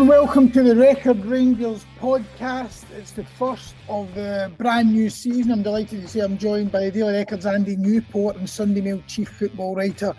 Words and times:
and 0.00 0.08
welcome 0.08 0.50
to 0.50 0.62
the 0.62 0.74
Record 0.74 1.22
Rangers 1.26 1.84
podcast. 1.98 2.90
It's 2.96 3.10
the 3.10 3.22
first 3.22 3.74
of 3.86 4.14
the 4.14 4.50
brand 4.56 4.92
new 4.94 5.10
season. 5.10 5.52
I'm 5.52 5.62
delighted 5.62 6.00
to 6.00 6.08
say 6.08 6.20
I'm 6.20 6.38
joined 6.38 6.72
by 6.72 6.88
Daily 6.88 7.12
Records 7.12 7.44
Andy 7.44 7.76
Newport 7.76 8.36
and 8.36 8.48
Sunday 8.48 8.80
Mail 8.80 9.02
chief 9.06 9.28
football 9.28 9.74
writer 9.74 10.16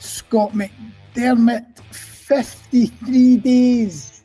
Scott 0.00 0.50
McDermott. 0.50 1.78
53 1.92 3.36
days, 3.36 4.24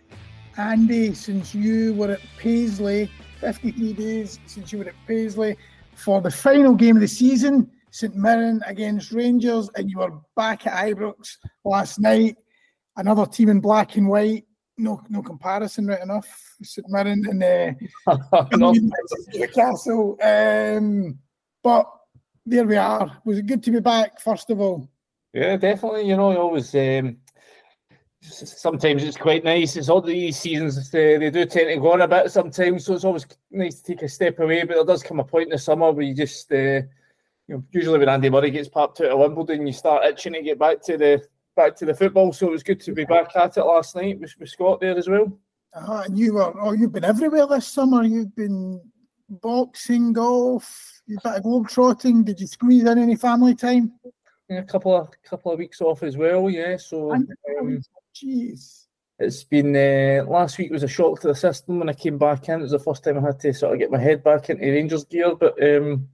Andy, 0.57 1.13
since 1.13 1.53
you 1.53 1.93
were 1.93 2.13
at 2.13 2.21
Paisley. 2.39 3.11
53 3.41 3.93
days 3.93 4.39
since 4.47 4.73
you 4.73 4.79
were 4.79 4.85
at 4.85 4.95
Paisley 5.05 5.55
for 5.93 6.19
the 6.19 6.31
final 6.31 6.73
game 6.73 6.95
of 6.95 7.01
the 7.01 7.07
season, 7.07 7.69
St 7.91 8.15
Mirren 8.15 8.59
against 8.65 9.11
Rangers, 9.11 9.69
and 9.75 9.87
you 9.87 9.99
were 9.99 10.13
back 10.35 10.65
at 10.65 10.73
Ibrox 10.83 11.37
last 11.63 11.99
night. 11.99 12.37
Another 12.97 13.27
team 13.27 13.49
in 13.49 13.59
black 13.59 13.97
and 13.97 14.09
white 14.09 14.45
no 14.77 15.01
no 15.09 15.21
comparison, 15.21 15.87
right 15.87 16.01
enough. 16.01 16.27
St 16.61 16.87
Mirren 16.89 17.25
and 17.27 17.77
uh, 18.07 19.47
castle. 19.53 20.17
Um, 20.21 21.17
but 21.63 21.89
there 22.45 22.65
we 22.65 22.75
are. 22.77 23.21
Was 23.25 23.39
it 23.39 23.47
good 23.47 23.63
to 23.63 23.71
be 23.71 23.79
back? 23.79 24.19
First 24.19 24.49
of 24.49 24.59
all, 24.59 24.89
yeah, 25.33 25.57
definitely. 25.57 26.07
You 26.07 26.17
know, 26.17 26.37
always. 26.37 26.73
Um, 26.75 27.17
sometimes 28.21 29.03
it's 29.03 29.17
quite 29.17 29.43
nice. 29.43 29.75
It's 29.75 29.89
all 29.89 30.01
these 30.01 30.39
seasons 30.39 30.77
uh, 30.77 30.91
they 30.91 31.29
do 31.29 31.45
tend 31.45 31.69
to 31.69 31.77
go 31.77 31.93
on 31.93 32.01
a 32.01 32.07
bit 32.07 32.31
sometimes, 32.31 32.85
so 32.85 32.93
it's 32.93 33.03
always 33.03 33.25
nice 33.51 33.81
to 33.81 33.93
take 33.93 34.01
a 34.01 34.09
step 34.09 34.39
away. 34.39 34.63
But 34.63 34.75
there 34.75 34.85
does 34.85 35.03
come 35.03 35.19
a 35.19 35.23
point 35.23 35.47
in 35.47 35.51
the 35.51 35.57
summer 35.57 35.91
where 35.91 36.05
you 36.05 36.15
just, 36.15 36.51
uh, 36.51 36.55
you 36.55 36.83
know, 37.49 37.63
usually 37.71 37.99
when 37.99 38.09
Andy 38.09 38.29
Murray 38.29 38.51
gets 38.51 38.69
popped 38.69 39.01
out 39.01 39.11
of 39.11 39.19
Wimbledon, 39.19 39.67
you 39.67 39.73
start 39.73 40.05
itching 40.05 40.33
to 40.33 40.41
get 40.41 40.59
back 40.59 40.81
to 40.83 40.97
the 40.97 41.23
back 41.55 41.75
to 41.77 41.85
the 41.85 41.93
football. 41.93 42.33
So 42.33 42.47
it 42.47 42.51
was 42.51 42.63
good 42.63 42.81
to 42.81 42.93
be 42.93 43.05
back 43.05 43.35
at 43.35 43.57
it 43.57 43.63
last 43.63 43.95
night 43.95 44.19
with, 44.19 44.33
with 44.39 44.49
Scott 44.49 44.79
there 44.79 44.97
as 44.97 45.07
well. 45.07 45.37
Uh, 45.73 46.03
and 46.05 46.17
you 46.17 46.33
were, 46.33 46.53
oh, 46.61 46.71
you've 46.71 46.93
been 46.93 47.03
everywhere 47.03 47.47
this 47.47 47.67
summer. 47.67 48.03
You've 48.03 48.35
been 48.35 48.79
boxing, 49.29 50.13
golf, 50.13 51.01
you've 51.05 51.23
been 51.23 51.41
globe 51.41 51.67
trotting. 51.67 52.23
Did 52.23 52.39
you 52.39 52.47
squeeze 52.47 52.83
in 52.83 52.97
any 52.97 53.15
family 53.15 53.55
time? 53.55 53.93
Yeah, 54.49 54.59
a 54.59 54.63
couple 54.63 54.95
of 54.95 55.09
couple 55.23 55.51
of 55.51 55.59
weeks 55.59 55.81
off 55.81 56.03
as 56.03 56.17
well. 56.17 56.49
Yeah, 56.49 56.77
so 56.77 57.11
um, 57.11 57.27
jeez. 58.15 58.85
It's 59.17 59.43
been 59.43 59.75
uh, 59.75 60.29
last 60.29 60.57
week 60.57 60.71
was 60.71 60.83
a 60.83 60.87
shock 60.87 61.21
to 61.21 61.29
the 61.29 61.35
system 61.35 61.79
when 61.79 61.89
I 61.89 61.93
came 61.93 62.17
back 62.17 62.49
in. 62.49 62.59
It 62.59 62.63
was 62.63 62.71
the 62.71 62.79
first 62.79 63.03
time 63.03 63.17
I 63.17 63.21
had 63.21 63.39
to 63.39 63.53
sort 63.53 63.73
of 63.73 63.79
get 63.79 63.89
my 63.89 63.97
head 63.97 64.23
back 64.23 64.49
into 64.49 64.65
Rangers 64.65 65.05
gear, 65.05 65.35
but 65.35 65.61
um, 65.63 66.09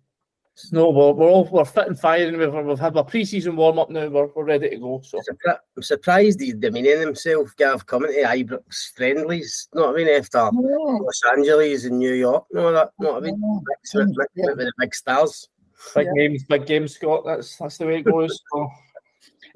no, 0.71 0.89
we're, 0.89 1.11
we're 1.11 1.29
all 1.29 1.45
we're 1.45 1.65
fit 1.65 1.87
and 1.87 1.99
firing. 1.99 2.37
We've, 2.37 2.53
we've 2.53 2.79
had 2.79 2.95
our 2.97 3.03
pre-season 3.03 3.55
warm 3.55 3.79
up 3.79 3.89
now. 3.89 4.07
We're, 4.07 4.27
we're 4.27 4.43
ready 4.43 4.69
to 4.69 4.77
go. 4.77 5.01
So 5.03 5.19
I'm 5.45 5.83
surprised 5.83 6.39
he's 6.39 6.55
demeaning 6.55 6.99
himself, 6.99 7.55
Gav, 7.57 7.85
coming 7.85 8.11
to 8.11 8.23
Ibrox 8.23 8.95
friendlies. 8.95 9.67
Not 9.73 9.89
I 9.89 9.97
mean 9.97 10.07
after 10.07 10.37
yeah. 10.37 10.49
Los 10.51 11.21
Angeles 11.35 11.85
and 11.85 11.99
New 11.99 12.13
York. 12.13 12.45
No, 12.51 12.71
that 12.71 12.91
not 12.99 13.17
I 13.17 13.19
mean 13.21 13.41
yeah. 13.41 14.05
with, 14.05 14.27
yeah. 14.35 14.45
with, 14.47 14.57
the 14.57 14.73
big 14.79 14.95
stars. 14.95 15.49
Big 15.95 16.07
yeah. 16.07 16.27
games, 16.27 16.43
big 16.43 16.65
games, 16.65 16.95
Scott. 16.95 17.23
That's 17.25 17.57
that's 17.57 17.77
the 17.77 17.87
way 17.87 17.99
it 17.99 18.03
goes. 18.03 18.39
So. 18.53 18.69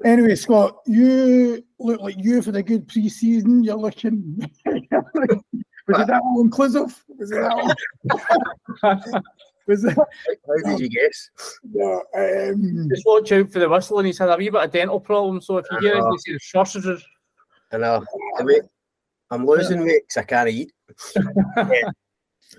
Anyway, 0.04 0.34
Scott, 0.34 0.78
you 0.86 1.64
look 1.78 2.00
like 2.00 2.16
you 2.18 2.42
for 2.42 2.52
the 2.52 2.62
good 2.62 2.86
pre-season. 2.88 3.64
You're 3.64 3.76
looking. 3.76 4.38
was 4.64 6.00
it 6.00 6.06
that 6.06 6.20
all 6.22 6.40
inclusive? 6.42 7.04
Was 7.08 7.30
it 7.30 7.36
that 7.36 7.74
all? 8.82 9.22
Was 9.66 9.82
that? 9.82 9.96
How 9.96 10.70
did 10.70 10.80
you 10.80 10.88
guess? 10.88 11.30
Yeah, 11.72 11.98
um, 12.16 12.88
Just 12.88 13.04
watch 13.06 13.32
out 13.32 13.50
for 13.52 13.58
the 13.58 13.68
whistle, 13.68 13.98
and 13.98 14.06
he's 14.06 14.18
had 14.18 14.28
a 14.28 14.36
wee 14.36 14.48
bit 14.48 14.62
of 14.62 14.70
dental 14.70 15.00
problem. 15.00 15.40
So 15.40 15.58
if 15.58 15.66
you 15.70 15.78
hear 15.80 15.96
it, 15.96 16.04
you 16.04 16.18
see 16.18 16.32
the 16.32 16.40
sausages. 16.40 17.04
I 17.72 17.78
know. 17.78 18.04
I'm 19.30 19.44
losing 19.44 19.80
weight 19.80 20.02
because 20.06 20.16
I 20.18 20.22
can't 20.22 20.48
eat. 20.48 20.72
yeah. 21.56 21.90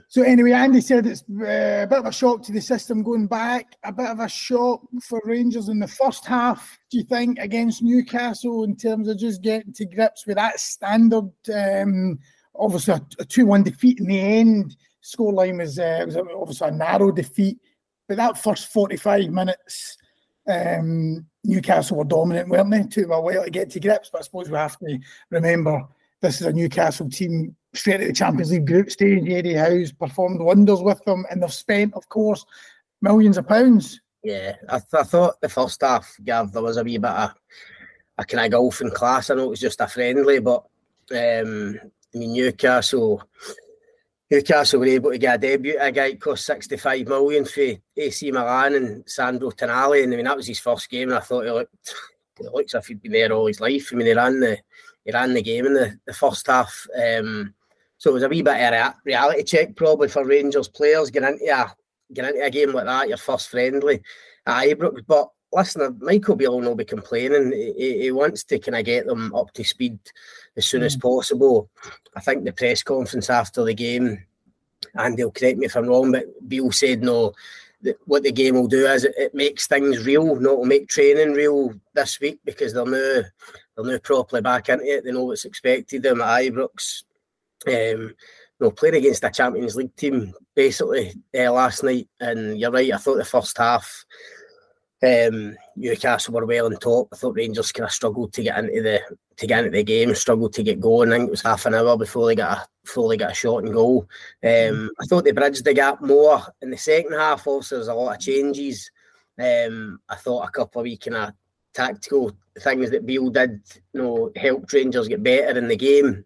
So 0.10 0.22
anyway, 0.22 0.52
Andy 0.52 0.82
said 0.82 1.06
it's 1.08 1.22
uh, 1.22 1.84
a 1.84 1.88
bit 1.88 2.00
of 2.00 2.06
a 2.06 2.12
shock 2.12 2.44
to 2.44 2.52
the 2.52 2.62
system 2.62 3.04
going 3.04 3.28
back, 3.28 3.76
a 3.84 3.92
bit 3.92 4.10
of 4.10 4.20
a 4.20 4.28
shock 4.28 4.82
for 5.02 5.22
Rangers 5.24 5.70
in 5.70 5.80
the 5.80 5.88
first 5.88 6.26
half. 6.26 6.78
Do 6.92 6.98
you 6.98 7.04
think 7.06 7.40
against 7.40 7.82
Newcastle 7.82 8.64
in 8.64 8.76
terms 8.76 9.08
of 9.08 9.18
just 9.18 9.42
getting 9.42 9.74
to 9.74 9.86
grips 9.86 10.28
with 10.28 10.36
that 10.36 10.60
standard? 10.60 11.32
Um, 11.54 12.20
obviously, 12.56 12.96
a 13.20 13.26
two-one 13.26 13.64
defeat 13.64 14.00
in 14.00 14.08
the 14.08 14.20
end 14.20 14.76
scoreline 15.08 15.60
was, 15.60 15.80
uh, 15.80 16.04
was 16.06 16.18
obviously 16.18 16.68
a 16.68 16.72
narrow 16.72 17.12
defeat, 17.12 17.60
but 18.08 18.18
that 18.18 18.38
first 18.38 18.72
45 18.72 19.30
minutes, 19.30 19.98
um, 20.48 21.26
Newcastle 21.44 21.98
were 21.98 22.04
dominant, 22.04 22.50
weren't 22.50 22.72
they? 22.72 22.84
Took 22.84 23.12
a 23.12 23.22
while 23.22 23.44
to 23.44 23.50
get 23.50 23.70
to 23.72 23.80
grips, 23.80 24.10
but 24.12 24.20
I 24.20 24.24
suppose 24.24 24.50
we 24.50 24.58
have 24.58 24.78
to 24.80 25.00
remember 25.30 25.84
this 26.22 26.42
is 26.42 26.48
a 26.48 26.54
Newcastle 26.54 27.10
team 27.10 27.56
straight 27.74 28.02
at 28.02 28.08
the 28.08 28.14
Champions 28.14 28.52
League 28.52 28.66
group 28.66 28.90
stage. 28.90 29.30
Eddie 29.30 29.54
Howe's 29.54 29.92
performed 29.92 30.42
wonders 30.42 30.82
with 30.82 31.04
them, 31.06 31.26
and 31.30 31.42
they've 31.42 31.54
spent, 31.54 31.94
of 31.94 32.08
course, 32.10 32.46
millions 33.02 33.38
of 33.38 33.48
pounds. 33.48 34.02
Yeah, 34.24 34.56
I, 34.68 34.80
th- 34.80 34.94
I 34.94 35.04
thought 35.04 35.40
the 35.42 35.50
first 35.50 35.82
half, 35.82 36.16
Gav, 36.24 36.52
there 36.52 36.62
was 36.62 36.78
a 36.78 36.84
wee 36.84 36.98
bit 36.98 37.12
of 37.12 37.34
a 38.18 38.26
kind 38.26 38.46
of 38.46 38.52
golfing 38.52 38.92
class. 38.92 39.30
I 39.30 39.36
know 39.36 39.44
it 39.44 39.50
was 39.50 39.60
just 39.60 39.82
a 39.82 39.88
friendly, 39.88 40.40
but 40.40 40.64
um, 41.12 41.80
I 42.14 42.18
mean, 42.18 42.34
Newcastle 42.34 43.24
Newcastle 44.30 44.80
were 44.80 44.88
able 44.88 45.12
to 45.12 45.18
get 45.18 45.36
a 45.36 45.38
debut. 45.38 45.78
A 45.80 45.92
guy 45.92 46.16
cost 46.16 46.46
65 46.46 47.08
million 47.08 47.46
for 47.46 47.74
AC 47.96 48.32
Milan 48.32 48.76
and 48.76 49.04
Sandro 49.08 49.52
Tonali. 49.52 50.04
And 50.04 50.14
I 50.14 50.18
mean, 50.18 50.26
that 50.26 50.36
was 50.36 50.48
his 50.48 50.60
first 50.60 50.90
game. 50.90 51.10
And 51.10 51.18
I 51.18 51.22
thought 51.22 51.46
he 51.46 51.52
looked, 51.52 51.94
he 52.38 52.44
looks 52.44 52.74
if 52.74 52.88
he'd 52.88 53.02
been 53.02 53.14
there 53.14 53.32
all 53.32 53.48
his 53.48 53.62
life. 53.62 53.90
I 53.92 53.96
mean, 53.96 54.08
he 54.08 54.14
ran 54.14 54.40
the, 54.40 54.58
he 55.06 55.12
ran 55.12 55.34
the 55.34 55.42
game 55.42 55.66
in 55.66 55.74
the, 55.74 55.98
the 56.06 56.14
first 56.14 56.46
half. 56.48 56.88
Um, 56.96 57.54
so 57.98 58.12
it 58.12 58.14
was 58.14 58.24
a 58.24 58.30
wee 58.30 58.42
bit 58.42 58.56
of 58.56 58.74
a 58.74 58.96
reality 59.06 59.44
check 59.44 59.76
probably 59.76 60.10
for 60.10 60.26
Rangers 60.26 60.68
players 60.68 61.10
getting 61.10 61.30
into 61.30 61.46
a, 61.46 61.74
getting 62.14 62.36
into 62.36 62.46
a 62.46 62.50
game 62.50 62.74
like 62.74 62.86
that, 62.86 63.08
your 63.08 63.18
first 63.18 63.50
friendly 63.50 64.02
at 64.46 64.68
Ibrox. 64.68 65.04
But 65.08 65.30
listen, 65.52 65.98
Michael 66.02 66.36
Beale 66.36 66.60
will 66.60 66.76
be 66.76 66.86
complaining. 66.86 67.52
He, 67.52 68.04
he 68.04 68.12
wants 68.12 68.44
to 68.46 68.60
kind 68.60 68.78
of 68.78 68.86
get 68.86 69.08
them 69.08 69.34
up 69.34 69.52
to 69.54 69.64
speed 69.64 70.00
as 70.56 70.66
soon 70.66 70.82
mm. 70.82 70.86
as 70.86 70.96
possible. 70.96 71.70
I 72.16 72.20
think 72.20 72.44
the 72.44 72.52
press 72.52 72.84
conference 72.84 73.30
after 73.30 73.64
the 73.64 73.74
game, 73.74 74.24
and 74.94 75.18
they'll 75.18 75.32
correct 75.32 75.58
me 75.58 75.66
if 75.66 75.76
I'm 75.76 75.88
wrong, 75.88 76.12
but 76.12 76.26
Beale 76.48 76.72
said 76.72 77.02
no. 77.02 77.34
What 78.06 78.24
the 78.24 78.32
game 78.32 78.56
will 78.56 78.68
do 78.68 78.88
is 78.88 79.04
it, 79.04 79.14
it 79.18 79.36
makes 79.36 79.68
things 79.68 80.04
real. 80.04 80.36
Not 80.36 80.58
will 80.58 80.66
make 80.66 80.90
training 80.90 81.34
real 81.34 81.74
this 81.94 82.20
week 82.20 82.40
because 82.44 82.74
they're 82.74 82.86
now 82.86 83.22
they're 83.76 83.86
now 83.86 83.98
properly 84.00 84.42
back 84.42 84.70
into 84.70 84.84
it. 84.84 85.04
They 85.04 85.12
know 85.12 85.26
what's 85.26 85.46
expected 85.46 86.02
them 86.02 86.22
at 86.22 86.42
Ibrox. 86.42 87.04
Um, 87.68 88.16
no, 88.60 88.72
playing 88.72 88.96
against 88.96 89.24
a 89.24 89.30
Champions 89.30 89.76
League 89.76 89.96
team 89.96 90.34
basically 90.56 91.14
uh, 91.38 91.52
last 91.52 91.84
night, 91.84 92.10
and 92.20 92.60
you're 92.60 92.72
right. 92.72 92.92
I 92.92 92.98
thought 92.98 93.18
the 93.18 93.26
first 93.26 93.56
half 93.60 94.06
um, 95.04 95.56
Newcastle 95.76 96.34
were 96.34 96.46
well 96.46 96.66
on 96.66 96.76
top. 96.78 97.10
I 97.14 97.18
thought 97.18 97.36
Rangers 97.36 97.72
kind 97.72 97.86
of 97.86 97.92
struggled 97.92 98.34
to 98.34 98.44
get 98.44 98.58
into 98.58 98.82
the 98.82 99.02
to 99.38 99.48
get 99.48 99.60
into 99.60 99.78
the 99.78 99.84
game, 99.84 100.16
struggled 100.16 100.54
to 100.54 100.64
get 100.64 100.80
going. 100.80 101.12
I 101.12 101.18
think 101.18 101.28
it 101.28 101.32
was 101.32 101.44
half 101.44 101.66
an 101.68 101.76
hour 101.76 101.98
before 101.98 102.26
they 102.26 102.36
got 102.36 102.58
a 102.58 102.68
before 102.84 103.10
they 103.10 103.18
got 103.18 103.32
a 103.32 103.36
shot 103.36 103.64
and 103.64 103.74
goal. 103.74 104.08
Um, 104.44 104.90
I 105.00 105.06
thought 105.06 105.24
they 105.24 105.32
bridged 105.32 105.66
the 105.66 105.74
gap 105.74 106.02
more 106.02 106.42
in 106.62 106.72
the 106.72 106.78
second 106.78 107.14
half. 107.14 107.46
Also, 107.46 107.76
there's 107.76 107.88
a 107.88 107.94
lot 107.94 108.16
of 108.16 108.22
changes. 108.22 108.90
Um, 109.40 110.00
I 110.10 110.16
thought 110.16 110.48
a 110.48 110.52
couple 110.52 110.82
of 110.82 110.86
wee 110.86 110.98
kind 110.98 111.18
of 111.18 111.34
tactical 111.74 112.36
things 112.60 112.90
that 112.90 113.06
Beale 113.06 113.30
did, 113.30 113.62
you 113.94 114.02
know, 114.02 114.32
helped 114.36 114.74
Rangers 114.74 115.08
get 115.08 115.22
better 115.22 115.60
in 115.60 115.68
the 115.68 115.76
game. 115.76 116.26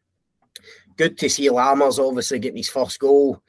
Good 0.96 1.18
to 1.18 1.30
see 1.30 1.50
Lammers 1.50 2.00
obviously 2.00 2.40
getting 2.40 2.58
his 2.58 2.70
first 2.70 3.00
goal 3.00 3.42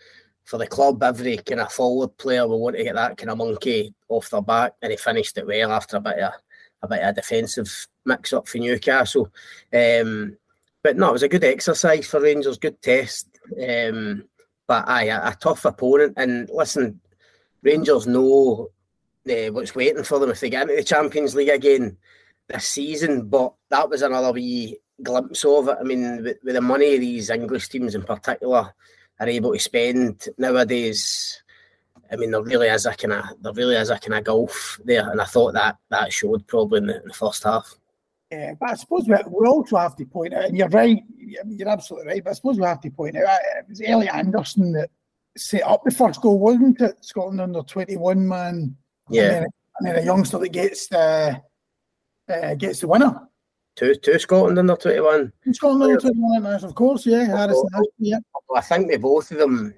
for 0.44 0.58
the 0.58 0.66
club, 0.66 1.02
every 1.02 1.36
kind 1.38 1.60
of 1.60 1.72
forward 1.72 2.16
player 2.18 2.46
will 2.46 2.60
want 2.60 2.76
to 2.76 2.84
get 2.84 2.94
that 2.94 3.16
kind 3.16 3.30
of 3.30 3.38
monkey 3.38 3.94
off 4.08 4.30
their 4.30 4.42
back, 4.42 4.74
and 4.82 4.90
he 4.90 4.96
finished 4.96 5.38
it 5.38 5.46
well 5.46 5.72
after 5.72 5.96
a 5.96 6.00
bit 6.00 6.18
of 6.18 6.32
a 6.82 6.88
bit 6.88 7.02
of 7.02 7.14
defensive 7.14 7.86
mix 8.04 8.32
up 8.32 8.48
for 8.48 8.58
Newcastle. 8.58 9.28
Um, 9.72 10.36
but 10.82 10.96
no, 10.96 11.10
it 11.10 11.12
was 11.12 11.22
a 11.22 11.28
good 11.28 11.44
exercise 11.44 12.06
for 12.06 12.20
Rangers, 12.20 12.58
good 12.58 12.82
test. 12.82 13.28
Um, 13.56 14.24
but 14.66 14.88
aye, 14.88 15.04
a, 15.04 15.28
a, 15.28 15.36
tough 15.40 15.64
opponent. 15.64 16.14
And 16.16 16.48
listen, 16.52 17.00
Rangers 17.62 18.08
know 18.08 18.70
uh, 19.28 19.52
what's 19.52 19.76
waiting 19.76 20.02
for 20.02 20.18
them 20.18 20.30
if 20.30 20.40
they 20.40 20.50
get 20.50 20.62
into 20.62 20.74
the 20.74 20.82
Champions 20.82 21.36
League 21.36 21.50
again 21.50 21.96
this 22.48 22.66
season. 22.66 23.28
But 23.28 23.54
that 23.70 23.88
was 23.88 24.02
another 24.02 24.32
wee 24.32 24.78
glimpse 25.02 25.44
of 25.44 25.68
it. 25.68 25.78
I 25.80 25.84
mean, 25.84 26.24
with, 26.24 26.38
with 26.42 26.54
the 26.54 26.60
money 26.60 26.98
these 26.98 27.30
English 27.30 27.68
teams 27.68 27.94
in 27.94 28.02
particular 28.02 28.74
are 29.20 29.28
able 29.28 29.52
to 29.52 29.58
spend 29.58 30.28
nowadays. 30.38 31.42
I 32.10 32.16
mean, 32.16 32.30
there 32.30 32.42
really 32.42 32.68
is 32.68 32.86
a 32.86 32.94
kind 32.94 33.14
of 33.14 33.24
there 33.40 33.52
really 33.52 33.76
is 33.76 33.90
a 33.90 33.98
kind 33.98 34.14
of 34.14 34.24
golf 34.24 34.80
there, 34.84 35.10
and 35.10 35.20
I 35.20 35.24
thought 35.24 35.54
that 35.54 35.76
that 35.90 36.12
showed 36.12 36.46
probably 36.46 36.78
in 36.78 36.86
the, 36.86 37.00
in 37.00 37.08
the 37.08 37.14
first 37.14 37.44
half. 37.44 37.74
Yeah, 38.30 38.54
but 38.58 38.70
I 38.70 38.74
suppose 38.74 39.06
we, 39.06 39.16
we 39.28 39.46
also 39.46 39.76
have 39.76 39.96
to 39.96 40.06
point 40.06 40.34
out, 40.34 40.46
and 40.46 40.56
you're 40.56 40.68
right, 40.68 41.02
you're 41.16 41.68
absolutely 41.68 42.08
right. 42.08 42.24
But 42.24 42.30
I 42.30 42.34
suppose 42.34 42.58
we 42.58 42.64
have 42.64 42.80
to 42.80 42.90
point 42.90 43.16
out 43.16 43.40
it 43.58 43.68
was 43.68 43.82
Elliot 43.84 44.14
Anderson 44.14 44.72
that 44.72 44.90
set 45.36 45.62
up 45.62 45.82
the 45.84 45.90
first 45.90 46.20
goal, 46.20 46.38
wasn't 46.38 46.80
it? 46.80 47.04
Scotland 47.04 47.40
under 47.40 47.62
twenty 47.62 47.96
one 47.96 48.26
man. 48.26 48.76
Yeah, 49.08 49.22
and 49.22 49.32
then, 49.32 49.46
and 49.78 49.88
then, 49.88 49.98
a 49.98 50.04
youngster 50.04 50.38
that 50.38 50.48
gets 50.48 50.88
the 50.88 51.42
uh, 52.28 52.54
gets 52.54 52.80
the 52.80 52.88
winner. 52.88 53.28
Two 53.76 53.94
two 53.94 54.18
Scotland 54.18 54.58
under 54.58 54.76
twenty 54.76 55.00
one. 55.00 55.32
Scotland 55.52 55.82
under 55.82 56.00
twenty 56.00 56.20
one 56.20 56.46
of 56.46 56.74
course, 56.74 57.06
yeah. 57.06 57.24
Harrison, 57.24 57.68
yeah. 57.98 58.18
I 58.54 58.60
think 58.60 58.88
they 58.88 58.96
both 58.96 59.30
of 59.30 59.38
them. 59.38 59.74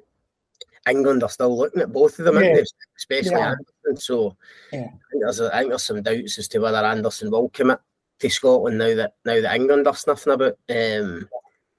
England 0.86 1.22
are 1.22 1.30
still 1.30 1.56
looking 1.56 1.80
at 1.80 1.92
both 1.92 2.18
of 2.18 2.26
them, 2.26 2.42
yeah. 2.42 2.58
especially 2.98 3.30
yeah. 3.30 3.54
Anderson. 3.86 3.96
So 3.96 4.36
yeah. 4.70 4.80
I, 4.80 4.82
think 4.82 5.22
there's 5.22 5.40
a, 5.40 5.54
I 5.54 5.58
think 5.60 5.70
there's 5.70 5.82
some 5.82 6.02
doubts 6.02 6.38
as 6.38 6.48
to 6.48 6.58
whether 6.58 6.84
Anderson 6.84 7.30
will 7.30 7.48
commit 7.48 7.78
to 8.18 8.28
Scotland 8.28 8.78
now 8.78 8.94
that 8.94 9.14
now 9.24 9.40
that 9.40 9.54
England 9.54 9.86
are 9.86 9.94
sniffing 9.94 10.34
about. 10.34 10.58
Um, 10.68 11.28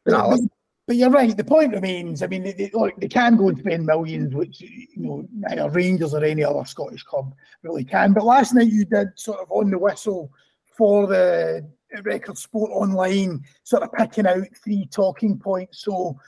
but, 0.05 0.39
but, 0.87 0.95
you're 0.95 1.09
right. 1.09 1.35
The 1.35 1.43
point 1.43 1.73
remains. 1.73 2.23
I 2.23 2.27
mean, 2.27 2.43
they, 2.43 2.53
they, 2.53 2.71
look, 2.73 2.95
they 2.99 3.07
can 3.07 3.37
go 3.37 3.49
and 3.49 3.59
spend 3.59 3.85
millions, 3.85 4.33
which 4.33 4.61
you 4.61 4.87
know 4.95 5.27
neither 5.31 5.69
Rangers 5.69 6.13
or 6.13 6.23
any 6.23 6.43
other 6.43 6.65
Scottish 6.65 7.03
club 7.03 7.33
really 7.61 7.83
can. 7.83 8.13
But 8.13 8.25
last 8.25 8.53
night 8.53 8.71
you 8.71 8.85
did 8.85 9.09
sort 9.15 9.39
of 9.39 9.51
on 9.51 9.69
the 9.69 9.77
whistle 9.77 10.31
for 10.75 11.07
the 11.07 11.67
Record 12.03 12.37
Sport 12.37 12.71
Online, 12.73 13.43
sort 13.63 13.83
of 13.83 13.91
picking 13.93 14.27
out 14.27 14.47
three 14.63 14.87
talking 14.91 15.37
points. 15.37 15.83
So 15.83 16.19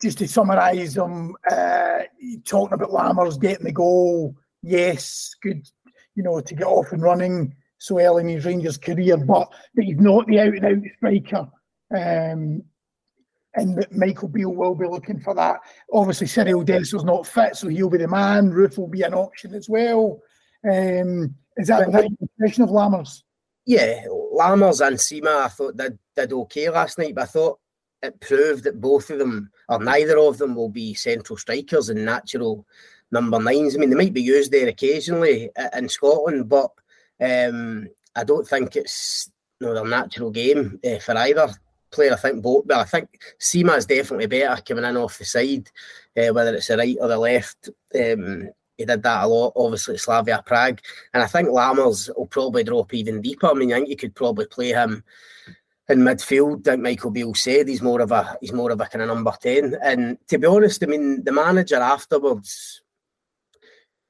just 0.00 0.18
to 0.18 0.28
summarise 0.28 0.94
them, 0.94 1.34
uh, 1.50 2.00
talking 2.44 2.74
about 2.74 2.90
Lammers 2.90 3.40
getting 3.40 3.66
the 3.66 3.72
goal. 3.72 4.34
Yes, 4.62 5.34
good, 5.42 5.66
you 6.14 6.22
know, 6.22 6.40
to 6.40 6.54
get 6.54 6.66
off 6.66 6.92
and 6.92 7.02
running 7.02 7.54
so 7.78 8.00
early 8.00 8.22
in 8.22 8.28
his 8.28 8.44
Rangers 8.44 8.76
career, 8.76 9.16
but 9.16 9.52
that 9.74 9.84
he's 9.84 9.98
not 9.98 10.26
the 10.26 10.40
out 10.40 10.54
and 10.54 10.64
out 10.64 10.92
striker. 10.96 11.48
Um, 11.94 12.62
and 13.54 13.76
that 13.76 13.92
Michael 13.92 14.28
Beale 14.28 14.54
will 14.54 14.74
be 14.74 14.86
looking 14.86 15.20
for 15.20 15.34
that. 15.34 15.60
Obviously, 15.92 16.26
Cyriel 16.26 16.64
Desser's 16.64 17.04
not 17.04 17.26
fit, 17.26 17.56
so 17.56 17.68
he'll 17.68 17.90
be 17.90 17.98
the 17.98 18.08
man. 18.08 18.50
Roofe 18.50 18.78
will 18.78 18.88
be 18.88 19.02
an 19.02 19.14
option 19.14 19.54
as 19.54 19.68
well. 19.68 20.20
Um, 20.64 21.34
is 21.56 21.68
that 21.68 21.90
the 21.90 22.16
impression 22.20 22.62
of 22.62 22.70
Lammers? 22.70 23.22
Yeah, 23.66 24.04
Lammers 24.42 24.86
and 24.86 24.96
Sima, 24.96 25.44
I 25.44 25.48
thought 25.48 25.76
they 25.76 25.90
did 26.16 26.32
okay 26.32 26.68
last 26.68 26.98
night, 26.98 27.14
but 27.14 27.22
I 27.22 27.26
thought 27.26 27.58
it 28.02 28.20
proved 28.20 28.64
that 28.64 28.80
both 28.80 29.10
of 29.10 29.18
them, 29.18 29.50
or 29.68 29.82
neither 29.82 30.18
of 30.18 30.38
them, 30.38 30.54
will 30.54 30.68
be 30.68 30.94
central 30.94 31.36
strikers 31.36 31.88
and 31.88 32.04
natural 32.04 32.66
number 33.10 33.40
nines. 33.40 33.76
I 33.76 33.78
mean, 33.78 33.90
they 33.90 33.96
might 33.96 34.12
be 34.12 34.22
used 34.22 34.50
there 34.50 34.68
occasionally 34.68 35.50
in 35.76 35.88
Scotland, 35.88 36.48
but 36.48 36.70
um, 37.20 37.88
I 38.16 38.24
don't 38.24 38.46
think 38.46 38.76
it's 38.76 39.30
you 39.60 39.68
know, 39.68 39.74
their 39.74 39.84
natural 39.84 40.30
game 40.30 40.80
uh, 40.84 40.98
for 40.98 41.16
either 41.16 41.48
player. 41.90 42.14
I 42.14 42.16
think 42.16 42.42
both, 42.42 42.66
but 42.66 42.78
I 42.78 42.84
think 42.84 43.08
Sima 43.40 43.76
is 43.76 43.86
definitely 43.86 44.26
better 44.26 44.60
coming 44.62 44.84
in 44.84 44.96
off 44.96 45.18
the 45.18 45.24
side, 45.24 45.70
uh, 46.16 46.32
whether 46.32 46.54
it's 46.54 46.66
the 46.66 46.76
right 46.76 46.96
or 47.00 47.08
the 47.08 47.18
left. 47.18 47.70
Um, 47.94 48.50
he 48.76 48.84
did 48.84 49.02
that 49.02 49.24
a 49.24 49.26
lot, 49.26 49.52
obviously, 49.56 49.94
at 49.94 50.00
Slavia 50.00 50.42
Prague. 50.44 50.80
And 51.12 51.22
I 51.22 51.26
think 51.26 51.48
Lammers 51.48 52.10
will 52.16 52.26
probably 52.26 52.64
drop 52.64 52.94
even 52.94 53.20
deeper. 53.20 53.48
I 53.48 53.54
mean, 53.54 53.72
I 53.72 53.76
think 53.76 53.88
you 53.88 53.96
could 53.96 54.14
probably 54.14 54.46
play 54.46 54.70
him 54.70 55.04
in 55.88 56.00
midfield. 56.00 56.66
Like 56.66 56.80
Michael 56.80 57.10
Beale 57.10 57.34
said, 57.34 57.68
he's 57.68 57.82
more 57.82 58.00
of 58.00 58.12
a 58.12 58.36
he's 58.40 58.52
more 58.52 58.70
of 58.70 58.80
a 58.80 58.86
kind 58.86 59.02
of 59.02 59.08
number 59.08 59.32
ten. 59.40 59.76
And 59.82 60.18
to 60.28 60.38
be 60.38 60.46
honest, 60.46 60.82
I 60.82 60.86
mean, 60.86 61.22
the 61.22 61.32
manager 61.32 61.76
afterwards 61.76 62.82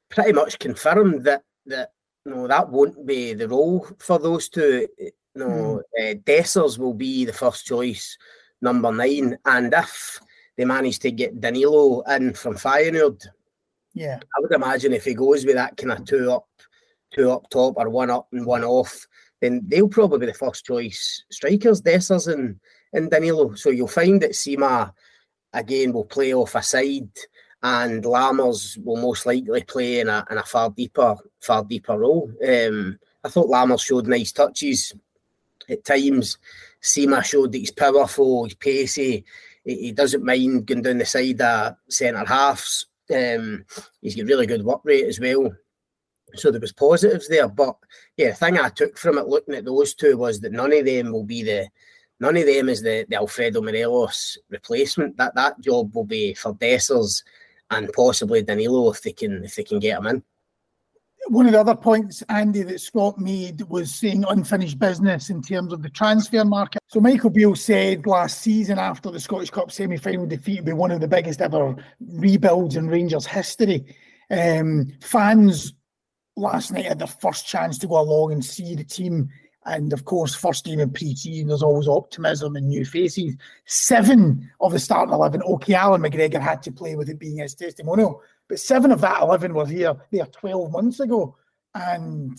pretty 0.09 0.33
much 0.33 0.59
confirmed 0.59 1.25
that 1.25 1.43
that 1.67 1.93
you 2.25 2.35
know 2.35 2.47
that 2.47 2.69
won't 2.69 3.05
be 3.07 3.35
the 3.35 3.49
role 3.49 3.87
for 3.99 4.19
those 4.19 4.49
two. 4.49 4.87
You 4.99 5.11
know, 5.35 5.83
mm. 5.99 6.13
uh, 6.13 6.15
Dessers 6.25 6.79
will 6.79 6.95
be 6.95 7.25
the 7.25 7.33
first 7.33 7.67
choice 7.67 8.17
number 8.61 8.93
nine, 8.93 9.37
and 9.45 9.75
if 9.75 10.21
they 10.57 10.65
manage 10.65 10.99
to 11.01 11.11
get 11.11 11.41
Danilo 11.41 12.03
in 12.03 12.35
from 12.35 12.55
Feyenoord, 12.55 13.27
yeah, 13.95 14.19
I 14.21 14.41
would 14.41 14.53
imagine 14.53 14.93
if 14.93 15.05
he 15.05 15.15
goes 15.15 15.45
with 15.45 15.57
that 15.57 15.77
kind 15.77 15.93
of 15.93 16.05
two 16.05 16.31
up, 16.33 16.47
two 17.13 17.31
up 17.31 17.49
top, 17.51 17.75
or 17.77 17.89
one 17.89 18.11
up 18.11 18.29
and 18.33 18.47
one 18.47 18.65
off, 18.65 19.07
then 19.41 19.63
they'll 19.67 19.89
probably 19.89 20.21
be 20.21 20.27
the 20.27 20.35
first 20.35 20.65
choice 20.65 21.25
strikers, 21.31 21.83
Dessers 21.83 22.33
and 22.33 22.59
and 22.93 23.11
Danilo. 23.11 23.55
So 23.55 23.71
you'll 23.71 23.89
find 23.89 24.21
that 24.23 24.33
Sima 24.33 24.93
again 25.53 25.93
will 25.93 26.05
play 26.05 26.35
off 26.35 26.55
a 26.55 26.63
side 26.63 27.09
and 27.63 28.03
Lammers 28.03 28.83
will 28.85 28.97
most 28.97 29.25
likely 29.25 29.63
play 29.63 30.01
in 30.01 30.09
a, 30.09 30.25
in 30.31 30.39
a 30.39 30.43
far 30.43 30.71
deeper, 30.71 31.15
far 31.41 31.65
deeper 31.65 31.99
role. 31.99 32.31
Um, 32.47 32.99
I 33.23 33.29
thought 33.29 33.49
Lammers 33.49 33.85
showed 33.85 34.07
nice 34.07 34.33
touches 34.33 34.93
at 35.69 35.85
times. 35.85 36.39
Sima 36.83 37.23
showed 37.23 37.53
that 37.53 37.59
he's 37.59 37.71
powerful, 37.71 38.45
he's 38.45 38.55
pacey, 38.55 39.25
he, 39.65 39.77
he 39.77 39.93
doesn't 39.93 40.25
mind 40.25 40.67
going 40.67 40.83
down 40.83 40.99
the 40.99 41.07
side 41.07 41.41
of 41.41 41.77
centre 41.89 42.25
halves. 42.25 42.87
Um, 43.11 43.65
he's 44.01 44.17
got 44.17 44.27
really 44.27 44.47
good 44.47 44.65
work 44.65 44.81
rate 44.85 45.07
as 45.07 45.21
well. 45.21 45.53
So 46.35 46.51
there 46.51 46.61
was 46.61 46.73
positives 46.73 47.29
there. 47.29 47.49
But 47.49 47.77
yeah, 48.17 48.31
the 48.31 48.37
thing 48.37 48.59
I 48.59 48.69
took 48.69 48.97
from 48.97 49.19
it 49.19 49.29
looking 49.29 49.55
at 49.55 49.65
those 49.65 49.95
two 49.95 50.17
was 50.17 50.41
that 50.41 50.53
none 50.53 50.73
of 50.73 50.85
them 50.85 51.13
will 51.13 51.25
be 51.25 51.43
the 51.43 51.69
none 52.21 52.37
of 52.37 52.47
them 52.47 52.69
is 52.69 52.83
the, 52.83 53.05
the 53.09 53.17
Alfredo 53.17 53.61
Morelos 53.61 54.39
replacement. 54.49 55.17
That 55.17 55.35
that 55.35 55.61
job 55.61 55.95
will 55.95 56.05
be 56.05 56.35
for 56.35 56.55
Dessers 56.55 57.23
and 57.71 57.93
possibly 57.93 58.43
Danilo 58.43 58.91
if 58.91 59.03
they 59.03 59.13
can 59.13 59.45
if 59.45 59.57
they 59.57 59.65
can 59.65 59.79
get 59.79 59.99
him 59.99 60.07
in. 60.07 60.23
One 61.29 61.47
of 61.47 61.53
the 61.53 61.61
other 61.61 61.77
points, 61.77 62.23
Andy, 62.29 62.63
that 62.63 62.81
Scott 62.81 63.19
made 63.19 63.63
was 63.63 63.95
saying 63.95 64.25
unfinished 64.29 64.79
business 64.79 65.31
in 65.31 65.41
terms 65.41 65.73
of 65.73 65.83
the 65.83 65.89
transfer 65.89 66.45
market. 66.45 66.83
So 66.89 67.01
Michael 67.01 67.31
Beale 67.31 67.55
said 67.55 68.07
last 68.07 68.43
season 68.43 68.79
after 68.79 69.11
the 69.11 69.21
Scottish 69.21 69.51
Cup 69.51 69.71
semi-final 69.71 70.27
defeat 70.27 70.59
would 70.59 70.67
be 70.67 70.73
one 70.73 70.91
of 70.91 71.01
the 71.01 71.09
biggest 71.09 71.41
ever 71.41 71.77
rebuilds 72.01 72.77
in 72.77 72.89
Rangers 72.89 73.27
history. 73.27 73.97
Um, 74.31 74.93
fans 75.01 75.73
last 76.37 76.73
night 76.73 76.87
had 76.87 76.99
their 76.99 77.07
first 77.07 77.47
chance 77.47 77.79
to 77.79 77.87
go 77.87 78.01
along 78.01 78.33
and 78.33 78.45
see 78.45 78.75
the 78.75 78.85
team 78.85 79.31
and 79.65 79.93
of 79.93 80.05
course, 80.05 80.35
first 80.35 80.65
game 80.65 80.81
in 80.81 80.91
pre-season, 80.91 81.49
there's 81.49 81.63
always 81.63 81.87
optimism 81.87 82.57
and 82.57 82.69
new 82.69 82.85
faces. 82.85 83.37
Seven 83.65 84.51
of 84.61 84.73
the 84.73 84.79
starting 84.81 85.15
eleven. 85.15 85.43
Okay, 85.43 85.75
Allan 85.75 86.03
McGregor 86.03 86.41
had 86.41 86.63
to 86.63 86.73
play 86.73 86.97
with 86.97 87.09
it 87.09 87.21
being 87.21 87.39
his 87.39 87.55
testimonial, 87.55 88.21
but 88.53 88.61
seven 88.61 88.93
of 88.93 89.01
that 89.01 89.23
eleven 89.23 89.55
were 89.55 89.65
here 89.65 89.95
there 90.11 90.27
twelve 90.27 90.71
months 90.73 91.01
ago. 91.01 91.35
And 91.75 92.39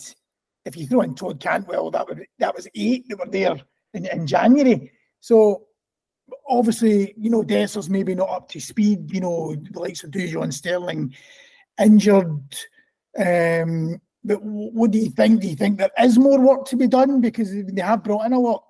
if 0.63 0.77
you 0.77 0.85
throw 0.85 1.01
in 1.01 1.15
Todd 1.15 1.39
Cantwell, 1.39 1.89
that 1.89 2.07
would 2.07 2.23
that 2.37 2.53
was 2.53 2.67
eight 2.75 3.09
that 3.09 3.17
were 3.17 3.25
there 3.25 3.55
in, 3.95 4.05
in 4.05 4.27
January. 4.27 4.91
So 5.21 5.63
obviously, 6.47 7.15
you 7.17 7.31
know, 7.31 7.41
Desser's 7.41 7.89
maybe 7.89 8.13
not 8.13 8.29
up 8.29 8.47
to 8.49 8.59
speed. 8.59 9.11
You 9.11 9.21
know, 9.21 9.55
the 9.55 9.79
likes 9.79 10.03
of 10.03 10.11
Dujon 10.11 10.43
and 10.43 10.53
Sterling 10.53 11.15
injured. 11.81 12.43
Um, 13.17 13.99
but 14.23 14.39
what 14.43 14.91
do 14.91 14.99
you 14.99 15.09
think? 15.09 15.41
Do 15.41 15.47
you 15.47 15.55
think 15.55 15.79
there 15.79 15.89
is 15.99 16.19
more 16.19 16.39
work 16.39 16.65
to 16.65 16.75
be 16.75 16.85
done 16.85 17.21
because 17.21 17.51
they 17.51 17.81
have 17.81 18.03
brought 18.03 18.27
in 18.27 18.33
a 18.33 18.39
lot? 18.39 18.63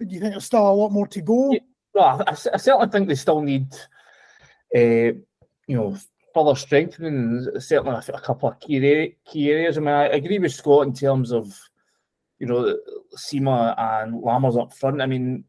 But 0.00 0.08
do 0.08 0.16
you 0.16 0.20
think 0.20 0.32
there's 0.32 0.46
still 0.46 0.68
a 0.68 0.74
lot 0.74 0.90
more 0.90 1.06
to 1.06 1.22
go? 1.22 1.52
Yeah, 1.52 1.60
well, 1.94 2.24
I, 2.26 2.32
I, 2.32 2.56
certainly 2.56 2.88
think 2.88 3.06
they 3.06 3.14
still 3.14 3.40
need, 3.40 3.72
uh, 4.74 5.14
you 5.68 5.76
know, 5.76 5.96
further 6.34 6.56
strengthening. 6.56 7.46
Certainly, 7.58 8.00
a, 8.08 8.12
a 8.12 8.20
couple 8.20 8.48
of 8.48 8.60
key 8.60 9.14
key 9.24 9.50
areas. 9.50 9.76
I 9.76 9.80
mean, 9.80 9.88
I 9.88 10.04
agree 10.06 10.38
with 10.38 10.52
Scott 10.52 10.86
in 10.86 10.94
terms 10.94 11.32
of, 11.32 11.56
you 12.38 12.46
know, 12.46 12.76
Sima 13.16 13.74
and 13.78 14.22
Lammers 14.22 14.60
up 14.60 14.74
front. 14.74 15.02
I 15.02 15.06
mean, 15.06 15.44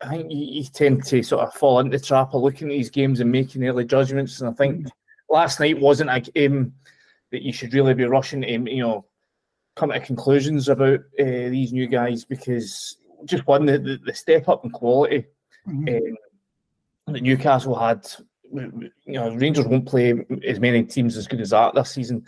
I 0.00 0.08
think 0.08 0.30
you, 0.30 0.38
you, 0.38 0.64
tend 0.64 1.04
to 1.06 1.22
sort 1.22 1.46
of 1.46 1.54
fall 1.54 1.80
into 1.80 1.96
the 1.98 2.04
trap 2.04 2.34
of 2.34 2.42
looking 2.42 2.68
at 2.68 2.72
these 2.72 2.90
games 2.90 3.20
and 3.20 3.32
making 3.32 3.66
early 3.66 3.84
judgments. 3.84 4.40
And 4.40 4.50
I 4.50 4.52
think 4.52 4.86
mm. 4.86 4.90
last 5.28 5.58
night 5.60 5.80
wasn't 5.80 6.10
a 6.10 6.20
game 6.20 6.72
that 7.32 7.42
you 7.42 7.52
should 7.52 7.74
really 7.74 7.94
be 7.94 8.04
rushing 8.04 8.42
to, 8.42 8.48
you 8.48 8.82
know, 8.82 9.04
come 9.76 9.90
to 9.90 10.00
conclusions 10.00 10.68
about 10.68 11.00
uh, 11.20 11.24
these 11.24 11.72
new 11.72 11.86
guys 11.86 12.24
because 12.24 12.96
just 13.24 13.46
one, 13.46 13.66
the, 13.66 13.78
the, 13.78 13.98
the 14.04 14.14
step 14.14 14.48
up 14.48 14.64
in 14.64 14.70
quality 14.70 15.24
mm-hmm. 15.66 15.88
um, 15.88 17.14
that 17.14 17.22
Newcastle 17.22 17.78
had. 17.78 18.06
You 18.52 18.90
know, 19.06 19.34
Rangers 19.34 19.66
won't 19.66 19.86
play 19.86 20.14
as 20.46 20.60
many 20.60 20.84
teams 20.84 21.16
as 21.16 21.26
good 21.26 21.40
as 21.40 21.50
that 21.50 21.74
this 21.74 21.90
season. 21.90 22.24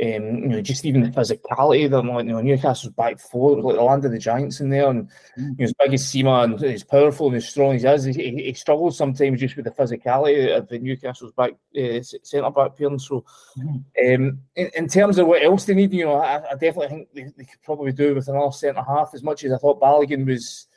Um, 0.00 0.36
you 0.36 0.48
know, 0.48 0.60
just 0.60 0.84
even 0.84 1.02
the 1.02 1.08
physicality. 1.08 1.90
They're 1.90 2.00
like, 2.00 2.24
you 2.24 2.30
know, 2.30 2.40
Newcastle's 2.40 2.92
back 2.92 3.18
four, 3.18 3.60
like 3.60 3.74
the 3.74 3.82
land 3.82 4.04
of 4.04 4.12
the 4.12 4.18
giants 4.18 4.60
in 4.60 4.70
there, 4.70 4.88
and 4.88 5.08
mm. 5.36 5.48
you 5.50 5.56
know, 5.58 5.64
as 5.64 5.72
big 5.72 5.94
as 5.94 6.04
Sima 6.04 6.44
and 6.44 6.62
as 6.62 6.84
powerful 6.84 7.26
and 7.26 7.34
as 7.34 7.48
strong 7.48 7.74
as 7.74 8.04
he 8.04 8.10
is, 8.10 8.16
he, 8.16 8.42
he 8.44 8.54
struggles 8.54 8.96
sometimes 8.96 9.40
just 9.40 9.56
with 9.56 9.64
the 9.64 9.72
physicality 9.72 10.56
of 10.56 10.68
the 10.68 10.78
Newcastle's 10.78 11.32
back 11.32 11.54
uh, 11.76 12.00
centre 12.00 12.50
back 12.50 12.78
pairing. 12.78 13.00
So, 13.00 13.24
mm. 13.58 14.14
um, 14.14 14.38
in, 14.54 14.70
in, 14.76 14.88
terms 14.88 15.18
of 15.18 15.26
what 15.26 15.42
else 15.42 15.64
they 15.64 15.74
need, 15.74 15.92
you 15.92 16.04
know, 16.04 16.14
I, 16.14 16.48
I 16.48 16.52
definitely 16.52 16.88
think 16.88 17.08
they, 17.12 17.22
they, 17.36 17.44
could 17.44 17.62
probably 17.64 17.90
do 17.90 18.14
with 18.14 18.28
another 18.28 18.52
centre 18.52 18.84
half. 18.86 19.10
As 19.14 19.24
much 19.24 19.42
as 19.42 19.52
I 19.52 19.58
thought 19.58 19.80
Balogun 19.80 20.26
was 20.26 20.68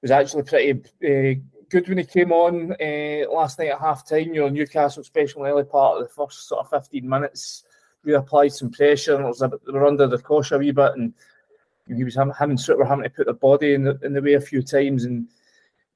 was 0.00 0.10
actually 0.10 0.44
pretty. 0.44 0.80
Uh, 1.04 1.40
good 1.68 1.88
when 1.88 1.98
he 1.98 2.04
came 2.04 2.32
on 2.32 2.72
uh, 2.72 3.30
last 3.32 3.58
night 3.58 3.68
at 3.68 3.80
half 3.80 4.08
time. 4.08 4.34
You 4.34 4.42
know, 4.42 4.48
Newcastle, 4.48 5.02
especially 5.02 5.50
early 5.50 5.64
part 5.64 5.98
of 5.98 6.02
the 6.02 6.14
first 6.14 6.48
sort 6.48 6.64
of 6.64 6.70
15 6.70 7.08
minutes, 7.08 7.64
we 8.04 8.14
applied 8.14 8.52
some 8.52 8.70
pressure 8.70 9.16
and 9.16 9.24
it 9.24 9.28
was 9.28 9.42
a 9.42 9.48
bit, 9.48 9.64
they 9.64 9.72
were 9.72 9.86
under 9.86 10.06
the 10.06 10.18
cosh 10.18 10.52
a 10.52 10.58
wee 10.58 10.70
bit 10.70 10.92
and 10.94 11.14
he 11.88 12.04
was 12.04 12.14
having, 12.14 12.34
having 12.38 12.58
sort 12.58 12.80
of 12.80 12.88
having 12.88 13.04
to 13.04 13.10
put 13.10 13.26
their 13.26 13.34
body 13.34 13.74
in 13.74 13.84
the, 13.84 13.98
in 14.02 14.12
the 14.12 14.22
way 14.22 14.34
a 14.34 14.40
few 14.40 14.62
times 14.62 15.04
and 15.04 15.26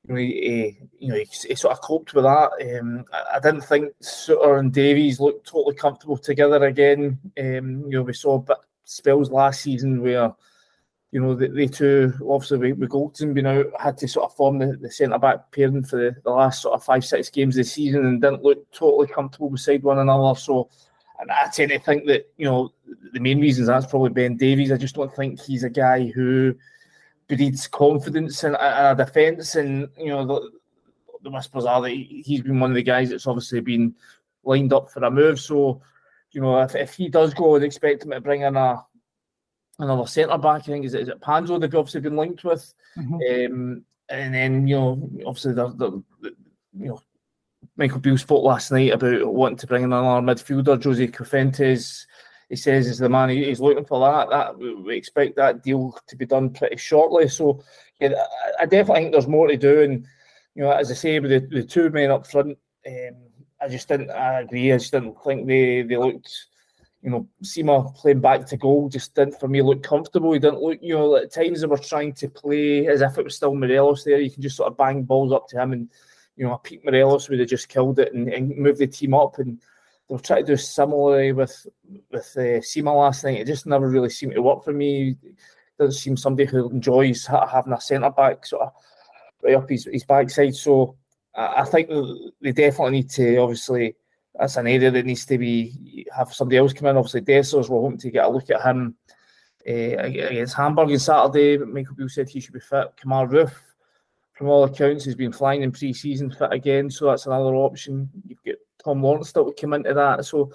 you 0.07 0.15
know, 0.15 0.21
he, 0.21 0.79
you 0.99 1.09
know, 1.09 1.17
he, 1.17 1.27
he 1.49 1.55
sort 1.55 1.73
of 1.73 1.83
coped 1.83 2.15
with 2.15 2.25
that. 2.25 2.79
Um, 2.79 3.05
I, 3.13 3.37
I, 3.37 3.41
didn't 3.41 3.63
think 3.63 3.93
Souttar 4.03 4.61
and 4.61 4.73
Davies 4.73 5.21
looked 5.21 5.47
totally 5.47 5.75
comfortable 5.75 6.17
together 6.17 6.65
again. 6.65 7.19
Um, 7.39 7.85
you 7.87 7.99
know, 7.99 8.03
we 8.03 8.15
saw 8.15 8.39
bit 8.39 8.57
spells 8.85 9.31
last 9.31 9.61
season 9.61 10.01
where 10.01 10.33
you 11.11 11.21
know, 11.21 11.35
they, 11.35 11.49
they 11.49 11.67
two, 11.67 12.12
obviously 12.29 12.59
with, 12.59 12.79
with 12.79 12.91
Goldson 12.91 13.33
being 13.33 13.47
out, 13.47 13.67
had 13.81 13.97
to 13.99 14.09
sort 14.09 14.27
of 14.27 14.37
form 14.37 14.59
the, 14.59 14.77
the 14.77 14.91
centre 14.91 15.19
back 15.19 15.50
pairing 15.53 15.83
for 15.83 15.97
the, 15.97 16.17
the 16.23 16.31
last 16.31 16.62
sort 16.62 16.75
of 16.75 16.85
five, 16.85 17.05
six 17.05 17.31
games 17.31 17.57
of 17.57 17.65
the 17.65 17.71
season 17.71 18.05
and 18.05 18.21
didn't 18.21 18.43
look 18.43 18.71
totally 18.73 19.07
comfortable 19.07 19.49
beside 19.49 19.83
one 19.83 19.99
another. 19.99 20.38
So, 20.38 20.69
and 21.19 21.31
I 21.31 21.49
tend 21.49 21.71
to 21.71 21.79
think 21.79 22.07
that, 22.07 22.31
you 22.37 22.45
know, 22.45 22.73
the 23.12 23.21
main 23.21 23.41
reasons 23.41 23.69
that's 23.69 23.87
probably 23.87 24.11
Ben 24.11 24.37
Davies. 24.37 24.71
I 24.71 24.77
just 24.77 24.95
don't 24.95 25.15
think 25.17 25.41
he's 25.41 25.65
a 25.65 25.71
guy 25.71 26.07
who 26.07 26.55
breeds 27.27 27.67
confidence 27.67 28.45
in 28.45 28.55
a, 28.55 28.93
a 28.93 28.95
defence. 28.95 29.55
And, 29.55 29.88
you 29.97 30.09
know, 30.09 30.27
the, 30.27 30.50
the 31.23 31.31
whispers 31.31 31.65
are 31.65 31.81
that 31.81 31.91
he's 31.91 32.43
been 32.43 32.61
one 32.61 32.71
of 32.71 32.77
the 32.77 32.83
guys 32.83 33.11
that's 33.11 33.27
obviously 33.27 33.61
been 33.61 33.95
lined 34.45 34.73
up 34.73 34.91
for 34.91 35.03
a 35.03 35.11
move. 35.11 35.41
So, 35.41 35.81
you 36.33 36.43
know, 36.43 36.61
if, 36.61 36.75
if 36.75 36.95
he 36.95 37.09
does 37.09 37.33
go, 37.33 37.57
I'd 37.57 37.62
expect 37.62 38.05
him 38.05 38.11
to 38.11 38.21
bring 38.21 38.43
in 38.43 38.57
a 38.57 38.85
another 39.78 40.06
centre 40.06 40.38
back. 40.38 40.62
I 40.62 40.64
think 40.64 40.85
is 40.85 40.94
it, 40.94 41.02
is 41.02 41.08
it 41.08 41.20
Panzo 41.20 41.61
they've 41.61 41.75
obviously 41.75 42.00
been 42.00 42.16
linked 42.16 42.44
with, 42.44 42.73
mm-hmm. 42.97 43.52
um, 43.52 43.85
and 44.08 44.35
then 44.35 44.66
you 44.66 44.76
know 44.76 45.11
obviously 45.26 45.54
the, 45.54 45.68
the, 45.68 46.02
the 46.20 46.37
you 46.78 46.88
know 46.88 47.00
Michael 47.76 48.00
Beale 48.00 48.18
spoke 48.18 48.44
last 48.44 48.73
night 48.73 48.92
about 48.92 49.32
wanting 49.32 49.58
to 49.58 49.66
bring 49.66 49.85
in 49.85 49.92
another 49.92 50.26
midfielder, 50.26 50.82
Jose 50.82 51.06
Cifuentes. 51.08 52.04
He 52.49 52.56
says 52.56 52.87
is 52.87 52.99
the 52.99 53.08
man 53.08 53.28
he's 53.28 53.61
looking 53.61 53.85
for 53.85 54.00
that. 54.00 54.30
That 54.30 54.58
we 54.58 54.97
expect 54.97 55.37
that 55.37 55.62
deal 55.62 55.99
to 56.06 56.16
be 56.16 56.25
done 56.25 56.50
pretty 56.50 56.76
shortly. 56.76 57.28
So 57.28 57.62
yeah, 58.00 58.14
I 58.58 58.64
definitely 58.64 59.02
think 59.02 59.12
there's 59.12 59.28
more 59.28 59.49
to 59.49 59.56
do. 59.56 59.82
And 59.82 60.06
you 60.54 60.62
know, 60.62 60.73
as 60.73 60.90
I 60.90 60.94
say, 60.94 61.20
with 61.20 61.30
the, 61.30 61.40
the 61.40 61.62
two 61.62 61.90
men 61.90 62.11
up 62.11 62.26
front, 62.26 62.56
um, 62.87 63.16
I 63.61 63.68
just 63.68 63.87
didn't. 63.88 64.11
I 64.11 64.40
agree. 64.40 64.73
I 64.73 64.78
just 64.78 64.92
didn't 64.92 65.16
think 65.23 65.47
they 65.47 65.82
they 65.82 65.97
looked 65.97 66.47
you 67.02 67.11
know, 67.11 67.28
Sima 67.43 67.95
playing 67.95 68.21
back 68.21 68.47
to 68.47 68.57
goal 68.57 68.88
just 68.88 69.14
didn't 69.14 69.38
for 69.38 69.49
me 69.49 69.62
look 69.62 69.83
comfortable. 69.83 70.33
He 70.33 70.38
didn't 70.38 70.61
look, 70.61 70.78
you 70.83 70.95
know, 70.95 71.17
at 71.17 71.33
times 71.33 71.61
they 71.61 71.67
were 71.67 71.78
trying 71.78 72.12
to 72.14 72.28
play 72.28 72.87
as 72.88 73.02
if 73.02 73.17
it 73.17 73.25
was 73.25 73.37
still 73.37 73.55
Morelos 73.55 74.05
there. 74.05 74.19
You 74.19 74.31
can 74.31 74.43
just 74.43 74.57
sort 74.57 74.71
of 74.71 74.76
bang 74.76 75.05
balls 75.05 75.33
up 75.33 75.47
to 75.49 75.62
him 75.62 75.73
and, 75.73 75.88
you 76.37 76.45
know, 76.45 76.57
Pete 76.59 76.85
Morelos 76.85 77.28
would 77.28 77.38
have 77.38 77.49
just 77.49 77.69
killed 77.69 77.99
it 78.00 78.12
and, 78.14 78.28
and 78.28 78.57
moved 78.57 78.81
the 78.81 78.87
team 78.87 79.14
up. 79.14 79.38
And 79.38 79.61
they'll 80.09 80.19
try 80.19 80.40
to 80.40 80.47
do 80.47 80.57
similarly 80.57 81.33
with 81.33 81.67
with 82.11 82.33
uh, 82.37 82.61
Sima 82.61 82.97
last 82.97 83.25
night. 83.25 83.40
It 83.40 83.47
just 83.47 83.67
never 83.67 83.88
really 83.88 84.11
seemed 84.11 84.35
to 84.35 84.43
work 84.43 84.64
for 84.64 84.73
me. 84.73 85.17
Doesn't 85.78 86.00
seem 86.00 86.17
somebody 86.17 86.49
who 86.49 86.69
enjoys 86.69 87.26
having 87.26 87.73
a 87.73 87.81
centre 87.81 88.11
back 88.11 88.45
sort 88.45 88.62
of 88.62 88.73
right 89.43 89.55
up 89.55 89.71
his, 89.71 89.85
his 89.85 90.05
backside. 90.05 90.57
So 90.57 90.97
I, 91.33 91.62
I 91.62 91.64
think 91.64 91.90
they 92.40 92.50
definitely 92.50 92.90
need 92.90 93.11
to 93.11 93.37
obviously 93.37 93.95
that's 94.35 94.56
an 94.56 94.66
area 94.66 94.90
that 94.90 95.06
needs 95.06 95.26
to 95.26 95.38
be 95.38 96.06
have 96.16 96.32
somebody 96.32 96.58
else 96.58 96.73
come 96.73 96.88
in. 96.88 96.97
Obviously, 96.97 97.23
Dessers, 97.23 97.68
we're 97.68 97.80
hoping 97.80 97.99
to 97.99 98.11
get 98.11 98.25
a 98.25 98.28
look 98.28 98.50
at 98.50 98.62
him 98.62 98.94
uh, 99.68 99.73
against 99.73 100.54
Hamburg 100.54 100.90
on 100.90 100.99
Saturday. 100.99 101.58
Michael 101.58 101.94
Beale 101.94 102.08
said 102.08 102.28
he 102.28 102.40
should 102.40 102.54
be 102.54 102.61
fit. 102.61 102.92
Kemar 102.97 103.28
Roofe, 103.28 103.52
from 104.32 104.49
all 104.49 104.64
accounts, 104.64 105.04
has 105.04 105.14
been 105.14 105.32
flying 105.32 105.62
in 105.62 105.73
pre-season 105.73 106.30
fit 106.30 106.52
again, 106.52 106.90
so 106.90 107.06
that's 107.06 107.26
another 107.26 107.54
option. 107.54 108.08
You've 108.26 108.42
got 108.44 108.56
Tom 108.82 109.02
Lawrence 109.02 109.28
still 109.28 109.50
to 109.50 109.61
come 109.61 109.73
into 109.75 109.92
that. 109.94 110.25
So 110.25 110.52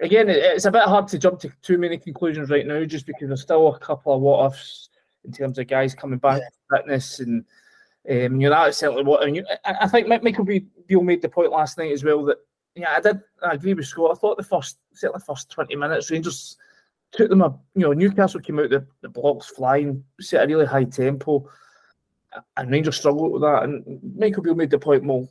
again, 0.00 0.28
it's 0.28 0.66
a 0.66 0.70
bit 0.70 0.84
hard 0.84 1.08
to 1.08 1.18
jump 1.18 1.40
to 1.40 1.52
too 1.62 1.78
many 1.78 1.98
conclusions 1.98 2.50
right 2.50 2.66
now, 2.66 2.84
just 2.84 3.06
because 3.06 3.28
there's 3.28 3.42
still 3.42 3.74
a 3.74 3.78
couple 3.78 4.14
of 4.14 4.20
what-ifs 4.20 4.90
in 5.24 5.32
terms 5.32 5.58
of 5.58 5.66
guys 5.66 5.94
coming 5.94 6.18
back 6.18 6.40
yeah. 6.40 6.78
fitness 6.78 7.20
and. 7.20 7.44
Um, 8.08 8.40
you 8.40 8.48
know, 8.48 8.64
that's 8.64 8.78
certainly 8.78 9.02
what 9.02 9.22
I 9.22 9.30
mean. 9.30 9.44
I, 9.66 9.76
I 9.82 9.88
think 9.88 10.08
Michael 10.08 10.44
Beale 10.44 11.02
made 11.02 11.20
the 11.20 11.28
point 11.28 11.50
last 11.50 11.76
night 11.76 11.92
as 11.92 12.04
well 12.04 12.24
that 12.24 12.38
yeah, 12.78 12.94
I 12.96 13.00
did. 13.00 13.20
I 13.42 13.54
agree 13.54 13.74
with 13.74 13.86
Scott. 13.86 14.12
I 14.12 14.14
thought 14.14 14.36
the 14.36 14.44
first, 14.44 14.78
certainly 14.94 15.22
first 15.26 15.50
twenty 15.50 15.74
minutes, 15.74 16.10
Rangers 16.10 16.56
took 17.12 17.28
them 17.28 17.42
a. 17.42 17.58
You 17.74 17.82
know, 17.82 17.92
Newcastle 17.92 18.40
came 18.40 18.60
out 18.60 18.70
the, 18.70 18.86
the 19.00 19.08
blocks 19.08 19.46
flying, 19.46 20.04
set 20.20 20.44
a 20.44 20.46
really 20.46 20.66
high 20.66 20.84
tempo, 20.84 21.48
and 22.56 22.70
Rangers 22.70 22.96
struggled 22.96 23.32
with 23.32 23.42
that. 23.42 23.64
And 23.64 24.00
Michael 24.16 24.44
Beale 24.44 24.54
made 24.54 24.70
the 24.70 24.78
point. 24.78 25.04
Well, 25.04 25.28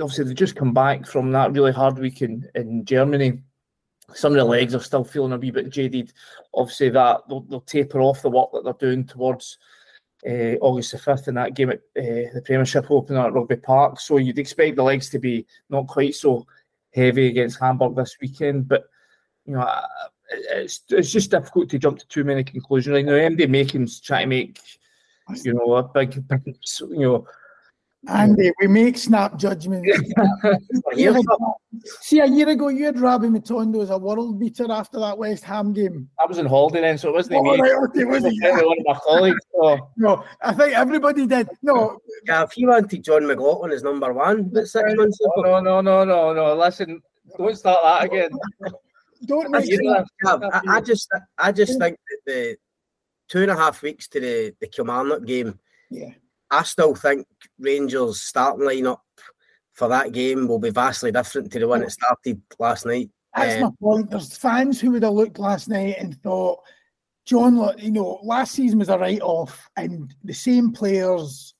obviously 0.00 0.24
they 0.24 0.34
just 0.34 0.56
come 0.56 0.74
back 0.74 1.06
from 1.06 1.30
that 1.32 1.52
really 1.52 1.72
hard 1.72 1.98
week 1.98 2.22
in, 2.22 2.48
in 2.56 2.84
Germany. 2.84 3.40
Some 4.14 4.32
of 4.32 4.38
the 4.38 4.44
legs 4.44 4.74
are 4.74 4.80
still 4.80 5.04
feeling 5.04 5.32
a 5.32 5.38
wee 5.38 5.50
bit 5.50 5.70
jaded. 5.70 6.12
Obviously, 6.54 6.88
that 6.90 7.20
they'll, 7.28 7.42
they'll 7.42 7.60
taper 7.60 8.00
off 8.00 8.22
the 8.22 8.30
work 8.30 8.50
that 8.52 8.64
they're 8.64 8.90
doing 8.90 9.04
towards 9.04 9.58
uh, 10.26 10.56
August 10.60 10.92
the 10.92 10.98
5th 10.98 11.28
in 11.28 11.34
that 11.34 11.54
game 11.54 11.70
at 11.70 11.78
uh, 11.96 12.32
the 12.34 12.42
Premiership 12.44 12.90
opener 12.90 13.26
at 13.26 13.32
Rugby 13.32 13.56
Park. 13.56 14.00
So 14.00 14.16
you'd 14.16 14.38
expect 14.38 14.76
the 14.76 14.82
legs 14.82 15.10
to 15.10 15.18
be 15.18 15.46
not 15.70 15.86
quite 15.86 16.14
so 16.14 16.46
heavy 16.98 17.28
against 17.28 17.60
Hamburg 17.60 17.96
this 17.96 18.16
weekend. 18.20 18.68
But 18.68 18.84
you 19.46 19.54
know, 19.54 19.68
it's 20.30 20.82
it's 20.90 21.10
just 21.10 21.30
difficult 21.30 21.70
to 21.70 21.78
jump 21.78 21.98
to 21.98 22.08
too 22.08 22.24
many 22.24 22.44
conclusions. 22.44 22.96
I 22.96 23.02
know 23.02 23.12
MD 23.12 23.48
Making's 23.48 24.00
trying 24.00 24.24
to 24.24 24.36
make 24.36 24.60
you 25.42 25.54
know 25.54 25.74
a 25.74 25.82
big 25.82 26.14
you 26.14 26.98
know. 26.98 27.26
Andy, 28.06 28.52
we 28.60 28.68
make 28.68 28.96
snap 28.96 29.36
judgments. 29.36 29.90
See, 32.00 32.20
a 32.20 32.26
year 32.26 32.48
ago, 32.48 32.68
you 32.68 32.84
had 32.84 32.98
Rabbi 32.98 33.26
Matondo 33.26 33.82
as 33.82 33.90
a 33.90 33.98
world 33.98 34.38
beater 34.38 34.70
after 34.70 35.00
that 35.00 35.18
West 35.18 35.42
Ham 35.44 35.72
game. 35.72 36.08
I 36.18 36.26
was 36.26 36.38
on 36.38 36.46
holiday 36.46 36.80
then, 36.80 36.96
so 36.96 37.08
it 37.08 37.14
wasn't 37.14 37.36
oh, 37.36 37.42
me. 37.42 37.60
Right, 37.60 37.72
okay, 37.72 38.04
was 38.04 38.24
it? 38.24 38.34
Yeah. 38.40 38.52
One 38.62 38.78
of 38.78 38.84
my 38.86 38.98
colleagues. 39.04 39.44
So. 39.52 39.90
No, 39.96 40.24
I 40.40 40.54
think 40.54 40.74
everybody 40.74 41.26
did. 41.26 41.48
No. 41.62 41.98
Yeah, 42.26 42.44
if 42.44 42.56
you 42.56 42.68
wanted 42.68 43.02
Jon 43.02 43.26
McLaughlin 43.26 43.72
as 43.72 43.82
number 43.82 44.12
one, 44.12 44.44
but 44.44 44.68
six 44.68 44.94
months 44.94 45.18
ago. 45.20 45.60
No, 45.60 45.60
no, 45.60 45.80
no, 45.80 46.04
no, 46.04 46.32
no. 46.32 46.54
Listen, 46.54 47.02
don't 47.36 47.56
start 47.56 47.80
that 47.82 48.04
again. 48.04 48.30
don't 49.26 49.50
make 49.50 49.68
I, 50.24 50.34
I, 50.34 50.60
I 50.76 50.80
just, 50.80 51.08
I 51.36 51.52
just 51.52 51.78
think 51.78 51.98
that 52.08 52.18
the 52.26 52.56
two 53.28 53.42
and 53.42 53.50
a 53.50 53.56
half 53.56 53.82
weeks 53.82 54.06
to 54.08 54.20
the 54.20 54.54
the 54.60 54.68
Kilmarnock 54.68 55.24
game. 55.24 55.58
Yeah. 55.90 56.10
I 56.50 56.62
still 56.62 56.94
think 56.94 57.26
Rangers 57.58 58.20
starting 58.20 58.66
lineup 58.66 59.00
for 59.74 59.88
that 59.88 60.12
game 60.12 60.48
will 60.48 60.58
be 60.58 60.70
vastly 60.70 61.12
different 61.12 61.52
to 61.52 61.58
the 61.58 61.68
one 61.68 61.80
that 61.80 61.92
started 61.92 62.42
last 62.58 62.86
night. 62.86 63.10
That's 63.36 63.62
uh, 63.62 63.66
my 63.66 63.70
point. 63.80 64.10
There's 64.10 64.36
fans 64.36 64.80
who 64.80 64.92
would 64.92 65.02
have 65.02 65.12
looked 65.12 65.38
last 65.38 65.68
night 65.68 65.96
and 65.98 66.20
thought, 66.22 66.60
John, 67.26 67.78
you 67.78 67.92
know, 67.92 68.18
last 68.22 68.52
season 68.52 68.78
was 68.78 68.88
a 68.88 68.98
write 68.98 69.20
off, 69.20 69.68
and 69.76 70.12
the 70.24 70.32
same 70.32 70.72
players 70.72 71.54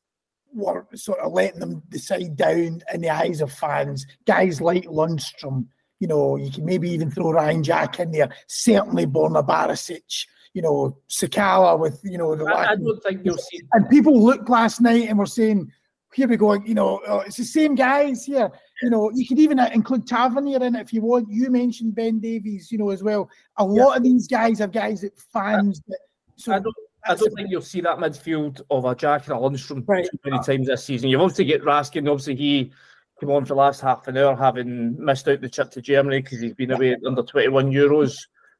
were 0.54 0.86
sort 0.94 1.20
of 1.20 1.32
letting 1.32 1.60
them 1.60 1.82
decide 1.90 2.36
down 2.36 2.82
in 2.92 3.00
the 3.02 3.10
eyes 3.10 3.40
of 3.40 3.52
fans. 3.52 4.06
Guys 4.26 4.60
like 4.60 4.84
Lundstram, 4.84 5.66
you 6.00 6.08
know, 6.08 6.36
you 6.36 6.50
can 6.50 6.64
maybe 6.64 6.90
even 6.90 7.10
throw 7.10 7.32
Ryan 7.32 7.62
Jack 7.62 8.00
in 8.00 8.10
there. 8.10 8.30
Certainly 8.46 9.06
Borna 9.06 9.46
Barisic, 9.46 10.26
you 10.54 10.62
know, 10.62 10.98
Sakala 11.08 11.78
with, 11.78 12.00
you 12.04 12.18
know, 12.18 12.34
the 12.34 12.44
I, 12.44 12.72
I 12.72 12.76
don't 12.76 13.02
think 13.02 13.20
you'll 13.24 13.38
see. 13.38 13.60
And 13.72 13.88
people 13.88 14.22
looked 14.22 14.48
last 14.48 14.80
night 14.80 15.08
and 15.08 15.18
were 15.18 15.26
saying, 15.26 15.70
here 16.14 16.28
we 16.28 16.36
go. 16.36 16.54
You 16.54 16.74
know, 16.74 16.98
uh, 17.06 17.22
it's 17.26 17.36
the 17.36 17.44
same 17.44 17.74
guys 17.74 18.24
here. 18.24 18.50
You 18.82 18.90
know, 18.90 19.10
you 19.14 19.26
could 19.26 19.38
even 19.38 19.58
include 19.58 20.06
Tavernier 20.06 20.62
in 20.62 20.76
it 20.76 20.80
if 20.80 20.92
you 20.92 21.02
want. 21.02 21.28
You 21.30 21.50
mentioned 21.50 21.94
Ben 21.94 22.20
Davies, 22.20 22.70
you 22.72 22.78
know, 22.78 22.90
as 22.90 23.02
well. 23.02 23.28
A 23.56 23.64
lot 23.64 23.96
of 23.96 24.02
these 24.02 24.26
guys 24.26 24.60
are 24.60 24.68
guys 24.68 25.02
that 25.02 25.18
fans. 25.32 25.80
That, 25.88 25.98
so 26.36 26.52
I 26.52 26.60
don't, 26.60 26.74
I 27.04 27.14
don't 27.14 27.34
think 27.34 27.50
you'll 27.50 27.62
see 27.62 27.80
that 27.82 27.98
midfield 27.98 28.60
of 28.70 28.84
a 28.84 28.94
Jack 28.94 29.26
and 29.26 29.36
a 29.36 29.38
Lundstram 29.38 29.84
right. 29.86 30.04
too 30.04 30.18
many 30.24 30.42
times 30.42 30.66
this 30.66 30.84
season. 30.84 31.08
You've 31.08 31.20
obviously 31.20 31.44
get 31.44 31.62
Raskin. 31.62 32.10
Obviously, 32.10 32.36
he 32.36 32.72
came 33.20 33.30
on 33.30 33.44
for 33.44 33.54
the 33.54 33.60
last 33.60 33.80
half 33.80 34.06
an 34.08 34.16
hour, 34.16 34.36
having 34.36 34.96
missed 35.02 35.28
out 35.28 35.40
the 35.40 35.48
trip 35.48 35.70
to 35.72 35.82
Germany 35.82 36.22
because 36.22 36.40
he's 36.40 36.54
been 36.54 36.70
away 36.70 36.96
under 37.06 37.22
21 37.22 37.70
Euros. 37.72 38.16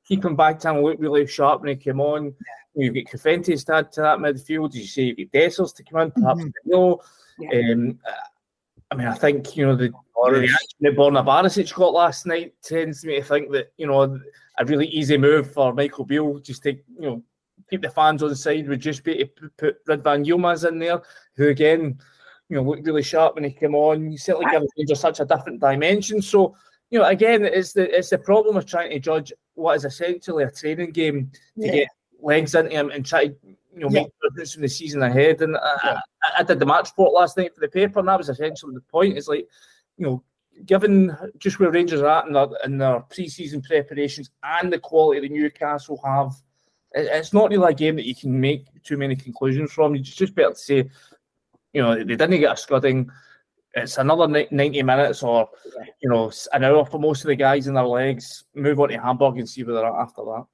He 0.09 0.17
came 0.17 0.37
back 0.37 0.59
to 0.61 0.71
and 0.71 0.83
looked 0.83 1.01
really 1.01 1.27
sharp 1.27 1.61
when 1.61 1.69
he 1.69 1.77
came 1.77 2.01
on. 2.01 2.35
You've 2.75 2.95
got 2.95 3.05
Cifuentes 3.05 3.67
to 3.67 3.75
add 3.75 3.93
to 3.93 4.01
that 4.01 4.19
midfield. 4.19 4.71
As 4.71 4.77
you 4.77 4.87
say, 4.87 5.03
you've 5.03 5.31
got 5.31 5.39
Dessers 5.39 5.75
to 5.77 5.85
come 5.85 6.01
in, 6.01 6.11
perhaps 6.11 6.41
mm-hmm. 6.41 6.93
Yeah. 7.41 7.73
Um, 7.73 7.99
I 8.91 8.95
mean, 8.95 9.07
I 9.07 9.15
think 9.15 9.57
you 9.57 9.67
know 9.67 9.77
the, 9.77 9.93
the 10.25 10.31
reaction 10.31 10.79
that 10.81 10.97
Borna 10.97 11.25
Barisic 11.25 11.73
got 11.75 11.93
last 11.93 12.27
night 12.27 12.55
tends 12.63 13.05
me 13.05 13.17
to 13.17 13.23
think 13.23 13.53
that 13.53 13.73
you 13.77 13.87
know 13.87 14.19
a 14.59 14.65
really 14.65 14.87
easy 14.87 15.19
move 15.19 15.53
for 15.53 15.73
Michael 15.75 16.05
Beale 16.05 16.39
just 16.39 16.63
to 16.63 16.73
you 16.73 16.83
know 16.99 17.23
keep 17.71 17.83
the 17.83 17.91
fans 17.91 18.23
on 18.23 18.35
side 18.35 18.67
would 18.67 18.81
just 18.81 19.05
be 19.05 19.25
to 19.25 19.51
put 19.59 19.85
Ridvan 19.87 20.27
Yilmaz 20.27 20.67
in 20.67 20.79
there, 20.79 21.03
who 21.37 21.49
again 21.49 21.99
you 22.49 22.57
know 22.57 22.63
looked 22.63 22.87
really 22.87 23.03
sharp 23.03 23.35
when 23.35 23.45
he 23.45 23.51
came 23.51 23.75
on. 23.75 24.11
He 24.11 24.17
certainly 24.17 24.51
gives 24.51 24.67
Rangers 24.77 25.01
such 25.01 25.21
a 25.21 25.27
different 25.27 25.61
dimension. 25.61 26.23
So 26.23 26.57
you 26.91 26.99
know, 26.99 27.05
again, 27.05 27.45
it's 27.45 27.73
the 27.73 27.95
it's 27.97 28.11
the 28.11 28.19
problem 28.19 28.57
of 28.57 28.67
trying 28.67 28.91
to 28.91 28.99
judge 28.99 29.33
what 29.59 29.77
is 29.77 29.85
essentially 29.85 30.45
a 30.45 30.51
training 30.51 30.93
game 30.93 31.31
to 31.61 31.67
yeah. 31.67 31.73
get 31.73 31.89
legs 32.21 32.55
into 32.55 32.71
him 32.71 32.91
and 32.91 33.05
try 33.05 33.27
to 33.27 33.35
you 33.79 33.85
know, 33.85 33.91
yeah. 33.91 34.03
make 34.03 34.13
judgments 34.23 34.53
from 34.53 34.63
the 34.63 34.69
season 34.69 35.03
ahead. 35.03 35.41
And 35.41 35.57
I, 35.57 35.77
yeah. 35.85 36.01
I, 36.23 36.41
I, 36.41 36.43
did 36.43 36.59
the 36.59 36.67
match 36.67 36.91
report 36.91 37.13
last 37.13 37.37
night 37.37 37.55
for 37.55 37.61
the 37.61 37.69
paper, 37.69 37.99
and 37.99 38.09
that 38.09 38.19
was 38.19 38.29
essentially 38.29 38.75
the 38.75 38.81
point. 38.81 39.17
It's 39.17 39.29
like, 39.29 39.47
you 39.97 40.07
know, 40.07 40.23
given 40.67 41.17
just 41.39 41.61
where 41.61 41.71
Rangers 41.71 42.01
are 42.01 42.07
at 42.07 42.27
in 42.27 42.33
their, 42.33 42.49
in 42.65 42.79
their 42.79 43.01
pre-season 43.01 43.63
preparations 43.63 44.31
and 44.43 44.73
the 44.73 44.79
quality 44.79 45.21
that 45.21 45.33
Newcastle 45.33 46.01
have, 46.05 46.33
it, 46.93 47.09
it's 47.13 47.33
not 47.33 47.51
really 47.51 47.71
a 47.71 47.75
game 47.75 47.97
that 47.97 48.07
you 48.07 48.15
can 48.15 48.41
make 48.41 48.67
too 48.83 48.97
many 48.97 49.15
conclusions 49.15 49.73
from. 49.73 49.95
You 49.95 50.03
just 50.03 50.35
better 50.35 50.51
to 50.51 50.57
say, 50.57 50.91
you 51.73 51.83
know, 51.83 51.95
they 51.95 52.05
didn't 52.05 52.41
get 52.41 52.53
a 52.53 52.57
scudding. 52.57 53.11
It's 53.75 53.99
another 53.99 54.27
90 54.51 54.83
minutes 54.83 55.23
or, 55.23 55.49
you 56.01 56.09
know, 56.09 56.33
an 56.53 56.65
hour 56.65 56.85
for 56.87 56.99
most 56.99 57.23
of 57.23 57.29
the 57.29 57.37
guys 57.37 57.67
in 57.67 57.75
their 57.75 57.87
legs. 57.87 58.45
Move 58.55 58.81
on 58.81 58.89
to 58.89 58.99
Hamburg 58.99 59.39
and 59.39 59.49
see 59.49 59.63
where 59.63 59.75
they're 59.75 59.87
at 59.87 60.03
after 60.03 60.23
that. 60.25 60.45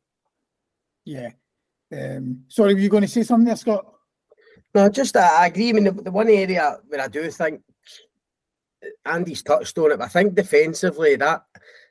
Yeah, 1.04 1.30
Um, 1.92 2.44
sorry, 2.48 2.74
were 2.74 2.80
you 2.80 2.88
going 2.88 3.02
to 3.02 3.08
say 3.08 3.22
something 3.22 3.46
there, 3.46 3.56
Scott? 3.56 3.86
No, 4.74 4.88
just 4.88 5.16
uh, 5.16 5.20
I 5.20 5.46
agree. 5.46 5.68
I 5.68 5.72
mean, 5.72 5.84
the, 5.84 5.92
the 5.92 6.10
one 6.10 6.28
area 6.28 6.78
where 6.88 7.00
I 7.00 7.08
do 7.08 7.30
think 7.30 7.60
Andy's 9.04 9.42
touched 9.42 9.78
on 9.78 9.92
it, 9.92 9.98
but 9.98 10.06
I 10.06 10.08
think 10.08 10.34
defensively 10.34 11.16
that 11.16 11.44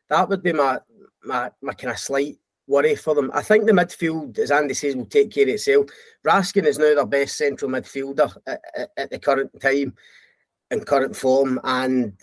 that 0.10 0.28
would 0.28 0.44
be 0.44 0.54
my 0.54 0.80
my 1.24 1.50
my 1.62 1.74
kind 1.74 1.92
of 1.92 2.00
slight 2.00 2.38
worry 2.68 2.96
for 2.96 3.16
them. 3.16 3.32
I 3.34 3.42
think 3.42 3.66
the 3.66 3.72
midfield, 3.72 4.38
as 4.40 4.52
Andy 4.52 4.74
says, 4.74 4.96
will 4.96 5.06
take 5.06 5.32
care 5.32 5.44
of 5.44 5.50
itself. 5.50 5.86
Raskin 6.26 6.66
is 6.66 6.80
now 6.80 6.96
their 6.96 7.06
best 7.06 7.38
central 7.38 7.72
midfielder 7.72 8.36
at, 8.48 8.62
at, 8.76 8.90
at 8.98 9.10
the 9.10 9.20
current 9.20 9.52
time 9.62 9.94
in 10.72 10.82
current 10.82 11.16
form, 11.16 11.60
and 11.64 12.14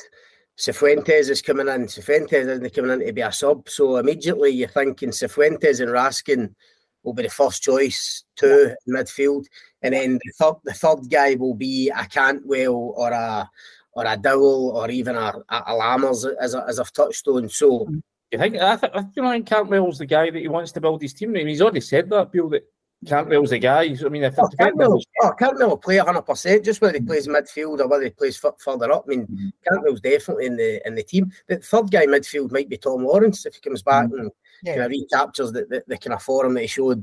Cifuentes 0.58 1.30
is 1.30 1.42
coming 1.42 1.68
in. 1.68 1.86
Cifuentes 1.86 2.32
isn't 2.32 2.74
coming 2.74 2.90
in 2.90 3.06
to 3.06 3.12
be 3.12 3.20
a 3.22 3.32
sub, 3.32 3.68
so 3.68 3.96
immediately 3.96 4.50
you're 4.50 4.68
thinking 4.68 5.10
Cifuentes 5.10 5.80
and 5.80 5.90
Raskin 5.90 6.54
will 7.02 7.14
be 7.14 7.22
the 7.22 7.30
first 7.30 7.62
choice 7.62 8.24
to 8.36 8.76
midfield, 8.88 9.46
and 9.82 9.94
then 9.94 10.14
the 10.14 10.32
third 10.38 10.54
the 10.64 10.74
third 10.74 11.10
guy 11.10 11.34
will 11.34 11.54
be 11.54 11.88
a 11.90 12.04
Cantwell 12.06 12.92
or 12.96 13.10
a 13.10 13.48
or 13.92 14.04
a 14.06 14.16
Dowell 14.16 14.70
or 14.76 14.90
even 14.90 15.16
a, 15.16 15.32
a, 15.48 15.72
Lammers 15.72 16.24
as, 16.40 16.54
a, 16.54 16.64
as 16.68 16.78
I've 16.78 16.92
touched 16.92 17.26
on. 17.26 17.48
So 17.48 17.88
you 18.30 18.38
think 18.38 18.56
I 18.56 18.76
think 18.76 18.92
you 19.16 19.22
know 19.22 19.42
Cantwell's 19.42 19.98
the 19.98 20.06
guy 20.06 20.30
that 20.30 20.38
he 20.38 20.48
wants 20.48 20.72
to 20.72 20.80
build 20.80 21.02
his 21.02 21.14
team. 21.14 21.30
I 21.30 21.32
mean, 21.32 21.48
he's 21.48 21.62
already 21.62 21.80
said 21.80 22.10
that, 22.10 22.32
Beale, 22.32 22.48
that 22.50 22.66
Cantwell's 23.06 23.50
the 23.50 23.58
guy. 23.58 23.96
I 24.04 24.08
mean, 24.10 24.24
if 24.24 24.38
oh, 24.38 24.48
Cantwell, 24.58 25.00
oh, 25.22 25.32
Cantwell 25.38 25.70
will 25.70 25.76
play 25.78 25.96
hundred 25.96 26.22
percent, 26.22 26.64
just 26.64 26.82
whether 26.82 26.98
he 26.98 27.00
plays 27.00 27.26
midfield 27.26 27.80
or 27.80 27.88
whether 27.88 28.04
he 28.04 28.10
plays 28.10 28.38
f- 28.44 28.60
further 28.60 28.92
up. 28.92 29.04
I 29.06 29.08
mean, 29.08 29.26
mm-hmm. 29.26 29.48
Cantwell's 29.66 30.02
definitely 30.02 30.46
in 30.46 30.56
the 30.56 30.86
in 30.86 30.94
the 30.94 31.02
team. 31.02 31.32
The 31.48 31.56
third 31.56 31.90
guy 31.90 32.04
midfield 32.06 32.52
might 32.52 32.68
be 32.68 32.76
Tom 32.76 33.04
Lawrence 33.04 33.46
if 33.46 33.54
he 33.54 33.60
comes 33.60 33.82
back 33.82 34.06
mm-hmm. 34.06 34.20
and 34.20 34.30
yeah. 34.62 34.74
kind 34.74 34.84
of 34.84 34.90
recaptures 34.90 35.52
the, 35.52 35.64
the, 35.64 35.82
the 35.86 35.96
kind 35.96 36.12
of 36.12 36.22
form 36.22 36.52
that 36.54 36.60
he 36.60 36.66
showed 36.66 37.02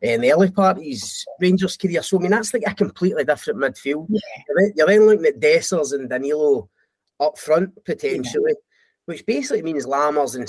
in 0.00 0.22
the 0.22 0.32
early 0.32 0.50
part 0.50 0.78
of 0.78 0.82
his 0.82 1.26
Rangers 1.38 1.76
career. 1.76 2.02
So 2.02 2.18
I 2.18 2.22
mean, 2.22 2.30
that's 2.30 2.54
like 2.54 2.62
a 2.66 2.74
completely 2.74 3.24
different 3.24 3.60
midfield. 3.60 4.06
Yeah. 4.08 4.20
You're, 4.48 4.56
then, 4.60 4.72
you're 4.76 4.86
then 4.86 5.06
looking 5.06 5.26
at 5.26 5.40
Dessers 5.40 5.92
and 5.92 6.08
Danilo 6.08 6.70
up 7.20 7.38
front 7.38 7.84
potentially, 7.84 8.52
yeah. 8.52 9.04
which 9.04 9.26
basically 9.26 9.62
means 9.62 9.84
Lammers 9.84 10.36
and 10.36 10.48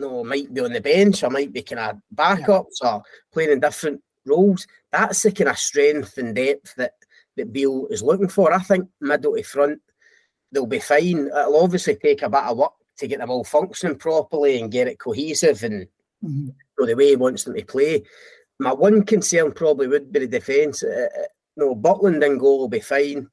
Sima 0.00 0.10
no, 0.10 0.24
might 0.24 0.52
be 0.52 0.60
on 0.60 0.72
the 0.72 0.80
bench 0.80 1.22
or 1.22 1.30
might 1.30 1.52
be 1.52 1.62
kind 1.62 1.80
of 1.80 1.96
backups 2.14 2.78
yeah. 2.82 2.94
or 2.94 3.02
playing 3.32 3.52
in 3.52 3.60
different 3.60 4.02
roles. 4.26 4.66
That's 4.90 5.22
the 5.22 5.32
kind 5.32 5.50
of 5.50 5.58
strength 5.58 6.18
and 6.18 6.34
depth 6.34 6.74
that 6.76 6.92
that 7.36 7.52
Beale 7.52 7.86
is 7.90 8.02
looking 8.02 8.28
for. 8.28 8.52
I 8.52 8.58
think 8.58 8.88
middle 9.00 9.34
to 9.34 9.42
front, 9.42 9.80
they'll 10.52 10.66
be 10.66 10.80
fine. 10.80 11.28
It'll 11.28 11.62
obviously 11.62 11.96
take 11.96 12.22
a 12.22 12.28
bit 12.28 12.42
of 12.42 12.56
work 12.56 12.72
to 12.98 13.06
get 13.06 13.20
them 13.20 13.30
all 13.30 13.44
functioning 13.44 13.96
properly 13.96 14.60
and 14.60 14.72
get 14.72 14.88
it 14.88 14.98
cohesive 14.98 15.62
and 15.62 15.86
mm-hmm. 16.24 16.48
go 16.76 16.86
the 16.86 16.94
way 16.94 17.10
he 17.10 17.16
wants 17.16 17.44
them 17.44 17.54
to 17.54 17.64
play. 17.64 18.02
My 18.58 18.72
one 18.72 19.04
concern 19.04 19.52
probably 19.52 19.86
would 19.86 20.12
be 20.12 20.20
the 20.20 20.26
defence. 20.26 20.82
Uh, 20.82 21.08
uh 21.16 21.22
no, 21.56 21.74
Butland 21.74 22.24
and 22.24 22.38
goal 22.38 22.60
will 22.60 22.68
be 22.68 22.80
fine. 22.80 23.28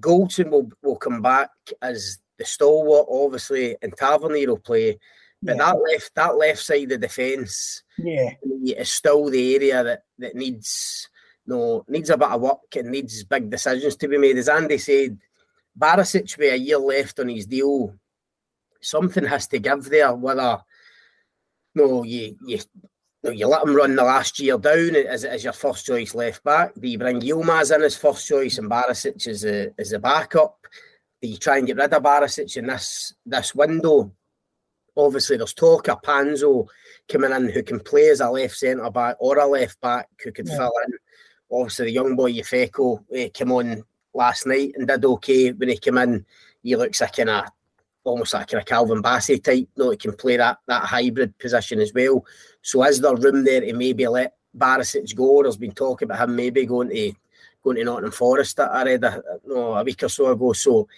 Goldson 0.00 0.50
will 0.50 0.70
will 0.82 0.96
come 0.96 1.20
back 1.20 1.50
as 1.80 2.18
the 2.38 2.44
stalwart, 2.44 3.06
obviously, 3.10 3.76
and 3.82 3.96
Tavernier 3.96 4.48
will 4.48 4.58
play. 4.58 4.98
But 5.42 5.56
yeah. 5.56 5.64
that 5.64 5.80
left 5.80 6.14
that 6.14 6.36
left 6.36 6.60
side 6.60 6.84
of 6.84 6.88
the 6.90 6.98
defence, 6.98 7.82
yeah, 7.98 8.30
eh, 8.44 8.74
is 8.78 8.90
still 8.90 9.28
the 9.28 9.54
area 9.56 9.82
that 9.82 10.04
that 10.18 10.36
needs 10.36 11.08
no 11.46 11.84
needs 11.88 12.10
a 12.10 12.16
bit 12.16 12.30
of 12.30 12.40
work 12.40 12.76
and 12.76 12.90
needs 12.90 13.24
big 13.24 13.50
decisions 13.50 13.96
to 13.96 14.08
be 14.08 14.18
made. 14.18 14.38
As 14.38 14.48
Andy 14.48 14.78
said, 14.78 15.18
Barisic 15.78 16.38
with 16.38 16.52
a 16.52 16.56
year 16.56 16.78
left 16.78 17.18
on 17.18 17.28
his 17.28 17.46
deal, 17.46 17.94
something 18.80 19.24
has 19.24 19.48
to 19.48 19.58
give 19.58 19.84
there. 19.90 20.14
Whether 20.14 20.60
no, 21.74 22.04
you 22.04 22.36
you 22.46 22.60
no, 23.24 23.30
you 23.30 23.46
let 23.46 23.64
him 23.64 23.74
run 23.74 23.96
the 23.96 24.04
last 24.04 24.38
year 24.40 24.58
down 24.58 24.96
as, 24.96 25.24
as 25.24 25.44
your 25.44 25.52
first 25.52 25.86
choice 25.86 26.14
left 26.14 26.42
back. 26.42 26.72
Do 26.78 26.88
you 26.88 26.98
bring 26.98 27.20
Yilmaz 27.20 27.74
in 27.74 27.82
as 27.82 27.96
first 27.96 28.26
choice 28.26 28.58
and 28.58 28.70
Barisic 28.70 29.26
as 29.26 29.44
a 29.44 29.72
as 29.78 29.92
a 29.92 29.98
backup? 29.98 30.56
Do 31.20 31.28
you 31.28 31.36
try 31.36 31.58
and 31.58 31.66
get 31.66 31.76
rid 31.76 31.92
of 31.92 32.02
Barisic 32.02 32.56
in 32.56 32.66
this 32.66 33.14
this 33.26 33.54
window? 33.54 34.12
Obviously, 34.96 35.36
there's 35.36 35.54
talk 35.54 35.88
of 35.88 36.02
Panzo 36.02 36.66
coming 37.10 37.32
in 37.32 37.48
who 37.48 37.62
can 37.62 37.80
play 37.80 38.10
as 38.10 38.20
a 38.20 38.30
left 38.30 38.56
centre 38.56 38.90
back 38.90 39.16
or 39.20 39.38
a 39.38 39.46
left 39.46 39.80
back 39.80 40.08
who 40.22 40.32
could 40.32 40.48
yeah. 40.48 40.56
fill 40.56 40.72
in. 40.86 40.92
Obviously, 41.50 41.86
the 41.86 41.92
young 41.92 42.16
boy 42.16 42.32
Yfeko 42.32 42.98
uh, 42.98 43.28
came 43.32 43.52
on 43.52 43.82
last 44.14 44.46
night 44.46 44.72
and 44.76 44.86
did 44.86 45.04
okay 45.04 45.52
when 45.52 45.68
he 45.68 45.78
came 45.78 45.98
in. 45.98 46.24
He 46.62 46.76
looks 46.76 47.00
like 47.00 47.16
kind 47.16 47.30
of 47.30 47.44
almost 48.04 48.34
like 48.34 48.44
a 48.44 48.46
kind 48.46 48.60
of 48.60 48.66
Calvin 48.66 49.02
Bassey 49.02 49.42
type. 49.42 49.68
No, 49.76 49.90
he 49.90 49.96
can 49.96 50.12
play 50.12 50.36
that 50.36 50.58
that 50.66 50.84
hybrid 50.84 51.38
position 51.38 51.80
as 51.80 51.92
well. 51.94 52.24
So 52.62 52.84
is 52.84 53.00
there 53.00 53.14
room 53.14 53.44
there 53.44 53.60
to 53.60 53.72
maybe 53.72 54.06
let 54.06 54.34
Barisic 54.56 55.14
go? 55.14 55.42
There's 55.42 55.56
been 55.56 55.72
talk 55.72 56.02
about 56.02 56.20
him 56.20 56.36
maybe 56.36 56.66
going 56.66 56.90
to 56.90 57.12
going 57.62 57.76
to 57.76 57.84
Nottingham 57.84 58.12
Forest. 58.12 58.56
that 58.56 58.72
I 58.72 58.84
read 58.84 59.04
a, 59.04 59.22
no, 59.46 59.74
a 59.74 59.84
week 59.84 60.02
or 60.02 60.08
so 60.08 60.26
ago. 60.32 60.52
So 60.52 60.88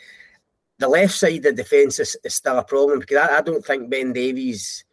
the 0.79 0.89
left 0.89 1.15
side 1.15 1.37
of 1.37 1.43
the 1.43 1.53
defence 1.53 1.99
is, 1.99 2.17
is 2.25 2.35
still 2.35 2.59
a 2.59 2.65
problem 2.65 2.99
because 2.99 3.29
I, 3.29 3.39
I, 3.39 3.41
don't 3.43 3.65
think 3.65 3.91
Ben 3.91 4.13
Davies 4.13 4.85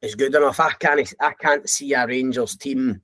is 0.00 0.14
good 0.14 0.34
enough. 0.34 0.60
I 0.60 0.72
can't 0.72 1.12
I 1.20 1.32
can't 1.34 1.68
see 1.68 1.92
a 1.92 2.06
Rangers 2.06 2.56
team 2.56 3.02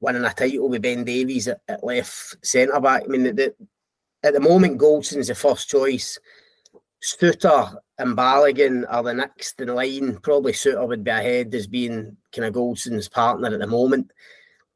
winning 0.00 0.24
a 0.24 0.32
title 0.32 0.68
with 0.68 0.82
Ben 0.82 1.04
Davies 1.04 1.48
at, 1.48 1.60
at 1.68 1.84
left 1.84 2.36
centre 2.44 2.80
back. 2.80 3.04
I 3.04 3.06
mean, 3.06 3.22
the, 3.24 3.32
the, 3.32 3.54
at 4.22 4.34
the 4.34 4.40
moment, 4.40 4.78
Goldson's 4.78 5.28
the 5.28 5.34
first 5.34 5.68
choice. 5.68 6.18
Souttar 7.02 7.76
and 7.98 8.16
Balogun 8.16 8.84
are 8.88 9.02
the 9.02 9.14
next 9.14 9.60
in 9.60 9.74
line. 9.74 10.18
Probably 10.18 10.52
Souttar 10.52 10.86
would 10.86 11.04
be 11.04 11.10
ahead 11.10 11.54
as 11.54 11.66
being 11.66 12.16
kind 12.34 12.46
of 12.46 12.52
Goldson's 12.52 13.08
partner 13.08 13.48
at 13.48 13.58
the 13.58 13.66
moment. 13.66 14.10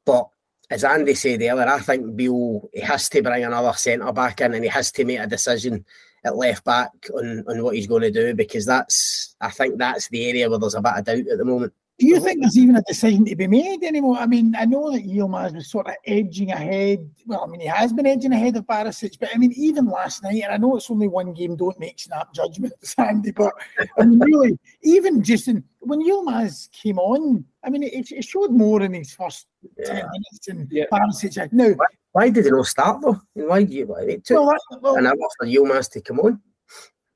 But 0.07 0.29
as 0.71 0.85
Andy 0.85 1.15
said 1.15 1.43
earlier, 1.43 1.69
I 1.69 1.81
think 1.81 2.17
Beale 2.17 2.71
he 2.73 2.81
has 2.81 3.09
to 3.11 3.23
bring 3.23 3.45
another 3.45 3.75
centre 3.75 4.13
back 4.13 4.41
in 4.41 4.55
and 4.55 4.65
he 4.65 4.71
has 4.71 4.91
to 4.93 5.05
make 5.05 5.19
a 5.19 5.27
decision 5.27 5.85
at 6.25 6.37
left 6.37 6.65
back 6.65 6.91
on, 7.15 7.45
on 7.49 7.63
what 7.63 7.75
he's 7.75 7.87
going 7.87 8.03
to 8.03 8.11
do 8.11 8.35
because 8.35 8.67
that's 8.67 9.37
I 9.41 9.51
think 9.51 9.79
that's 9.79 10.09
the 10.09 10.29
area 10.29 10.49
where 10.49 10.59
there's 10.59 10.75
a 10.75 10.81
bit 10.81 10.93
of 10.97 11.05
doubt 11.05 11.29
at 11.29 11.39
the 11.39 11.45
moment. 11.45 11.73
Do 11.97 12.09
you 12.09 12.19
think 12.19 12.41
there's 12.41 12.59
even 12.59 12.75
a 12.75 12.83
decision 12.83 13.25
to 13.27 13.37
be 13.37 13.47
made 13.47 13.85
anymore? 13.85 14.17
I 14.17 14.27
mean, 14.27 14.57
I 14.59 14.65
know 14.65 14.91
that 14.91 15.07
Yilmaz 15.07 15.55
was 15.55 15.71
sort 15.71 15.87
of 15.87 15.95
edging 16.05 16.51
ahead. 16.51 17.09
Well, 17.25 17.45
I 17.45 17.47
mean, 17.47 17.61
he 17.61 17.69
has 17.69 17.93
been 17.93 18.07
edging 18.07 18.33
ahead 18.33 18.57
of 18.57 18.67
Barisic, 18.67 19.17
but 19.21 19.29
I 19.33 19.39
mean, 19.39 19.53
even 19.53 19.87
last 19.87 20.25
night, 20.25 20.43
and 20.43 20.53
I 20.53 20.57
know 20.57 20.77
it's 20.77 20.91
only 20.91 21.07
one 21.07 21.33
game, 21.33 21.55
don't 21.55 21.79
make 21.79 22.01
snap 22.01 22.35
judgments, 22.35 22.95
Andy, 22.99 23.31
but 23.31 23.53
I 23.97 24.05
mean, 24.05 24.19
really, 24.19 24.59
even 24.83 25.23
just 25.23 25.47
in, 25.47 25.63
when 25.79 26.03
Yilmaz 26.05 26.69
came 26.73 26.99
on, 26.99 27.45
I 27.63 27.71
mean, 27.71 27.85
it, 27.85 28.11
it 28.11 28.25
showed 28.25 28.51
more 28.51 28.83
in 28.83 28.93
his 28.93 29.15
first 29.15 29.47
yeah. 29.79 29.87
10 29.87 29.95
minutes 29.95 30.47
than 30.49 30.69
yeah. 30.73 30.87
Barisic. 30.91 31.53
Now, 31.53 31.77
why, 32.15 32.27
why, 32.27 32.31
did 32.31 32.45
he 32.45 32.51
not 32.51 32.67
start 32.67 33.03
though? 33.03 33.21
And 33.37 33.49
Why 33.49 33.65
did 33.65 33.73
you, 33.73 33.95
it 33.97 34.25
took 34.25 34.47
well, 34.47 34.81
well, 34.81 34.97
an 34.97 35.07
hour 35.07 35.17
for 35.39 35.47
Yilmaz 35.47 35.91
to 35.93 36.01
come 36.01 36.21
on? 36.21 36.41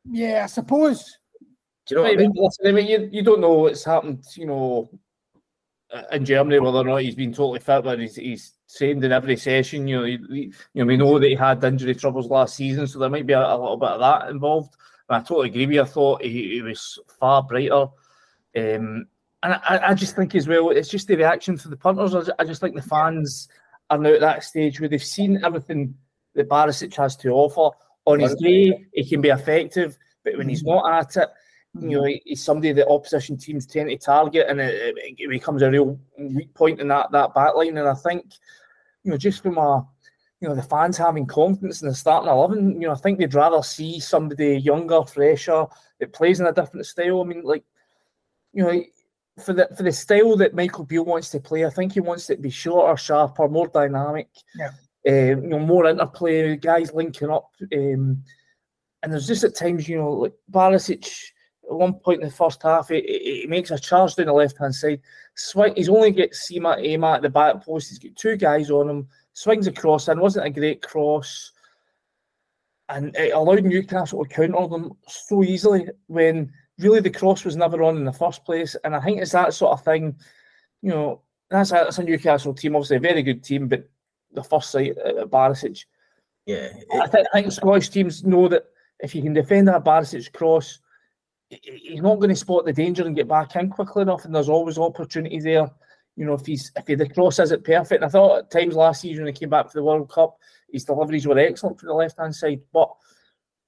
Yeah, 0.05 0.43
I 0.45 0.47
suppose. 0.47 1.19
Do 1.87 1.95
you 1.95 1.97
know 1.97 2.03
what 2.03 2.13
I 2.13 2.17
mean? 2.17 2.33
Listen, 2.35 2.67
I 2.67 2.73
mean, 2.73 2.87
you, 2.87 3.09
you 3.11 3.23
don't 3.23 3.41
know 3.41 3.55
what's 3.55 3.85
happened, 3.85 4.25
you 4.37 4.47
know, 4.47 4.91
in 6.13 6.25
Germany, 6.25 6.59
whether 6.59 6.79
or 6.79 6.85
not 6.85 6.97
he's 6.97 7.15
been 7.15 7.33
totally 7.33 7.61
fit, 7.61 7.85
but 7.85 7.99
he's, 7.99 8.17
he's 8.17 8.55
trained 8.77 9.05
in 9.05 9.13
every 9.13 9.37
session. 9.37 9.89
You 9.89 9.99
know, 9.99 10.05
he, 10.05 10.53
you 10.75 10.83
know, 10.83 10.85
we 10.85 10.97
know 10.97 11.19
that 11.19 11.29
he 11.29 11.35
had 11.35 11.65
injury 11.65 11.95
troubles 11.95 12.29
last 12.29 12.57
season, 12.57 12.87
so 12.87 12.99
there 12.99 13.09
might 13.09 13.27
be 13.27 13.33
a, 13.33 13.41
a 13.41 13.57
little 13.57 13.79
bit 13.79 13.91
of 13.91 14.01
that 14.01 14.29
involved. 14.31 14.75
And 15.09 15.17
I 15.17 15.21
totally 15.21 15.49
agree 15.49 15.67
with 15.67 15.75
you. 15.77 15.83
I 15.83 15.87
thought 15.87 16.23
he, 16.23 16.55
he 16.55 16.63
was 16.63 16.99
far 17.19 17.43
brighter. 17.43 17.87
Um, 18.57 19.07
and 19.43 19.55
I, 19.55 19.81
I, 19.89 19.95
just 19.95 20.17
think 20.17 20.35
as 20.35 20.49
well, 20.49 20.71
it's 20.71 20.89
just 20.89 21.07
the 21.07 21.17
reaction 21.17 21.57
for 21.57 21.69
the 21.69 21.77
punters. 21.77 22.29
I 22.39 22.45
just 22.45 22.61
think 22.61 22.75
the 22.75 22.83
fans 22.83 23.49
are 23.91 23.99
now 23.99 24.15
at 24.15 24.21
that 24.21 24.45
stage 24.45 24.81
where 24.81 24.89
they've 24.89 25.03
seen 25.03 25.45
everything 25.45 25.95
that 26.35 26.49
Barisic 26.49 26.95
has 26.97 27.17
to 27.17 27.31
offer. 27.31 27.77
On 28.07 28.21
his 28.21 28.35
day, 28.37 28.87
he 28.93 29.05
can 29.05 29.21
be 29.21 29.29
effective, 29.29 29.99
but 30.25 30.37
when 30.39 30.49
he's 30.49 30.63
mm. 30.63 30.69
not 30.69 31.01
at 31.01 31.17
it, 31.17 31.29
you 31.75 31.81
mm. 31.81 31.91
know, 31.91 32.19
he's 32.25 32.43
somebody 32.43 32.73
that 32.73 32.89
opposition 32.89 33.37
teams 33.37 33.67
tend 33.67 33.91
to 33.91 33.97
target, 33.99 34.47
and 34.49 34.61
it, 34.61 34.97
it, 34.97 35.29
becomes 35.29 35.63
a 35.63 35.71
real 35.71 35.99
weak 36.19 36.53
point 36.55 36.81
in 36.81 36.89
that 36.89 37.13
that 37.13 37.35
back 37.35 37.55
line. 37.55 37.77
And 37.77 37.89
I 37.89 37.95
think, 37.95 38.25
you 39.05 39.11
know, 39.11 39.19
just 39.19 39.43
from 39.43 39.59
a 39.59 39.87
you 40.41 40.49
know 40.49 40.55
the 40.55 40.63
fans 40.63 40.97
having 40.97 41.27
confidence 41.27 41.83
in 41.83 41.89
the 41.89 41.95
starting 41.95 42.31
eleven, 42.31 42.81
you 42.81 42.89
know, 42.89 42.95
I 42.95 42.97
think 42.97 43.19
they'd 43.19 43.35
rather 43.35 43.63
see 43.63 44.01
somebody 44.01 44.57
younger, 44.57 45.03
fresher, 45.05 45.67
that 46.01 46.13
plays 46.13 46.41
in 46.41 46.47
a 46.47 46.53
different 46.53 46.87
style. 46.87 47.21
I 47.21 47.25
mean, 47.25 47.43
like, 47.43 47.65
you 48.53 48.63
know, 48.63 48.83
for 49.41 49.53
the 49.53 49.69
for 49.77 49.83
the 49.83 49.93
style 49.93 50.37
that 50.37 50.55
Michael 50.55 50.85
Beale 50.85 51.05
wants 51.05 51.31
to 51.31 51.41
play, 51.41 51.65
I 51.65 51.71
think 51.71 51.93
he 51.93 52.01
wants 52.01 52.29
it 52.31 52.37
to 52.37 52.43
be 52.43 52.51
shorter, 52.51 52.97
sharper, 52.97 53.49
more 53.49 53.69
dynamic. 53.69 54.29
Yeah. 54.57 54.71
Um, 55.07 55.43
you 55.45 55.49
know, 55.49 55.59
more 55.59 55.87
interplay, 55.87 56.57
guys 56.57 56.93
linking 56.93 57.31
up. 57.31 57.51
Um, 57.73 58.23
and 59.03 59.13
there's 59.13 59.29
just 59.29 59.45
at 59.45 59.55
times, 59.55 59.89
you 59.89 59.97
know, 59.97 60.11
like 60.11 60.35
Barisic 60.51 61.07
at 61.71 61.77
one 61.77 61.95
point 61.95 62.21
in 62.23 62.29
the 62.29 62.35
first 62.35 62.63
half, 62.63 62.89
he, 62.89 63.43
he 63.43 63.47
makes 63.49 63.71
a 63.71 63.79
charge 63.79 64.15
down 64.17 64.27
the 64.27 64.33
left 64.33 64.59
hand 64.59 64.75
side. 64.75 65.01
Swing, 65.35 65.75
he's 65.77 65.89
only 65.89 66.11
got 66.11 66.31
Sima 66.31 66.83
Ema 66.83 67.13
at 67.13 67.23
the 67.23 67.29
back 67.29 67.65
post. 67.65 67.91
He's 67.91 67.99
got 67.99 68.17
two 68.17 68.37
guys 68.37 68.71
on 68.71 68.89
him. 68.89 69.09
Swings 69.35 69.67
across 69.67 70.09
and 70.09 70.21
wasn't 70.21 70.47
a 70.47 70.51
great 70.51 70.83
cross, 70.83 71.53
and 72.89 73.15
it 73.17 73.33
allowed 73.33 73.65
Newcastle 73.65 74.25
to 74.25 74.29
counter 74.29 74.67
them 74.67 74.93
so 75.07 75.45
easily 75.45 75.87
when 76.09 76.53
really 76.79 77.01
the 77.01 77.11
cross 77.11 77.45
was 77.45 77.57
never 77.57 77.83
on 77.83 77.97
in 77.97 78.05
the 78.05 78.13
first 78.13 78.45
place. 78.45 78.77
And 78.85 78.95
I 78.95 79.01
think 79.01 79.21
it's 79.21 79.33
that 79.33 79.55
sort 79.55 79.73
of 79.73 79.85
thing. 79.85 80.17
You 80.83 80.91
know, 80.91 81.23
that's 81.51 81.71
a, 81.71 81.75
that's 81.75 81.99
a 81.99 82.05
Newcastle 82.05 82.55
team, 82.55 82.77
obviously 82.77 82.97
a 82.97 83.01
very 83.01 83.23
good 83.23 83.43
team, 83.43 83.69
but 83.69 83.89
the 84.33 84.43
first 84.43 84.71
sight 84.71 84.97
at 84.99 85.31
Barisic. 85.31 85.85
Yeah, 86.47 86.69
I, 86.93 87.07
th- 87.07 87.27
I 87.33 87.43
think 87.43 87.53
Scottish 87.53 87.91
teams 87.91 88.25
know 88.25 88.49
that 88.49 88.65
if 89.01 89.15
you 89.15 89.23
can 89.23 89.33
defend 89.33 89.69
that 89.69 89.85
Barisic 89.85 90.33
cross, 90.33 90.79
he's 91.51 92.01
not 92.01 92.17
going 92.17 92.31
to 92.31 92.37
spot 92.37 92.65
the 92.65 92.73
danger 92.73 93.07
and 93.07 93.17
get 93.17 93.29
back 93.29 93.57
in 93.57 93.71
quickly 93.71 94.03
enough. 94.03 94.25
And 94.25 94.35
there's 94.35 94.49
always 94.49 94.79
opportunity 94.79 95.41
there. 95.41 95.71
You 96.17 96.25
know, 96.25 96.35
if 96.35 96.47
he's 96.47 96.73
if 96.77 96.87
he, 96.87 96.95
the 96.95 97.09
cross 97.09 97.39
isn't 97.39 97.65
perfect. 97.65 98.03
And 98.03 98.05
I 98.05 98.09
thought 98.09 98.39
at 98.39 98.51
times 98.51 98.75
last 98.75 99.03
season 99.03 99.25
when 99.25 99.33
he 99.33 99.39
came 99.39 99.51
back 99.51 99.67
for 99.67 99.79
the 99.79 99.85
World 99.85 100.11
Cup, 100.11 100.37
his 100.71 100.85
deliveries 100.85 101.27
were 101.27 101.39
excellent 101.39 101.79
from 101.79 101.89
the 101.89 101.95
left 101.95 102.19
hand 102.19 102.35
side. 102.35 102.61
But 102.73 102.91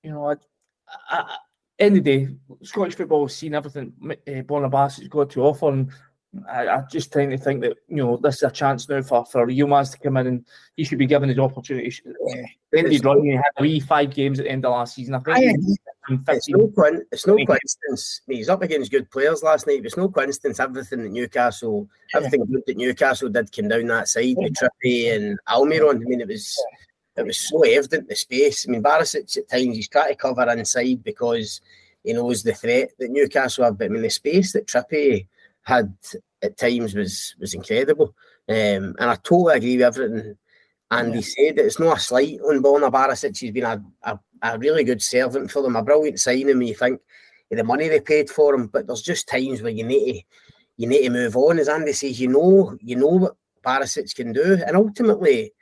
you 0.03 0.11
know, 0.11 0.31
I, 0.31 0.35
I, 1.11 1.37
end 1.81 1.97
of 1.97 2.05
the 2.05 2.19
day, 2.19 2.37
Scottish 2.63 2.95
football 2.95 3.27
has 3.27 3.37
seen 3.37 3.55
everything 3.55 3.93
uh, 4.05 4.79
has 4.79 4.99
got 5.09 5.31
to 5.31 5.43
offer, 5.43 5.69
and 5.69 5.91
I, 6.49 6.69
I, 6.69 6.85
just 6.91 7.13
tend 7.13 7.33
to 7.33 7.39
think 7.39 7.63
that 7.63 7.77
you 7.89 7.97
know 7.97 8.17
this 8.17 8.37
is 8.37 8.43
a 8.43 8.51
chance 8.51 8.89
now 8.89 9.03
for 9.03 9.25
for 9.25 9.47
Yilmaz 9.47 9.93
to 9.93 9.99
come 9.99 10.17
in 10.19 10.27
and 10.27 10.47
he 10.77 10.85
should 10.85 10.99
be 10.99 11.07
given 11.07 11.29
his 11.29 11.39
opportunity. 11.39 11.93
Yeah. 12.27 12.43
Run, 13.03 13.25
he 13.25 13.33
had 13.33 13.43
three 13.59 13.81
five 13.81 14.15
games 14.15 14.39
at 14.39 14.45
the 14.45 14.51
end 14.51 14.65
of 14.65 14.73
last 14.73 14.95
season. 14.95 15.15
I 15.15 15.19
think. 15.21 15.59
I 16.09 16.19
it's 16.29 16.49
no, 16.49 16.73
it's 17.13 17.27
no 17.27 17.37
coincidence. 17.37 18.23
he's 18.27 18.49
up 18.49 18.63
against 18.63 18.91
good 18.91 19.11
players 19.11 19.43
last 19.43 19.67
night. 19.67 19.85
It's 19.85 19.97
no 19.97 20.09
coincidence. 20.09 20.59
Everything 20.59 21.03
that 21.03 21.11
Newcastle, 21.11 21.89
yeah. 22.13 22.19
everything 22.19 22.47
good 22.47 22.63
that 22.67 22.77
Newcastle 22.77 23.29
did 23.29 23.53
came 23.53 23.69
down 23.69 23.87
that 23.87 24.09
side 24.09 24.35
with 24.37 24.55
Trippier 24.55 25.17
and 25.17 25.39
Almiron. 25.49 25.97
I 25.97 26.09
mean, 26.09 26.21
it 26.21 26.29
was 26.29 26.57
it 27.17 27.27
was 27.27 27.39
so 27.39 27.63
evident 27.63 28.09
the 28.09 28.17
space. 28.17 28.67
I 28.67 28.73
mean, 28.73 28.83
Barisic 28.83 29.37
at 29.37 29.49
times 29.49 29.77
he's 29.77 29.89
trying 29.89 30.11
to 30.11 30.15
cover 30.15 30.49
inside 30.51 31.03
because 31.03 31.61
he 32.05 32.13
knows 32.13 32.43
the 32.43 32.55
threat 32.55 32.91
that 32.99 33.11
Newcastle 33.11 33.65
have. 33.65 33.79
But 33.79 33.87
I 33.87 33.89
mean, 33.89 34.03
the 34.03 34.11
space 34.11 34.53
that 34.53 34.67
Trippier 34.67 35.27
had 35.63 35.95
at 36.43 36.57
times 36.57 36.95
was 36.95 37.35
was 37.39 37.55
incredible. 37.55 38.15
Um, 38.49 38.97
and 38.99 39.11
I 39.11 39.15
totally 39.17 39.57
agree 39.57 39.77
with 39.77 39.87
everything 39.87 40.37
Andy 40.91 41.19
yeah. 41.19 41.25
said. 41.25 41.59
It's 41.59 41.79
not 41.79 41.99
a 41.99 42.01
slight 42.01 42.41
on 42.41 42.63
Borna 42.63 42.91
Barisic. 42.91 43.39
He's 43.39 43.53
been 43.53 43.65
a, 43.65 43.83
a, 44.03 44.19
a, 44.43 44.59
really 44.59 44.85
good 44.85 45.03
servant 45.03 45.51
for 45.51 45.63
them, 45.63 45.77
a 45.77 45.83
brilliant 45.83 46.19
signing 46.19 46.47
when 46.47 46.63
you 46.63 46.75
think 46.75 47.01
of 47.51 47.59
the 47.59 47.65
money 47.65 47.89
they 47.89 48.01
paid 48.01 48.31
for 48.31 48.55
him. 48.55 48.67
But 48.67 48.87
there's 48.87 49.03
just 49.03 49.29
times 49.29 49.63
where 49.63 49.73
you 49.73 49.85
need 49.85 50.13
to 50.13 50.23
you 50.77 50.89
need 50.89 51.03
to 51.03 51.11
move 51.11 51.37
on. 51.37 51.59
As 51.59 51.69
Andy 51.69 51.93
says, 51.93 52.21
you 52.21 52.29
know 52.29 52.77
you 52.81 52.97
know 52.97 53.07
what 53.07 53.37
Barisic 53.65 54.15
can 54.15 54.33
do. 54.33 54.59
And 54.67 54.77
ultimately, 54.77 55.53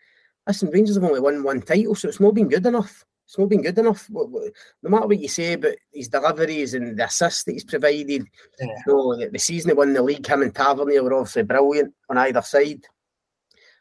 listen, 0.49 0.71
Rangers 0.71 0.97
have 0.97 1.05
only 1.05 1.21
won 1.21 1.43
one 1.45 1.63
title, 1.63 1.95
so 1.95 2.09
it's 2.09 2.21
not 2.21 2.35
been 2.35 2.49
good 2.49 2.67
enough 2.67 3.05
it's 3.29 3.39
not 3.39 3.51
been 3.51 3.61
good 3.61 3.79
enough. 3.79 4.09
No 4.11 4.51
matter 4.85 5.07
what 5.07 5.19
you 5.19 5.29
say 5.29 5.53
about 5.53 5.75
his 5.93 6.09
deliveries 6.09 6.73
and 6.73 6.99
the 6.99 7.05
assists 7.05 7.45
that 7.45 7.53
he's 7.53 7.65
provided, 7.65 8.27
yeah. 8.59 8.67
you 8.67 8.77
know, 8.87 9.17
the, 9.17 9.29
the 9.29 9.39
season 9.39 9.69
he 9.69 9.75
won 9.75 9.93
the 9.93 10.03
league, 10.03 10.27
him 10.27 10.41
and 10.41 10.55
Tavernier 10.55 11.03
were 11.03 11.13
obviously 11.13 11.43
brilliant 11.43 11.93
on 12.09 12.17
either 12.17 12.41
side. 12.41 12.87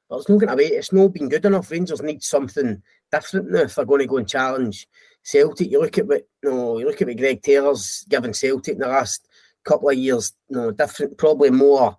But 0.10 0.18
it's 0.18 0.28
not 0.28 0.40
going 0.40 0.50
to 0.50 0.56
wait. 0.56 0.74
It's 0.74 0.92
not 0.92 1.14
been 1.14 1.30
good 1.30 1.46
enough. 1.46 1.72
Rangers 1.72 2.02
need 2.02 2.22
something 2.24 2.82
different 3.10 3.50
now 3.50 3.62
if 3.62 3.76
they're 3.76 3.86
going 3.86 4.02
to 4.02 4.08
go 4.08 4.18
and 4.18 4.28
challenge 4.28 4.86
Celtic. 5.24 5.72
You 5.72 5.80
look 5.82 5.98
at 5.98 6.08
what 6.08 6.28
you 6.44 6.50
know, 6.52 6.80
you 6.80 6.86
look 6.86 7.02
at 7.02 7.08
what 7.08 7.18
Greg 7.18 7.42
Taylor's 7.42 8.06
given 8.10 8.34
Celtic 8.34 8.74
in 8.74 8.80
the 8.80 8.88
last 8.88 9.30
couple 9.64 9.90
of 9.90 9.96
years. 9.96 10.34
You 10.50 10.58
know, 10.58 10.72
different, 10.72 11.18
probably 11.18 11.52
more 11.52 11.98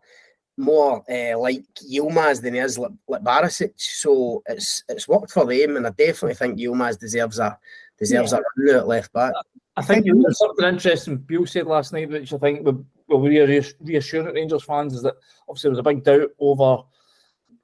more 0.59 1.05
uh, 1.11 1.39
like 1.39 1.65
Yilmaz 1.91 2.43
than 2.43 2.55
he 2.55 2.61
is 2.61 2.79
like, 2.79 2.93
like 3.07 3.23
Barisic. 3.23 3.73
So 3.77 4.43
it's 4.47 4.83
it's 4.89 5.09
worked 5.09 5.31
for 5.31 5.47
them, 5.47 5.77
and 5.77 5.87
I 5.87 5.91
definitely 5.91 6.35
think 6.35 6.59
Yilmaz 6.59 6.99
deserves 6.99 7.39
a 7.39 7.59
deserves 7.99 8.33
yeah. 8.33 8.39
a 8.39 8.43
run 8.73 8.77
at 8.77 8.89
left 8.89 9.13
back. 9.13 9.33
I 9.77 9.83
think 9.83 10.07
know, 10.07 10.25
something 10.31 10.67
interesting 10.67 11.19
Beale 11.19 11.47
said 11.47 11.67
last 11.67 11.93
night, 11.93 12.09
which 12.09 12.33
I 12.33 12.39
think 12.39 12.67
will, 12.67 12.85
will 13.07 13.21
reassure 13.21 14.33
Rangers 14.33 14.65
fans, 14.65 14.93
is 14.93 15.03
that 15.03 15.15
obviously 15.49 15.69
there 15.69 15.71
was 15.71 15.79
a 15.79 15.83
big 15.85 16.03
doubt 16.03 16.31
over 16.41 16.83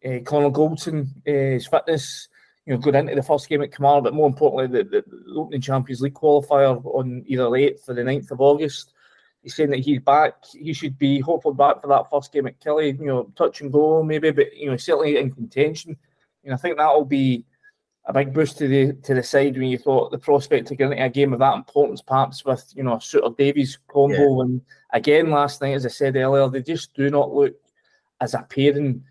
uh, 0.05 0.21
Connor 0.25 0.51
Goldson, 0.51 1.09
his 1.25 1.67
fitness, 1.67 2.29
you 2.67 2.73
know, 2.73 2.79
going 2.79 2.95
into 2.95 3.17
the 3.17 3.23
first 3.23 3.49
game 3.49 3.63
at 3.63 3.73
Kamara, 3.73 4.05
but 4.05 4.15
more 4.15 4.29
importantly, 4.29 4.69
the, 4.69 4.89
the, 4.89 5.05
the 5.09 5.35
opening 5.35 5.61
Champions 5.61 6.01
League 6.03 6.15
qualifier 6.15 6.81
on 6.85 7.25
either 7.27 7.45
the 7.45 7.51
8th 7.51 7.89
or 7.89 7.95
the 7.95 8.03
9th 8.03 8.31
of 8.31 8.41
August 8.41 8.94
he's 9.45 9.55
saying 9.55 9.71
that 9.71 9.81
he's 9.81 10.01
back. 10.01 10.35
He 10.53 10.73
should 10.73 10.99
be 10.99 11.21
hopefully 11.21 11.55
back 11.55 11.81
for 11.81 11.89
that 11.89 12.11
first 12.11 12.33
game 12.33 12.47
at 12.49 12.59
Killie. 12.61 12.99
You 12.99 13.07
know, 13.07 13.33
touch 13.37 13.61
and 13.61 13.73
go 13.73 14.03
maybe, 14.03 14.33
but 14.33 14.57
you 14.57 14.71
know, 14.71 14.77
certainly 14.77 15.19
in 15.19 15.31
contention. 15.31 15.97
And 16.43 16.53
I 16.53 16.57
think 16.57 16.77
that'll 16.77 17.05
be 17.05 17.45
a 18.07 18.13
big 18.13 18.35
boost 18.35 18.59
to 18.59 18.69
the 18.69 18.95
to 19.05 19.15
the 19.15 19.23
side 19.23 19.57
when 19.57 19.69
you 19.69 19.79
thought 19.79 20.11
the 20.11 20.19
prospect 20.19 20.71
of 20.71 20.79
getting 20.79 20.99
a 20.99 21.09
game 21.09 21.33
of 21.33 21.39
that 21.39 21.55
importance, 21.55 22.03
perhaps 22.03 22.45
with 22.45 22.73
you 22.75 22.83
know 22.83 22.97
Souttar 22.97 23.37
Davies 23.37 23.79
combo. 23.87 24.17
Yeah. 24.17 24.43
And 24.43 24.61
again, 24.93 25.31
last 25.31 25.61
night, 25.61 25.75
as 25.75 25.87
I 25.87 25.91
said 25.91 26.17
earlier, 26.17 26.49
they 26.49 26.63
just 26.63 26.95
do 26.95 27.11
not 27.11 27.33
look 27.33 27.55
as 28.21 28.35
a 28.35 28.43
pairing 28.43 29.05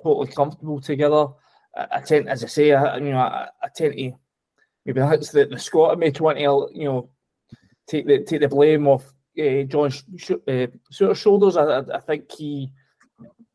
totally 0.00 0.28
comfortable 0.28 0.80
together. 0.80 1.28
I, 1.76 1.86
I 1.92 2.00
tend, 2.00 2.28
as 2.28 2.44
I 2.44 2.46
say, 2.46 2.72
I, 2.72 2.98
you 2.98 3.10
know, 3.10 3.18
I, 3.18 3.48
I 3.62 3.68
tend 3.74 3.94
to 3.94 4.12
maybe 4.84 5.00
that's 5.00 5.30
the 5.30 5.46
the 5.46 5.58
Scott 5.58 5.98
may 5.98 6.10
twenty, 6.10 6.42
you 6.42 6.84
know, 6.84 7.08
take 7.86 8.06
the 8.06 8.22
take 8.22 8.40
the 8.42 8.48
blame 8.48 8.86
off 8.86 9.14
uh, 9.38 9.62
John 9.64 9.90
Sh- 9.90 10.30
uh, 10.48 11.14
shoulders. 11.14 11.56
I, 11.56 11.80
I, 11.80 12.00
think 12.00 12.30
he 12.32 12.70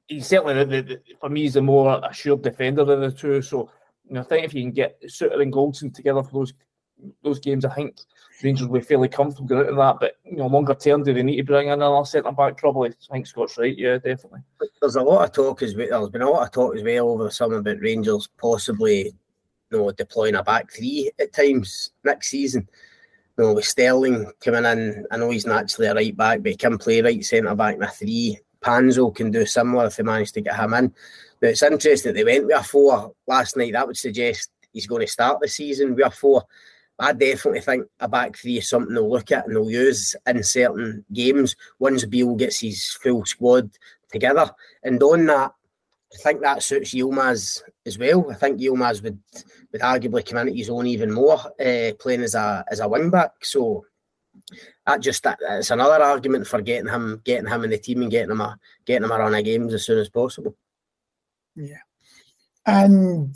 he's 0.07 0.27
certainly 0.27 0.53
the, 0.53 0.81
the, 0.81 1.01
for 1.19 1.29
me 1.29 1.41
he's 1.41 1.55
the 1.55 1.61
more 1.61 2.01
assured 2.09 2.41
defender 2.41 2.81
of 2.81 2.87
the 2.87 3.11
two. 3.11 3.41
So 3.41 3.69
you 4.07 4.15
know, 4.15 4.21
I 4.21 4.23
think 4.23 4.45
if 4.45 4.53
you 4.53 4.63
can 4.63 4.71
get 4.71 5.01
Souttar 5.03 5.41
and 5.41 5.53
Goldson 5.53 5.93
together 5.93 6.23
for 6.23 6.31
those 6.31 6.53
those 7.23 7.39
games, 7.39 7.65
I 7.65 7.73
think 7.73 7.97
Rangers 8.41 8.67
will 8.67 8.79
be 8.79 8.85
fairly 8.85 9.09
comfortable 9.09 9.47
going 9.47 9.61
into 9.61 9.75
that. 9.75 9.97
But 9.99 10.13
you 10.23 10.37
know, 10.37 10.47
longer 10.47 10.75
term, 10.75 11.03
do 11.03 11.13
they 11.13 11.23
need 11.23 11.37
to 11.37 11.43
bring 11.43 11.67
in 11.67 11.73
another 11.73 12.05
centre 12.05 12.31
back? 12.31 12.57
Probably. 12.57 12.89
I 12.89 13.13
think 13.13 13.27
Scott's 13.27 13.57
right. 13.57 13.77
Yeah, 13.77 13.97
definitely. 13.97 14.39
There's 14.81 14.95
a 14.95 15.01
lot 15.01 15.25
of 15.25 15.33
talk 15.33 15.61
as 15.63 15.75
well. 15.75 16.01
There's 16.01 16.09
been 16.09 16.21
a 16.21 16.29
lot 16.29 16.43
of 16.43 16.51
talk 16.51 16.75
as 16.75 16.83
well 16.83 17.09
over 17.09 17.25
the 17.25 17.31
summer 17.31 17.57
about 17.57 17.81
Rangers 17.81 18.29
possibly, 18.37 19.13
you 19.71 19.77
know, 19.77 19.91
deploying 19.91 20.35
a 20.35 20.43
back 20.43 20.71
three 20.71 21.11
at 21.19 21.33
times 21.33 21.91
next 22.03 22.29
season 22.29 22.67
you 23.37 23.43
know, 23.43 23.53
with 23.53 23.65
Sterling 23.65 24.31
coming 24.39 24.65
in, 24.65 25.05
I 25.11 25.17
know 25.17 25.29
he's 25.29 25.45
naturally 25.45 25.87
a 25.87 25.95
right 25.95 26.15
back, 26.15 26.43
but 26.43 26.51
he 26.51 26.57
can 26.57 26.77
play 26.77 27.01
right 27.01 27.23
centre 27.25 27.55
back 27.55 27.75
in 27.75 27.83
a 27.83 27.87
three. 27.87 28.39
Panzo 28.61 29.13
can 29.13 29.31
do 29.31 29.45
similar 29.45 29.87
if 29.87 29.97
they 29.97 30.03
manage 30.03 30.31
to 30.33 30.41
get 30.41 30.55
him 30.55 30.73
in. 30.73 30.93
Now, 31.41 31.49
it's 31.49 31.63
interesting 31.63 32.13
that 32.13 32.15
they 32.15 32.23
went 32.23 32.45
with 32.45 32.55
a 32.55 32.63
four 32.63 33.13
last 33.27 33.57
night. 33.57 33.73
That 33.73 33.87
would 33.87 33.97
suggest 33.97 34.51
he's 34.71 34.87
going 34.87 35.05
to 35.05 35.11
start 35.11 35.39
the 35.41 35.47
season 35.47 35.95
with 35.95 36.05
a 36.05 36.11
four. 36.11 36.43
I 36.99 37.11
definitely 37.11 37.61
think 37.61 37.87
a 37.99 38.07
back 38.07 38.37
three 38.37 38.59
is 38.59 38.69
something 38.69 38.93
they'll 38.93 39.09
look 39.09 39.31
at 39.31 39.47
and 39.47 39.55
they'll 39.55 39.69
use 39.69 40.15
in 40.27 40.43
certain 40.43 41.03
games 41.11 41.55
once 41.79 42.05
Beale 42.05 42.35
gets 42.35 42.61
his 42.61 42.91
full 43.01 43.25
squad 43.25 43.71
together. 44.11 44.49
And 44.83 45.01
on 45.01 45.25
that, 45.25 45.53
I 46.13 46.17
think 46.17 46.41
that 46.41 46.61
suits 46.61 46.93
Yilmaz 46.93 47.63
as 47.85 47.97
well. 47.97 48.31
I 48.31 48.35
think 48.35 48.59
Yilmaz 48.59 49.03
would 49.03 49.19
would 49.71 49.81
arguably 49.81 50.25
come 50.25 50.39
into 50.39 50.53
his 50.53 50.69
own 50.69 50.87
even 50.87 51.11
more 51.11 51.39
uh, 51.59 51.91
playing 51.99 52.23
as 52.23 52.35
a 52.35 52.63
as 52.69 52.79
a 52.79 52.87
wing 52.87 53.09
back. 53.09 53.31
So 53.43 53.85
that 54.85 55.01
just 55.01 55.23
that, 55.23 55.39
it's 55.41 55.71
another 55.71 56.03
argument 56.03 56.47
for 56.47 56.61
getting 56.61 56.89
him 56.89 57.21
getting 57.23 57.47
him 57.47 57.63
in 57.63 57.69
the 57.69 57.77
team 57.77 58.01
and 58.01 58.11
getting 58.11 58.31
him 58.31 58.41
a 58.41 58.57
getting 58.85 59.03
him 59.03 59.11
a 59.11 59.17
run 59.17 59.35
of 59.35 59.43
games 59.43 59.73
as 59.73 59.85
soon 59.85 59.99
as 59.99 60.09
possible. 60.09 60.55
Yeah, 61.55 61.77
and 62.65 63.35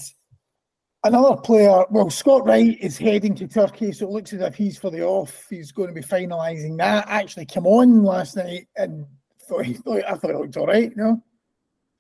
another 1.03 1.37
player. 1.37 1.85
Well, 1.89 2.09
Scott 2.09 2.45
Wright 2.45 2.77
is 2.79 2.97
heading 2.97 3.35
to 3.35 3.47
Turkey, 3.47 3.91
so 3.91 4.07
it 4.07 4.11
looks 4.11 4.33
as 4.33 4.41
if 4.41 4.55
he's 4.55 4.77
for 4.77 4.89
the 4.89 5.03
off. 5.03 5.45
He's 5.49 5.71
going 5.71 5.89
to 5.89 5.93
be 5.93 6.01
finalising 6.01 6.77
that. 6.77 7.05
Actually, 7.07 7.45
came 7.45 7.67
on 7.67 8.03
last 8.03 8.35
night 8.35 8.67
and 8.75 9.05
thought 9.47 9.65
he 9.65 9.73
thought 9.73 10.03
I 10.07 10.15
thought 10.15 10.31
it 10.31 10.37
looked 10.37 10.57
all 10.57 10.67
right. 10.67 10.89
You 10.89 10.95
know, 10.95 11.23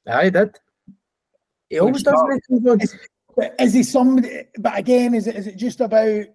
I 0.07 0.29
did. 0.29 0.57
He 1.69 1.79
always 1.79 2.03
does 2.03 2.15
is, 2.81 2.95
is 3.59 3.73
he 3.73 3.83
somebody? 3.83 4.43
But 4.57 4.77
again, 4.77 5.13
is 5.13 5.27
it 5.27 5.35
is 5.35 5.47
it 5.47 5.57
just 5.57 5.81
about 5.81 6.25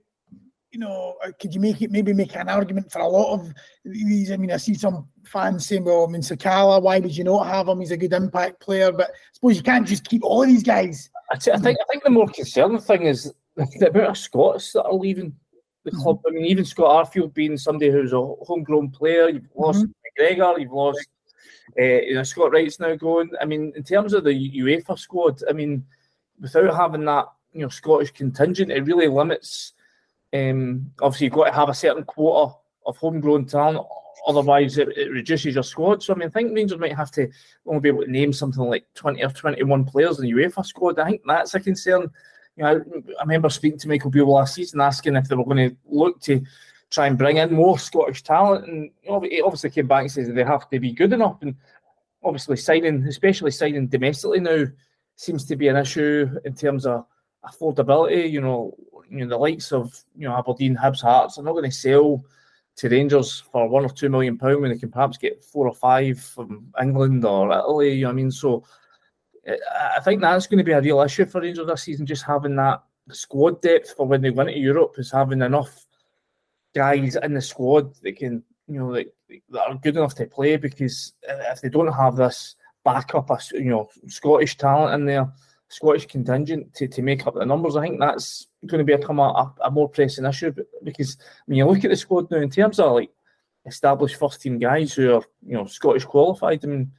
you 0.70 0.78
know? 0.78 1.16
Uh, 1.24 1.30
could 1.40 1.54
you 1.54 1.60
make 1.60 1.82
it 1.82 1.90
maybe 1.90 2.12
make 2.12 2.36
an 2.36 2.48
argument 2.48 2.90
for 2.90 3.00
a 3.00 3.08
lot 3.08 3.34
of 3.34 3.52
these? 3.84 4.30
I 4.30 4.36
mean, 4.36 4.52
I 4.52 4.56
see 4.56 4.74
some 4.74 5.08
fans 5.24 5.66
saying, 5.66 5.84
"Well, 5.84 6.06
I 6.06 6.10
mean, 6.10 6.22
Sakala, 6.22 6.80
why 6.82 7.00
would 7.00 7.16
you 7.16 7.24
not 7.24 7.46
have 7.46 7.68
him? 7.68 7.80
He's 7.80 7.90
a 7.90 7.96
good 7.96 8.12
impact 8.12 8.60
player." 8.60 8.92
But 8.92 9.10
I 9.10 9.14
suppose 9.32 9.56
you 9.56 9.62
can't 9.62 9.86
just 9.86 10.08
keep 10.08 10.22
all 10.22 10.42
of 10.42 10.48
these 10.48 10.62
guys. 10.62 11.10
I, 11.30 11.36
t- 11.36 11.52
I 11.52 11.58
think 11.58 11.78
I 11.80 11.84
think 11.90 12.04
the 12.04 12.10
more 12.10 12.28
concerning 12.28 12.78
thing 12.78 13.02
is 13.02 13.32
the 13.56 13.90
amount 13.90 14.10
of 14.10 14.18
Scots 14.18 14.72
that 14.72 14.84
are 14.84 14.94
leaving 14.94 15.34
the 15.84 15.90
mm-hmm. 15.90 16.00
club. 16.00 16.20
I 16.26 16.30
mean, 16.30 16.46
even 16.46 16.64
Scott 16.64 17.12
Arfield 17.12 17.34
being 17.34 17.56
somebody 17.56 17.90
who's 17.90 18.12
a 18.12 18.20
homegrown 18.20 18.90
player, 18.90 19.28
you've 19.28 19.48
lost 19.54 19.84
mm-hmm. 19.84 20.22
McGregor, 20.22 20.60
you've 20.60 20.72
lost 20.72 21.06
uh, 21.78 21.82
you 21.82 22.14
know, 22.14 22.22
Scott 22.22 22.52
Wright's 22.52 22.80
now 22.80 22.94
going. 22.94 23.30
I 23.40 23.44
mean, 23.44 23.72
in 23.76 23.82
terms 23.82 24.12
of 24.12 24.24
the 24.24 24.50
UEFA 24.60 24.98
squad, 24.98 25.42
I 25.48 25.52
mean, 25.52 25.84
without 26.40 26.74
having 26.74 27.04
that, 27.06 27.26
you 27.52 27.62
know, 27.62 27.68
Scottish 27.68 28.10
contingent, 28.10 28.70
it 28.70 28.84
really 28.84 29.08
limits. 29.08 29.72
Um, 30.32 30.90
obviously, 31.00 31.26
you've 31.26 31.34
got 31.34 31.46
to 31.46 31.52
have 31.52 31.68
a 31.68 31.74
certain 31.74 32.04
quota 32.04 32.54
of 32.86 32.96
homegrown 32.96 33.46
talent. 33.46 33.86
Otherwise, 34.26 34.78
it, 34.78 34.88
it, 34.96 35.10
reduces 35.10 35.54
your 35.54 35.64
squad. 35.64 36.02
So, 36.02 36.14
I 36.14 36.16
mean, 36.16 36.28
I 36.28 36.30
think 36.30 36.54
Rangers 36.54 36.78
might 36.78 36.96
have 36.96 37.10
to 37.12 37.28
only 37.66 37.80
be 37.80 37.88
able 37.88 38.04
to 38.04 38.10
name 38.10 38.32
something 38.32 38.62
like 38.62 38.86
20 38.94 39.22
or 39.22 39.30
21 39.30 39.84
players 39.84 40.18
in 40.18 40.24
the 40.24 40.32
UEFA 40.32 40.64
squad. 40.64 40.98
I 40.98 41.06
think 41.06 41.22
that's 41.26 41.54
a 41.54 41.60
concern. 41.60 42.10
You 42.56 42.64
know, 42.64 42.68
I, 42.68 42.72
I 43.18 43.22
remember 43.22 43.50
speaking 43.50 43.78
to 43.80 43.88
Michael 43.88 44.10
Beale 44.10 44.30
last 44.30 44.54
season 44.54 44.80
asking 44.80 45.16
if 45.16 45.26
they 45.26 45.34
were 45.34 45.44
going 45.44 45.70
to 45.70 45.76
look 45.86 46.20
to 46.22 46.42
try 46.92 47.06
and 47.06 47.18
bring 47.18 47.38
in 47.38 47.54
more 47.54 47.78
Scottish 47.78 48.22
talent. 48.22 48.68
And 48.68 48.90
he 49.24 49.38
eh, 49.38 49.42
obviously 49.44 49.70
came 49.70 49.88
back 49.88 50.02
and 50.02 50.12
says 50.12 50.28
they 50.28 50.44
have 50.44 50.68
to 50.70 50.78
be 50.78 50.92
good 50.92 51.12
enough. 51.12 51.38
And 51.40 51.56
obviously 52.22 52.56
signing, 52.56 53.04
especially 53.06 53.50
signing 53.50 53.88
domestically 53.88 54.40
now, 54.40 54.66
seems 55.16 55.46
to 55.46 55.56
be 55.56 55.68
an 55.68 55.76
issue 55.76 56.28
in 56.44 56.54
terms 56.54 56.86
of 56.86 57.06
affordability. 57.44 58.30
You 58.30 58.42
know, 58.42 58.76
you 59.10 59.24
know 59.24 59.28
the 59.28 59.38
likes 59.38 59.72
of 59.72 59.92
you 60.16 60.28
know 60.28 60.36
Aberdeen, 60.36 60.76
Hibs, 60.76 61.02
Hearts 61.02 61.38
are 61.38 61.42
not 61.42 61.52
going 61.52 61.70
to 61.70 61.76
sell 61.76 62.24
to 62.76 62.88
Rangers 62.88 63.40
for 63.52 63.68
one 63.68 63.84
or 63.84 63.90
two 63.90 64.08
million 64.08 64.38
pound 64.38 64.60
when 64.60 64.70
they 64.70 64.78
can 64.78 64.90
perhaps 64.90 65.18
get 65.18 65.44
four 65.44 65.66
or 65.66 65.74
five 65.74 66.18
from 66.20 66.72
England 66.80 67.24
or 67.24 67.52
Italy. 67.52 67.94
You 67.94 68.04
know 68.04 68.10
I 68.10 68.14
mean, 68.14 68.30
so 68.30 68.64
eh, 69.46 69.56
I 69.96 70.00
think 70.00 70.20
that's 70.20 70.46
going 70.46 70.58
to 70.58 70.64
be 70.64 70.72
a 70.72 70.80
real 70.80 71.00
issue 71.00 71.26
for 71.26 71.40
Rangers 71.40 71.66
this 71.66 71.82
season. 71.82 72.06
Just 72.06 72.24
having 72.24 72.56
that 72.56 72.82
squad 73.10 73.60
depth 73.62 73.94
for 73.96 74.06
when 74.06 74.20
they 74.22 74.30
win 74.30 74.46
to 74.46 74.58
Europe 74.58 74.94
is 74.98 75.10
having 75.10 75.42
enough 75.42 75.86
guys 76.74 77.16
in 77.16 77.34
the 77.34 77.40
squad 77.40 77.94
that 78.02 78.16
can, 78.16 78.42
you 78.68 78.78
know, 78.78 78.92
that, 78.92 79.06
that 79.50 79.68
are 79.68 79.74
good 79.74 79.96
enough 79.96 80.14
to 80.16 80.26
play. 80.26 80.56
Because 80.56 81.12
if 81.28 81.60
they 81.60 81.68
don't 81.68 81.92
have 81.92 82.16
this 82.16 82.56
backup, 82.84 83.30
you 83.52 83.70
know, 83.70 83.88
Scottish 84.06 84.56
talent 84.56 84.94
in 84.94 85.06
there, 85.06 85.32
Scottish 85.68 86.06
contingent 86.06 86.74
to, 86.74 86.86
to 86.88 87.02
make 87.02 87.26
up 87.26 87.34
the 87.34 87.46
numbers, 87.46 87.76
I 87.76 87.82
think 87.82 87.98
that's 87.98 88.46
going 88.66 88.84
to 88.84 88.96
become 88.96 89.18
a, 89.18 89.22
a, 89.22 89.54
a 89.64 89.70
more 89.70 89.88
pressing 89.88 90.26
issue. 90.26 90.52
Because 90.82 91.16
when 91.46 91.56
you 91.56 91.66
look 91.66 91.84
at 91.84 91.90
the 91.90 91.96
squad 91.96 92.30
now, 92.30 92.38
in 92.38 92.50
terms 92.50 92.78
of 92.78 92.92
like 92.92 93.10
established 93.66 94.16
first 94.16 94.42
team 94.42 94.58
guys 94.58 94.92
who 94.92 95.14
are, 95.14 95.24
you 95.46 95.54
know, 95.54 95.64
Scottish 95.64 96.04
qualified, 96.04 96.64
I 96.64 96.68
mean, 96.68 96.92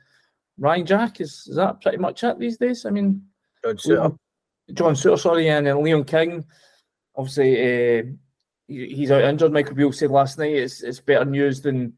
Ryan 0.58 0.86
Jack 0.86 1.22
is, 1.22 1.46
is 1.48 1.56
that 1.56 1.82
pretty 1.82 1.98
much 1.98 2.24
it 2.24 2.40
these 2.40 2.58
days? 2.58 2.86
I 2.86 2.90
mean, 2.90 3.24
John 3.64 3.76
Souttar, 3.78 4.18
John 4.74 4.94
Souttar 4.94 5.20
sorry, 5.20 5.50
and 5.50 5.68
then 5.68 5.84
Leon 5.84 6.04
King. 6.04 6.46
Obviously, 7.16 8.00
uh, 8.00 8.04
he's 8.68 9.12
out 9.12 9.24
injured. 9.24 9.54
Michael 9.54 9.76
Beale 9.76 9.92
said 9.92 10.12
last 10.12 10.38
night 10.38 10.54
it's 10.54 10.82
it's 10.84 11.00
better 11.00 11.26
news 11.26 11.62
than 11.62 11.94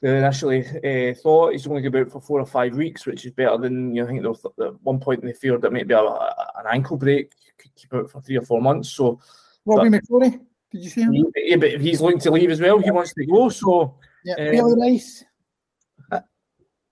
than 0.00 0.16
initially 0.16 0.60
uh, 0.60 1.14
thought. 1.14 1.52
He's 1.52 1.66
only 1.66 1.82
going 1.82 1.92
to 1.92 1.98
be 1.98 2.04
out 2.04 2.12
for 2.12 2.20
four 2.20 2.40
or 2.40 2.46
five 2.46 2.74
weeks, 2.74 3.06
which 3.06 3.24
is 3.26 3.32
better 3.32 3.58
than 3.58 3.94
you 3.94 4.02
know, 4.02 4.04
I 4.04 4.10
think 4.10 4.22
there 4.22 4.30
was 4.30 4.44
at 4.44 4.82
one 4.82 5.00
point 5.00 5.22
they 5.22 5.32
feared 5.32 5.62
that 5.62 5.72
maybe 5.72 5.94
a, 5.94 5.98
a, 5.98 6.52
an 6.58 6.66
ankle 6.70 6.96
break 6.96 7.32
could 7.58 7.74
keep 7.74 7.92
out 7.94 8.10
for 8.10 8.20
three 8.20 8.38
or 8.38 8.42
four 8.42 8.60
months. 8.60 8.90
So 8.90 9.20
Robbie 9.64 9.90
McCrorie, 9.90 10.40
did 10.70 10.84
you 10.84 10.90
see 10.90 11.02
him? 11.02 11.32
Yeah, 11.36 11.56
but 11.56 11.80
he's 11.80 12.00
looking 12.00 12.20
to 12.20 12.30
leave 12.30 12.50
as 12.50 12.60
well. 12.60 12.78
He 12.78 12.90
wants 12.90 13.12
to 13.14 13.26
go. 13.26 13.48
So 13.48 13.96
yeah, 14.24 14.34
um, 14.34 14.46
really 14.46 14.90
nice. 14.90 15.24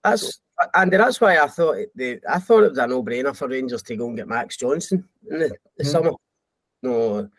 That's 0.03 0.39
Andy, 0.73 0.97
that's 0.97 1.19
why 1.19 1.37
I 1.37 1.47
thought 1.47 1.77
the 1.95 2.19
I 2.29 2.39
thought 2.39 2.63
it 2.63 2.69
was 2.69 2.77
a 2.77 2.87
no-brainer 2.87 3.35
for 3.35 3.47
Rangers 3.47 3.83
to 3.83 3.95
go 3.95 4.07
and 4.07 4.17
get 4.17 4.27
Max 4.27 4.57
Johnston 4.57 5.07
in 5.29 5.39
the, 5.39 5.51
the 5.77 5.83
mm. 5.83 5.87
summer. 5.87 6.11
No, 6.81 7.29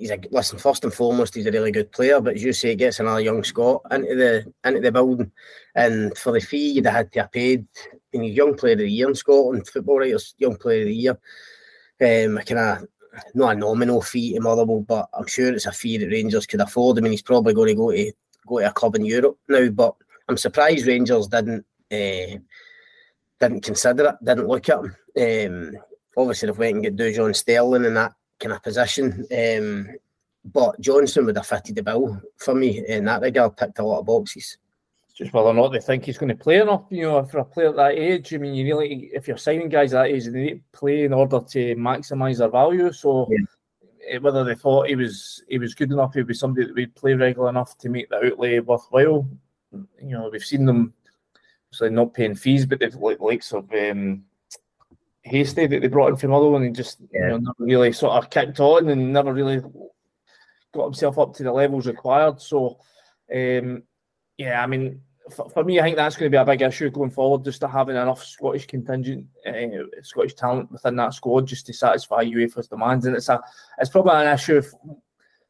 he's 0.00 0.10
a 0.10 0.18
listen. 0.30 0.58
First 0.58 0.82
and 0.84 0.92
foremost, 0.92 1.34
he's 1.34 1.46
a 1.46 1.52
really 1.52 1.70
good 1.70 1.92
player, 1.92 2.20
but 2.20 2.34
as 2.34 2.42
you 2.42 2.52
say, 2.52 2.74
gets 2.74 3.00
another 3.00 3.20
young 3.20 3.44
Scot 3.44 3.82
into 3.90 4.16
the 4.16 4.52
into 4.64 4.80
the 4.80 4.90
building, 4.90 5.30
and 5.74 6.16
for 6.16 6.32
the 6.32 6.40
fee 6.40 6.72
you'd 6.72 6.86
have 6.86 6.94
had 6.94 7.12
to 7.12 7.20
have 7.20 7.32
paid. 7.32 7.66
And 8.12 8.24
he's 8.24 8.34
young 8.34 8.56
player 8.56 8.72
of 8.72 8.78
the 8.80 8.90
year 8.90 9.08
in 9.08 9.14
Scotland, 9.14 9.68
football 9.68 9.98
writers, 9.98 10.34
young 10.38 10.56
player 10.56 10.80
of 10.80 10.88
the 10.88 10.94
year. 10.94 11.18
Um, 12.00 12.38
a 12.38 12.44
kind 12.44 12.58
of 12.58 12.88
not 13.34 13.56
a 13.56 13.58
nominal 13.58 14.00
fee 14.00 14.34
to 14.34 14.40
Motherwell, 14.40 14.80
but 14.80 15.08
I'm 15.12 15.26
sure 15.26 15.52
it's 15.52 15.66
a 15.66 15.72
fee 15.72 15.98
that 15.98 16.10
Rangers 16.10 16.46
could 16.46 16.60
afford. 16.60 16.98
I 16.98 17.02
mean, 17.02 17.12
he's 17.12 17.22
probably 17.22 17.54
going 17.54 17.68
to 17.68 17.74
go 17.74 17.90
to 17.92 18.12
go 18.46 18.58
to 18.60 18.68
a 18.68 18.72
club 18.72 18.96
in 18.96 19.04
Europe 19.04 19.38
now, 19.48 19.68
but 19.68 19.94
I'm 20.28 20.38
surprised 20.38 20.86
Rangers 20.86 21.28
didn't 21.28 21.66
uh, 21.92 22.38
didn't 23.38 23.62
consider 23.62 24.08
it, 24.08 24.24
didn't 24.24 24.48
look 24.48 24.68
at 24.70 24.78
him. 24.78 25.74
Um, 25.76 25.82
obviously, 26.16 26.46
they've 26.46 26.58
went 26.58 26.74
and 26.76 26.84
get 26.84 26.96
Dujon 26.96 27.36
Sterling 27.36 27.84
and 27.84 27.96
that 27.96 28.14
kind 28.40 28.54
of 28.54 28.62
position. 28.62 29.26
Um, 29.36 29.88
but 30.44 30.80
Johnston 30.80 31.26
would 31.26 31.36
have 31.36 31.46
fitted 31.46 31.76
the 31.76 31.82
bill 31.82 32.20
for 32.38 32.54
me 32.54 32.84
in 32.88 33.04
that 33.04 33.22
regard, 33.22 33.56
picked 33.56 33.78
a 33.78 33.84
lot 33.84 34.00
of 34.00 34.06
boxes. 34.06 34.56
It's 35.04 35.14
just 35.14 35.32
whether 35.32 35.48
or 35.48 35.54
not 35.54 35.68
they 35.68 35.80
think 35.80 36.04
he's 36.04 36.18
going 36.18 36.36
to 36.36 36.42
play 36.42 36.60
enough. 36.60 36.84
You 36.90 37.02
know, 37.02 37.24
for 37.24 37.38
a 37.38 37.44
player 37.44 37.68
at 37.68 37.76
that 37.76 37.92
age, 37.92 38.34
I 38.34 38.38
mean, 38.38 38.54
you 38.54 38.64
really, 38.66 39.10
if 39.12 39.28
you're 39.28 39.36
signing 39.36 39.68
guys 39.68 39.90
that 39.90 40.06
age, 40.06 40.24
they 40.24 40.30
need 40.32 40.54
to 40.54 40.78
play 40.78 41.04
in 41.04 41.12
order 41.12 41.40
to 41.40 41.76
maximise 41.76 42.38
their 42.38 42.48
value. 42.48 42.92
So. 42.92 43.28
Yeah 43.30 43.44
whether 44.20 44.44
they 44.44 44.54
thought 44.54 44.88
he 44.88 44.96
was 44.96 45.42
he 45.48 45.58
was 45.58 45.74
good 45.74 45.92
enough, 45.92 46.14
he'd 46.14 46.26
be 46.26 46.34
somebody 46.34 46.66
that 46.66 46.74
would 46.74 46.94
play 46.94 47.14
regular 47.14 47.48
enough 47.48 47.76
to 47.78 47.88
make 47.88 48.08
the 48.08 48.16
outlay 48.32 48.58
worthwhile. 48.58 49.28
You 49.72 49.84
know, 50.00 50.28
we've 50.32 50.42
seen 50.42 50.66
them 50.66 50.94
so 51.70 51.88
not 51.88 52.14
paying 52.14 52.34
fees, 52.34 52.66
but 52.66 52.80
they've 52.80 52.94
like 52.94 53.20
likes 53.20 53.52
of 53.52 53.70
um, 53.72 54.24
Hastie 55.22 55.66
that 55.66 55.82
they 55.82 55.88
brought 55.88 56.10
in 56.10 56.16
from 56.16 56.30
Motherwell 56.30 56.56
and 56.56 56.66
he 56.66 56.70
just 56.72 56.98
yeah. 57.12 57.20
you 57.22 57.28
know, 57.28 57.36
never 57.38 57.54
really 57.58 57.92
sort 57.92 58.12
of 58.12 58.30
kicked 58.30 58.60
on 58.60 58.88
and 58.88 59.12
never 59.12 59.32
really 59.32 59.60
got 60.72 60.84
himself 60.84 61.18
up 61.18 61.34
to 61.34 61.42
the 61.42 61.52
levels 61.52 61.86
required. 61.86 62.40
So 62.40 62.78
um, 63.34 63.82
yeah, 64.38 64.62
I 64.62 64.66
mean 64.66 65.02
for, 65.30 65.48
for, 65.50 65.64
me, 65.64 65.78
I 65.78 65.82
think 65.82 65.96
that's 65.96 66.16
going 66.16 66.30
to 66.30 66.34
be 66.34 66.40
a 66.40 66.44
big 66.44 66.62
issue 66.62 66.90
going 66.90 67.10
forward, 67.10 67.44
just 67.44 67.60
to 67.60 67.68
having 67.68 67.96
enough 67.96 68.24
Scottish 68.24 68.66
contingent, 68.66 69.26
uh, 69.46 69.84
Scottish 70.02 70.34
talent 70.34 70.70
within 70.72 70.96
that 70.96 71.14
squad, 71.14 71.46
just 71.46 71.66
to 71.66 71.72
satisfy 71.72 72.24
UEFA's 72.24 72.68
demands. 72.68 73.06
And 73.06 73.16
it's 73.16 73.28
a, 73.28 73.40
it's 73.78 73.90
probably 73.90 74.26
an 74.26 74.34
issue 74.34 74.62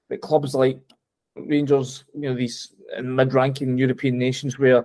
that 0.09 0.21
clubs 0.21 0.55
like 0.55 0.81
Rangers, 1.37 2.05
you 2.15 2.23
know, 2.23 2.35
these 2.35 2.75
mid-ranking 3.03 3.79
European 3.79 4.19
nations 4.19 4.59
where 4.59 4.85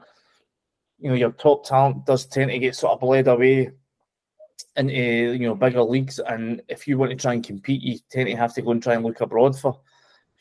you 0.99 1.09
know 1.09 1.15
your 1.15 1.31
top 1.31 1.65
talent 1.65 2.05
does 2.05 2.25
tend 2.25 2.51
to 2.51 2.59
get 2.59 2.75
sort 2.75 2.93
of 2.93 2.99
bled 2.99 3.27
away 3.27 3.71
into 4.77 4.93
you 5.33 5.47
know 5.47 5.55
bigger 5.55 5.83
leagues, 5.83 6.19
and 6.19 6.61
if 6.67 6.87
you 6.87 6.97
want 6.97 7.11
to 7.11 7.17
try 7.17 7.33
and 7.33 7.43
compete, 7.43 7.81
you 7.81 7.97
tend 8.09 8.27
to 8.27 8.35
have 8.35 8.53
to 8.55 8.61
go 8.61 8.71
and 8.71 8.83
try 8.83 8.95
and 8.95 9.03
look 9.03 9.21
abroad 9.21 9.57
for 9.57 9.79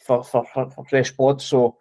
for 0.05 0.25
for, 0.25 0.45
for, 0.53 0.85
fresh 0.89 1.11
blood. 1.13 1.41
So, 1.41 1.79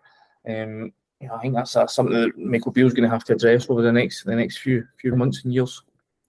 um, 0.47 0.93
you 1.19 1.27
know, 1.27 1.35
I 1.35 1.39
think 1.39 1.55
that's, 1.55 1.71
something 1.71 2.13
that 2.13 2.37
Michael 2.37 2.71
Beale's 2.71 2.93
going 2.93 3.09
to 3.09 3.13
have 3.13 3.25
to 3.25 3.33
address 3.33 3.69
over 3.69 3.81
the 3.81 3.91
next 3.91 4.23
the 4.23 4.35
next 4.35 4.57
few 4.57 4.85
few 4.99 5.15
months 5.15 5.43
and 5.43 5.53
years. 5.53 5.81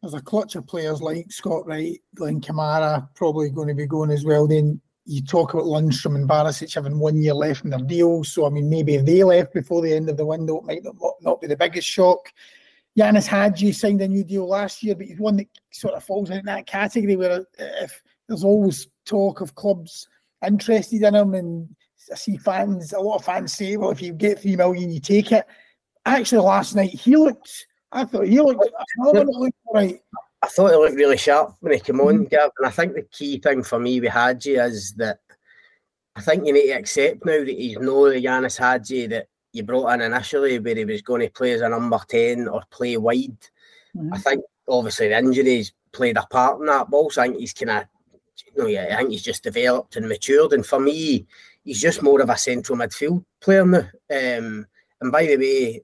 There's 0.02 0.14
a 0.14 0.20
clutch 0.20 0.54
of 0.54 0.66
players 0.66 1.00
like 1.00 1.32
Scott 1.32 1.66
Wright, 1.66 1.98
Glenn 2.14 2.40
Kamara, 2.40 3.08
probably 3.14 3.48
going 3.48 3.68
to 3.68 3.74
be 3.74 3.86
going 3.86 4.10
as 4.10 4.24
well. 4.24 4.46
Then 4.46 4.80
you 5.06 5.22
talk 5.22 5.54
about 5.54 5.64
Lundstram 5.64 6.14
and 6.14 6.28
Barisic 6.28 6.74
having 6.74 6.98
one 6.98 7.20
year 7.20 7.34
left 7.34 7.64
in 7.64 7.70
their 7.70 7.80
deals. 7.80 8.30
So, 8.30 8.46
I 8.46 8.50
mean, 8.50 8.68
maybe 8.68 8.96
if 8.96 9.06
they 9.06 9.24
left 9.24 9.54
before 9.54 9.82
the 9.82 9.94
end 9.94 10.10
of 10.10 10.16
the 10.16 10.26
window, 10.26 10.58
it 10.58 10.64
might 10.64 10.84
not, 10.84 10.96
not 11.22 11.40
be 11.40 11.46
the 11.46 11.56
biggest 11.56 11.88
shock. 11.88 12.32
Ianis 12.98 13.26
Hagi 13.26 13.72
signed 13.72 14.00
a 14.02 14.08
new 14.08 14.22
deal 14.24 14.48
last 14.48 14.82
year, 14.82 14.94
but 14.94 15.06
he's 15.06 15.18
one 15.18 15.36
that 15.36 15.48
sort 15.72 15.94
of 15.94 16.04
falls 16.04 16.30
in 16.30 16.44
that 16.44 16.66
category 16.66 17.16
where 17.16 17.32
uh, 17.32 17.44
if 17.58 18.02
there's 18.28 18.44
always 18.44 18.88
talk 19.04 19.40
of 19.40 19.54
clubs 19.54 20.08
interested 20.46 21.02
in 21.02 21.14
him, 21.14 21.34
and 21.34 21.68
I 22.12 22.14
see 22.14 22.36
fans, 22.36 22.92
a 22.92 23.00
lot 23.00 23.16
of 23.16 23.24
fans 23.24 23.52
say, 23.52 23.76
well, 23.76 23.90
if 23.90 24.00
you 24.00 24.12
get 24.12 24.40
three 24.40 24.56
million, 24.56 24.90
you 24.90 25.00
take 25.00 25.32
it. 25.32 25.46
Actually, 26.06 26.42
last 26.42 26.74
night 26.74 26.90
he 26.90 27.16
looked, 27.16 27.66
I 27.90 28.04
thought 28.04 28.26
he 28.26 28.40
looked, 28.40 28.70
looked 28.98 29.56
right. 29.72 30.00
I 30.42 30.46
thought 30.48 30.70
he 30.70 30.76
looked 30.76 30.96
really 30.96 31.16
sharp 31.16 31.56
when 31.60 31.72
he 31.72 31.80
came 31.80 32.00
on, 32.00 32.14
mm-hmm. 32.14 32.24
Gav. 32.24 32.50
And 32.58 32.66
I 32.66 32.70
think 32.70 32.94
the 32.94 33.06
key 33.10 33.38
thing 33.38 33.62
for 33.62 33.78
me 33.80 34.00
with 34.00 34.12
Hagi 34.12 34.56
is 34.56 34.92
that 34.98 35.18
I 36.14 36.20
think 36.20 36.46
you 36.46 36.52
need 36.52 36.66
to 36.66 36.78
accept 36.78 37.24
now 37.24 37.38
that 37.38 37.48
he's 37.48 37.78
no 37.78 38.08
the 38.10 38.22
Ianis 38.22 38.58
Hagi 38.58 39.06
that 39.08 39.28
you 39.54 39.62
brought 39.62 39.94
in 39.94 40.00
initially, 40.00 40.58
where 40.58 40.74
he 40.74 40.84
was 40.84 41.02
going 41.02 41.22
to 41.22 41.30
play 41.30 41.52
as 41.52 41.60
a 41.60 41.68
number 41.68 41.98
10 42.08 42.48
or 42.48 42.62
play 42.70 42.96
wide. 42.96 43.38
Mm-hmm. 43.96 44.12
I 44.12 44.18
think 44.18 44.44
obviously 44.68 45.08
the 45.08 45.18
injuries 45.18 45.72
played 45.92 46.16
a 46.16 46.26
part 46.26 46.60
in 46.60 46.66
that, 46.66 46.90
but 46.90 46.96
also 46.96 47.22
I 47.22 47.28
think 47.28 47.38
he's 47.38 47.52
kind 47.52 47.70
of, 47.70 47.84
you 48.46 48.62
know, 48.62 48.68
yeah, 48.68 48.88
I 48.92 48.96
think 48.96 49.10
he's 49.10 49.22
just 49.22 49.44
developed 49.44 49.96
and 49.96 50.08
matured. 50.08 50.52
And 50.52 50.66
for 50.66 50.80
me, 50.80 51.26
he's 51.62 51.80
just 51.80 52.02
more 52.02 52.20
of 52.20 52.30
a 52.30 52.36
central 52.36 52.76
midfield 52.76 53.24
player 53.40 53.64
now. 53.64 53.88
Um, 54.10 54.66
and 55.00 55.12
by 55.12 55.26
the 55.26 55.36
way, 55.36 55.82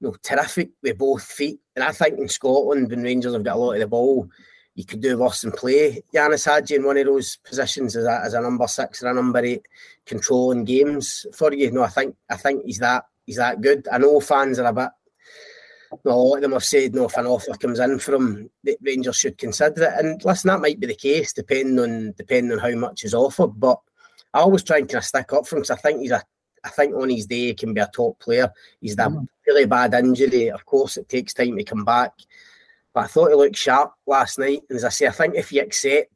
you 0.00 0.08
know, 0.08 0.16
terrific 0.22 0.70
with 0.82 0.96
both 0.96 1.24
feet. 1.24 1.60
And 1.76 1.84
I 1.84 1.92
think 1.92 2.18
in 2.18 2.28
Scotland, 2.28 2.88
when 2.88 3.02
Rangers 3.02 3.34
have 3.34 3.44
got 3.44 3.56
a 3.56 3.58
lot 3.58 3.74
of 3.74 3.80
the 3.80 3.86
ball, 3.86 4.28
you 4.78 4.84
could 4.84 5.00
do 5.00 5.18
worse 5.18 5.40
than 5.40 5.50
play. 5.50 6.00
Ianis 6.14 6.48
Hagi 6.48 6.76
in 6.76 6.84
one 6.84 6.96
of 6.98 7.06
those 7.06 7.34
positions 7.38 7.96
as 7.96 8.04
a, 8.04 8.20
as 8.24 8.34
a 8.34 8.40
number 8.40 8.68
six 8.68 9.02
or 9.02 9.08
a 9.08 9.14
number 9.14 9.40
eight, 9.40 9.66
controlling 10.06 10.64
games 10.64 11.26
for 11.34 11.52
you. 11.52 11.72
No, 11.72 11.82
I 11.82 11.88
think 11.88 12.14
I 12.30 12.36
think 12.36 12.64
he's 12.64 12.78
that 12.78 13.02
he's 13.26 13.38
that 13.38 13.60
good. 13.60 13.88
I 13.90 13.98
know 13.98 14.20
fans 14.20 14.60
are 14.60 14.66
a 14.68 14.72
bit. 14.72 14.90
a 16.04 16.08
lot 16.08 16.36
of 16.36 16.42
them 16.42 16.52
have 16.52 16.64
said, 16.64 16.94
no, 16.94 17.06
if 17.06 17.16
an 17.16 17.26
offer 17.26 17.54
comes 17.54 17.80
in 17.80 17.98
from 17.98 18.50
the 18.62 18.78
Rangers 18.80 19.16
should 19.16 19.36
consider 19.36 19.82
it. 19.82 19.94
And 19.98 20.24
listen, 20.24 20.46
that 20.46 20.60
might 20.60 20.78
be 20.78 20.86
the 20.86 20.94
case, 20.94 21.32
depending 21.32 21.80
on 21.80 22.14
depending 22.16 22.52
on 22.52 22.60
how 22.60 22.78
much 22.78 23.02
is 23.02 23.14
offered. 23.14 23.58
But 23.58 23.80
I 24.32 24.38
always 24.38 24.62
try 24.62 24.78
and 24.78 24.88
kind 24.88 24.98
of 24.98 25.04
stick 25.04 25.32
up 25.32 25.44
for 25.44 25.56
him 25.56 25.62
because 25.62 25.76
I 25.76 25.80
think 25.80 26.02
he's 26.02 26.12
a 26.12 26.22
I 26.62 26.68
think 26.68 26.94
on 26.94 27.10
his 27.10 27.26
day 27.26 27.46
he 27.46 27.54
can 27.54 27.74
be 27.74 27.80
a 27.80 27.90
top 27.92 28.20
player. 28.20 28.52
He's 28.80 28.94
that 28.94 29.10
mm. 29.10 29.26
really 29.44 29.66
bad 29.66 29.94
injury. 29.94 30.52
Of 30.52 30.64
course, 30.64 30.98
it 30.98 31.08
takes 31.08 31.34
time 31.34 31.56
to 31.56 31.64
come 31.64 31.84
back. 31.84 32.12
But 32.98 33.04
I 33.04 33.06
thought 33.06 33.28
he 33.28 33.36
looked 33.36 33.54
sharp 33.54 33.92
last 34.08 34.40
night. 34.40 34.62
And 34.68 34.76
as 34.76 34.82
I 34.82 34.88
say, 34.88 35.06
I 35.06 35.12
think 35.12 35.36
if 35.36 35.52
you 35.52 35.62
accept 35.62 36.12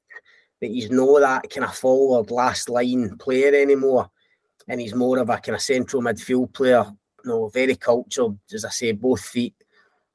that 0.60 0.66
he's 0.66 0.90
not 0.90 1.20
that 1.20 1.48
kind 1.48 1.64
of 1.64 1.76
forward 1.76 2.32
last 2.32 2.68
line 2.68 3.16
player 3.18 3.54
anymore, 3.54 4.10
and 4.66 4.80
he's 4.80 4.92
more 4.92 5.18
of 5.18 5.30
a 5.30 5.38
kind 5.38 5.54
of 5.54 5.62
central 5.62 6.02
midfield 6.02 6.52
player, 6.52 6.84
you 7.24 7.30
know, 7.30 7.48
very 7.50 7.76
cultured, 7.76 8.36
as 8.52 8.64
I 8.64 8.70
say, 8.70 8.90
both 8.90 9.20
feet. 9.20 9.54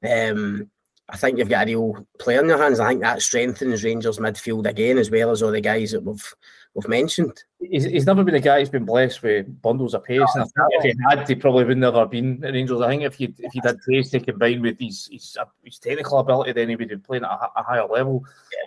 Um, 0.06 0.70
I 1.08 1.16
think 1.16 1.38
you've 1.38 1.48
got 1.48 1.68
a 1.68 1.70
real 1.70 2.06
player 2.18 2.42
in 2.42 2.48
your 2.50 2.58
hands. 2.58 2.80
I 2.80 2.88
think 2.88 3.00
that 3.00 3.22
strengthens 3.22 3.82
Rangers 3.82 4.18
midfield 4.18 4.68
again, 4.68 4.98
as 4.98 5.10
well 5.10 5.30
as 5.30 5.42
all 5.42 5.52
the 5.52 5.62
guys 5.62 5.92
that 5.92 6.04
we've 6.04 6.34
we've 6.74 6.86
mentioned. 6.86 7.44
He's, 7.60 7.84
he's 7.84 8.06
never 8.06 8.22
been 8.22 8.36
a 8.36 8.40
guy 8.40 8.60
who's 8.60 8.68
been 8.68 8.84
blessed 8.84 9.22
with 9.22 9.62
bundles 9.62 9.92
of 9.92 10.04
pace. 10.04 10.22
and 10.34 10.48
if 10.70 10.82
he 10.84 10.94
had, 11.08 11.28
he 11.28 11.34
probably 11.34 11.64
would 11.64 11.78
never 11.78 11.98
have 11.98 12.10
been 12.10 12.42
at 12.44 12.54
Rangers. 12.54 12.80
I 12.80 12.88
think 12.88 13.02
if 13.02 13.14
he 13.14 13.34
if 13.38 13.52
he 13.52 13.60
had 13.64 13.78
pace 13.88 14.10
to 14.10 14.20
combine 14.20 14.62
with 14.62 14.78
his, 14.78 15.08
his 15.10 15.36
his, 15.64 15.78
technical 15.80 16.18
ability, 16.18 16.52
then 16.52 16.68
he 16.68 16.76
would 16.76 16.88
be 16.88 16.96
playing 16.96 17.24
at 17.24 17.30
a, 17.30 17.48
a 17.56 17.62
higher 17.64 17.86
level. 17.86 18.24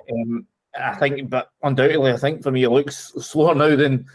Yeah. 0.08 0.14
Um, 0.22 0.46
I 0.80 0.96
think, 0.96 1.30
but 1.30 1.52
undoubtedly, 1.64 2.12
I 2.12 2.18
think 2.18 2.44
for 2.44 2.52
me, 2.52 2.62
he 2.62 2.68
looks 2.68 3.14
slower 3.20 3.56
now 3.56 3.76
than 3.76 4.06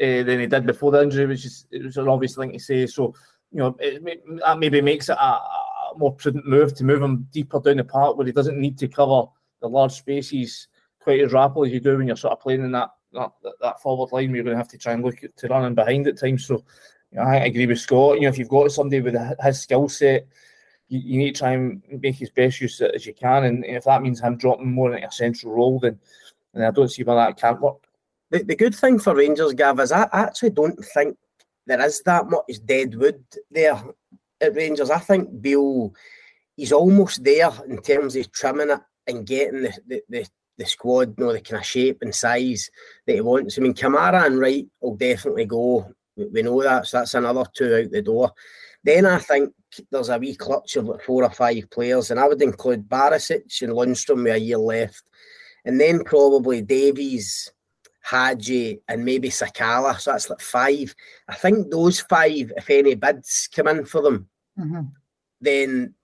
uh, 0.00 0.22
than 0.22 0.40
he 0.40 0.46
did 0.46 0.66
before 0.66 0.90
the 0.90 1.02
injury, 1.02 1.26
which 1.26 1.44
is 1.44 1.66
it 1.70 1.84
was 1.84 1.96
an 1.96 2.08
obvious 2.08 2.34
thing 2.34 2.52
to 2.52 2.58
say. 2.58 2.86
So, 2.86 3.14
you 3.52 3.58
know, 3.58 3.76
it, 3.78 4.02
that 4.40 4.58
maybe 4.58 4.80
makes 4.80 5.08
it 5.08 5.16
a, 5.18 5.24
a, 5.24 5.92
more 5.96 6.12
prudent 6.12 6.46
move 6.46 6.74
to 6.74 6.84
move 6.84 7.02
him 7.02 7.28
deeper 7.32 7.60
down 7.60 7.76
the 7.76 7.84
park 7.84 8.16
where 8.16 8.26
he 8.26 8.32
doesn't 8.32 8.58
need 8.58 8.76
to 8.78 8.88
cover 8.88 9.26
the 9.60 9.68
large 9.68 9.92
spaces 9.92 10.66
quite 11.00 11.20
as 11.20 11.32
rapidly 11.32 11.68
as 11.68 11.74
you 11.74 11.80
do 11.80 11.96
when 11.96 12.08
you're 12.08 12.16
sort 12.16 12.32
of 12.32 12.40
playing 12.40 12.64
in 12.64 12.72
that 12.72 12.90
that, 13.14 13.32
that 13.60 13.80
forward 13.80 14.12
line 14.12 14.30
where 14.30 14.36
you're 14.36 14.44
going 14.44 14.54
to 14.54 14.58
have 14.58 14.68
to 14.68 14.78
try 14.78 14.92
and 14.92 15.04
look 15.04 15.22
at, 15.24 15.36
to 15.38 15.48
running 15.48 15.74
behind 15.74 16.06
at 16.06 16.18
times. 16.18 16.46
So, 16.46 16.64
you 17.10 17.18
know, 17.18 17.24
I 17.24 17.36
agree 17.36 17.66
with 17.66 17.80
Scott. 17.80 18.16
You 18.16 18.22
know, 18.22 18.28
if 18.28 18.38
you've 18.38 18.48
got 18.48 18.70
somebody 18.72 19.00
with 19.00 19.16
his 19.42 19.60
skill 19.60 19.88
set, 19.88 20.26
you, 20.88 20.98
you, 20.98 21.18
need 21.18 21.34
to 21.34 21.38
try 21.40 21.52
and 21.52 21.82
make 21.88 22.16
his 22.16 22.30
best 22.30 22.60
use 22.60 22.80
as 22.80 23.06
you 23.06 23.14
can. 23.14 23.44
And 23.44 23.64
if 23.64 23.84
that 23.84 24.02
means 24.02 24.20
him 24.20 24.36
dropping 24.36 24.72
more 24.72 24.94
into 24.94 25.06
a 25.06 25.12
central 25.12 25.54
role, 25.54 25.78
then, 25.78 25.98
then 26.52 26.64
I 26.64 26.70
don't 26.70 26.90
see 26.90 27.04
why 27.04 27.14
that 27.14 27.38
can't 27.40 27.60
work. 27.60 27.86
The, 28.30 28.42
the 28.42 28.56
good 28.56 28.74
thing 28.74 28.98
for 28.98 29.14
Rangers, 29.14 29.54
Gav, 29.54 29.80
is 29.80 29.92
I 29.92 30.08
actually 30.12 30.50
don't 30.50 30.82
think 30.94 31.16
there 31.66 31.80
is 31.84 32.02
that 32.02 32.28
much 32.28 32.58
dead 32.64 32.94
wood 32.94 33.24
there 33.50 33.80
at 34.40 34.54
Rangers. 34.54 34.90
I 34.90 34.98
think 34.98 35.40
Beale, 35.40 35.94
he's 36.56 36.72
almost 36.72 37.24
there 37.24 37.50
in 37.68 37.80
terms 37.80 38.16
of 38.16 38.30
trimming 38.32 38.70
it 38.70 38.80
and 39.06 39.26
getting 39.26 39.62
the, 39.62 39.72
the, 39.86 40.02
the, 40.08 40.26
the 40.56 40.66
squad, 40.66 41.14
you 41.18 41.24
know, 41.24 41.32
the 41.32 41.40
kind 41.40 41.60
of 41.60 41.66
shape 41.66 41.98
and 42.02 42.14
size 42.14 42.70
that 43.06 43.14
he 43.14 43.20
wants. 43.20 43.58
I 43.58 43.62
mean, 43.62 43.74
Kamara 43.74 44.26
and 44.26 44.38
Wright 44.38 44.66
will 44.80 44.96
definitely 44.96 45.46
go. 45.46 45.92
We 46.16 46.42
know 46.42 46.62
that, 46.62 46.86
so 46.86 46.98
that's 46.98 47.14
another 47.14 47.44
two 47.54 47.74
out 47.74 47.90
the 47.90 48.02
door. 48.02 48.32
Then 48.84 49.06
I 49.06 49.18
think 49.18 49.52
there's 49.90 50.10
a 50.10 50.18
wee 50.18 50.36
clutch 50.36 50.76
of 50.76 50.84
like 50.86 51.02
four 51.02 51.24
or 51.24 51.30
five 51.30 51.68
players, 51.70 52.10
and 52.10 52.20
I 52.20 52.28
would 52.28 52.40
include 52.42 52.88
Barisic 52.88 53.62
and 53.62 53.72
Lundstram 53.72 54.24
with 54.24 54.34
a 54.34 54.38
year 54.38 54.58
left, 54.58 55.02
and 55.64 55.80
then 55.80 56.04
probably 56.04 56.62
Davies, 56.62 57.50
Hagi, 58.02 58.80
and 58.86 59.04
maybe 59.04 59.30
Sakala. 59.30 59.98
So 59.98 60.12
that's 60.12 60.30
like 60.30 60.40
five. 60.40 60.94
I 61.28 61.34
think 61.34 61.70
those 61.70 62.00
five, 62.00 62.52
if 62.56 62.70
any 62.70 62.94
bids 62.94 63.48
come 63.52 63.68
in 63.68 63.84
for 63.84 64.02
them, 64.02 64.28
mm-hmm. 64.58 64.82
then 65.40 65.94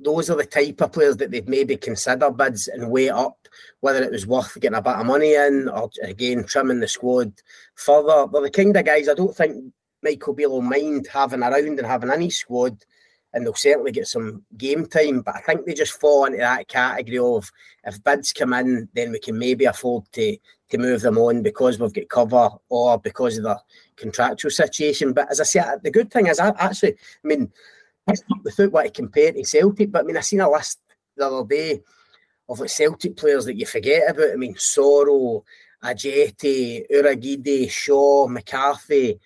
those 0.00 0.30
are 0.30 0.36
the 0.36 0.46
type 0.46 0.80
of 0.80 0.92
players 0.92 1.16
that 1.18 1.30
they'd 1.30 1.48
maybe 1.48 1.76
consider 1.76 2.30
bids 2.30 2.68
and 2.68 2.90
weigh 2.90 3.10
up 3.10 3.36
whether 3.80 4.02
it 4.02 4.12
was 4.12 4.26
worth 4.26 4.58
getting 4.60 4.76
a 4.76 4.82
bit 4.82 4.94
of 4.94 5.06
money 5.06 5.34
in 5.34 5.68
or 5.68 5.90
again 6.02 6.44
trimming 6.44 6.80
the 6.80 6.88
squad 6.88 7.32
further. 7.74 8.26
They're 8.30 8.42
the 8.42 8.50
kind 8.50 8.76
of 8.76 8.84
guys 8.84 9.08
I 9.08 9.14
don't 9.14 9.36
think 9.36 9.72
Michael 10.02 10.34
Beale 10.34 10.50
will 10.50 10.62
mind 10.62 11.08
having 11.12 11.42
around 11.42 11.78
and 11.78 11.86
having 11.86 12.10
any 12.10 12.30
squad 12.30 12.84
and 13.32 13.44
they'll 13.44 13.54
certainly 13.54 13.92
get 13.92 14.08
some 14.08 14.42
game 14.56 14.86
time. 14.86 15.20
But 15.20 15.36
I 15.36 15.40
think 15.40 15.64
they 15.64 15.74
just 15.74 16.00
fall 16.00 16.24
into 16.24 16.38
that 16.38 16.68
category 16.68 17.18
of 17.18 17.50
if 17.84 18.02
bids 18.02 18.32
come 18.32 18.52
in, 18.54 18.88
then 18.94 19.12
we 19.12 19.20
can 19.20 19.38
maybe 19.38 19.64
afford 19.64 20.04
to 20.12 20.36
to 20.70 20.78
move 20.78 21.00
them 21.02 21.18
on 21.18 21.42
because 21.42 21.78
we've 21.78 21.92
got 21.92 22.08
cover 22.08 22.48
or 22.68 22.98
because 22.98 23.36
of 23.38 23.44
the 23.44 23.60
contractual 23.96 24.50
situation. 24.50 25.12
But 25.12 25.30
as 25.30 25.40
I 25.40 25.44
said, 25.44 25.80
the 25.82 25.90
good 25.90 26.12
thing 26.12 26.28
is 26.28 26.38
I 26.38 26.48
actually, 26.58 26.92
I 26.92 27.28
mean, 27.28 27.52
without 28.42 28.72
what 28.72 28.84
to 28.84 28.90
compare 28.90 29.32
to 29.32 29.44
Celtic, 29.44 29.90
but 29.90 30.02
I 30.02 30.04
mean, 30.04 30.16
I 30.16 30.20
seen 30.20 30.40
a 30.40 30.50
list 30.50 30.80
the 31.16 31.26
other 31.26 31.46
day 31.46 31.80
of 32.48 32.60
like 32.60 32.70
Celtic 32.70 33.16
players 33.16 33.44
that 33.44 33.56
you 33.56 33.66
forget 33.66 34.10
about. 34.10 34.32
I 34.32 34.36
mean, 34.36 34.54
Soro, 34.54 35.42
Ajeti, 35.82 36.84
Urhoghide, 36.90 37.70
Shaw, 37.70 38.26
McCarthy, 38.28 39.18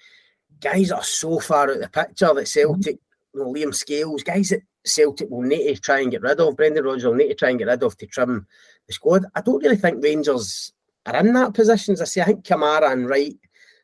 guys 0.61 0.89
that 0.89 0.97
are 0.97 1.05
so 1.05 1.41
far 1.41 1.65
out 1.65 1.77
of 1.77 1.81
the 1.81 1.89
picture 1.89 2.33
that 2.35 2.49
Celtic, 2.49 2.99
you 3.35 3.41
know, 3.41 3.53
Liam 3.53 3.75
Scales, 3.75 4.23
guys 4.23 4.51
that 4.51 4.63
Celtic 4.85 5.31
will 5.31 5.43
need 5.43 5.75
to 5.75 5.81
try 5.81 6.01
and 6.01 6.11
get 6.11 6.23
rid 6.23 6.41
of. 6.41 6.57
Brendan 6.57 6.85
Rodgers 6.85 7.05
will 7.05 7.15
need 7.15 7.29
to 7.29 7.35
try 7.35 7.51
and 7.51 7.59
get 7.59 7.69
rid 7.69 7.83
of 7.83 7.97
to 7.97 8.07
trim 8.07 8.47
the 8.87 8.93
squad. 8.93 9.25
I 9.35 9.41
don't 9.41 9.63
really 9.63 9.77
think 9.77 10.03
Rangers 10.03 10.73
are 11.07 11.17
in 11.17 11.33
that 11.33 11.55
position. 11.55 11.95
As 11.95 12.03
I 12.03 12.05
say, 12.05 12.21
I 12.21 12.27
think 12.27 12.45
Kamara 12.45 12.93
and 12.93 13.09
Wright 13.09 13.37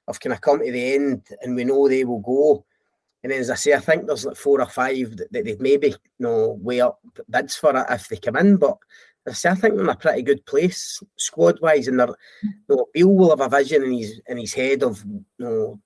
have 0.07 0.21
kind 0.21 0.33
of 0.33 0.41
come 0.41 0.59
to 0.61 0.71
the 0.71 0.95
end 0.95 1.27
and 1.43 1.57
we 1.57 1.65
know 1.65 1.89
they 1.89 2.05
will 2.05 2.21
go. 2.21 2.65
And 3.23 3.31
then, 3.31 3.41
as 3.41 3.51
I 3.51 3.55
say, 3.55 3.75
I 3.75 3.81
think 3.81 4.07
there's 4.07 4.25
like 4.25 4.37
four 4.37 4.61
or 4.61 4.67
five 4.67 5.17
that, 5.17 5.33
that 5.33 5.45
they'd 5.45 5.61
maybe 5.61 5.89
you 5.89 5.97
know 6.19 6.59
way 6.61 6.81
up 6.81 7.01
bids 7.29 7.57
for 7.57 7.77
it 7.77 7.87
if 7.91 8.09
they 8.09 8.17
come 8.17 8.37
in. 8.37 8.57
But 8.57 8.79
I 9.29 9.33
say, 9.33 9.51
I 9.51 9.55
think 9.55 9.75
they're 9.75 9.85
in 9.85 9.91
a 9.91 9.97
pretty 9.97 10.23
good 10.23 10.45
place 10.47 11.03
squad 11.17 11.61
wise, 11.61 11.89
and 11.89 12.01
they're 12.01 12.15
you 12.43 12.53
know, 12.69 12.87
Beale 12.95 13.15
will 13.15 13.31
have 13.31 13.41
a 13.41 13.49
vision 13.49 13.85
in 13.85 13.93
his 13.93 14.21
in 14.27 14.39
his 14.39 14.55
head 14.55 14.83
of 14.83 15.05
you 15.05 15.25
know 15.39 15.81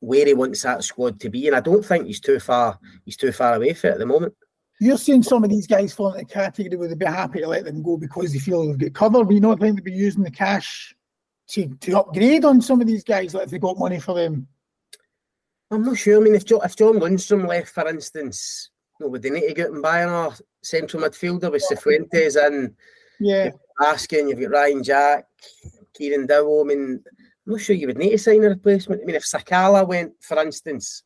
where 0.00 0.26
he 0.26 0.34
wants 0.34 0.62
that 0.62 0.82
squad 0.82 1.20
to 1.20 1.30
be, 1.30 1.46
and 1.46 1.54
I 1.54 1.60
don't 1.60 1.84
think 1.84 2.06
he's 2.06 2.20
too 2.20 2.40
far 2.40 2.78
he's 3.04 3.16
too 3.16 3.32
far 3.32 3.54
away 3.54 3.74
from 3.74 3.90
it 3.90 3.92
at 3.94 3.98
the 4.00 4.06
moment. 4.06 4.34
You're 4.80 4.98
seeing 4.98 5.22
some 5.22 5.44
of 5.44 5.50
these 5.50 5.68
guys 5.68 5.92
fall 5.92 6.12
into 6.12 6.26
the 6.26 6.32
category 6.32 6.76
where 6.76 6.88
they'd 6.88 6.98
be 6.98 7.06
happy 7.06 7.40
to 7.40 7.46
let 7.46 7.64
them 7.64 7.84
go 7.84 7.96
because 7.96 8.32
they 8.32 8.40
feel 8.40 8.66
they've 8.66 8.78
got 8.78 8.94
cover, 8.94 9.24
but 9.24 9.32
you 9.32 9.40
don't 9.40 9.60
think 9.60 9.76
they'd 9.76 9.84
be 9.84 9.92
using 9.92 10.24
the 10.24 10.30
cash 10.30 10.92
to, 11.50 11.68
to 11.68 11.98
upgrade 11.98 12.44
on 12.44 12.60
some 12.60 12.80
of 12.80 12.88
these 12.88 13.04
guys 13.04 13.32
like 13.32 13.44
if 13.44 13.50
they 13.50 13.58
got 13.58 13.78
money 13.78 14.00
for 14.00 14.14
them. 14.14 14.48
I'm 15.72 15.84
not 15.84 15.96
sure. 15.96 16.20
I 16.20 16.20
mean, 16.20 16.34
if 16.34 16.44
John, 16.44 16.60
if 16.62 16.76
John 16.76 17.00
Lundstram 17.00 17.48
left, 17.48 17.70
for 17.70 17.88
instance, 17.88 18.70
you 19.00 19.06
know, 19.06 19.10
would 19.10 19.22
they 19.22 19.30
need 19.30 19.48
to 19.48 19.54
get 19.54 19.70
and 19.70 19.82
buy 19.82 20.02
another 20.02 20.36
central 20.62 21.02
midfielder 21.02 21.50
with 21.50 21.64
Cifuentes 21.68 22.36
and 22.36 22.74
yeah, 23.18 23.50
Raskin 23.80 24.28
you've 24.28 24.40
got 24.40 24.50
Ryan 24.50 24.82
Jack, 24.82 25.24
Kieran 25.94 26.26
Dowell. 26.26 26.60
I 26.60 26.64
mean, 26.64 27.02
I'm 27.46 27.52
not 27.52 27.60
sure 27.60 27.74
you 27.74 27.86
would 27.86 27.96
need 27.96 28.10
to 28.10 28.18
sign 28.18 28.44
a 28.44 28.50
replacement. 28.50 29.00
I 29.00 29.04
mean, 29.06 29.16
if 29.16 29.24
Sakala 29.24 29.88
went, 29.88 30.12
for 30.20 30.38
instance, 30.42 31.04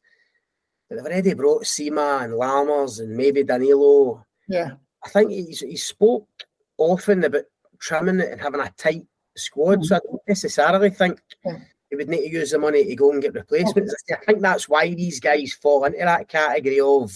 they've 0.91 0.99
already 0.99 1.35
brought 1.35 1.63
Sima 1.63 2.25
and 2.25 2.33
Lammers 2.33 2.99
and 2.99 3.17
maybe 3.17 3.45
Danilo. 3.45 4.25
Yeah, 4.49 4.73
I 5.05 5.09
think 5.11 5.31
he's 5.31 5.61
he 5.61 5.77
spoke 5.77 6.29
often 6.77 7.23
about 7.23 7.45
trimming 7.79 8.19
it 8.19 8.33
and 8.33 8.41
having 8.41 8.61
a 8.61 8.73
tight 8.77 9.07
squad. 9.37 9.79
Mm-hmm. 9.79 9.85
So 9.85 9.95
I 9.95 10.01
don't 10.05 10.23
necessarily 10.27 10.91
think. 10.91 11.21
Yeah 11.45 11.59
he 11.91 11.97
would 11.97 12.09
need 12.09 12.29
to 12.29 12.31
use 12.31 12.51
the 12.51 12.59
money 12.59 12.85
to 12.85 12.97
go 12.97 13.13
and 13.13 13.23
get 13.23 13.35
replacements. 13.35 13.95
I 14.11 14.17
think 14.27 14.41
that's 14.41 14.69
why 14.69 14.93
these 14.93 15.21
guys 15.21 15.53
fall 15.55 15.85
into 15.85 15.99
that 15.99 16.29
category 16.29 16.81
of 16.81 17.13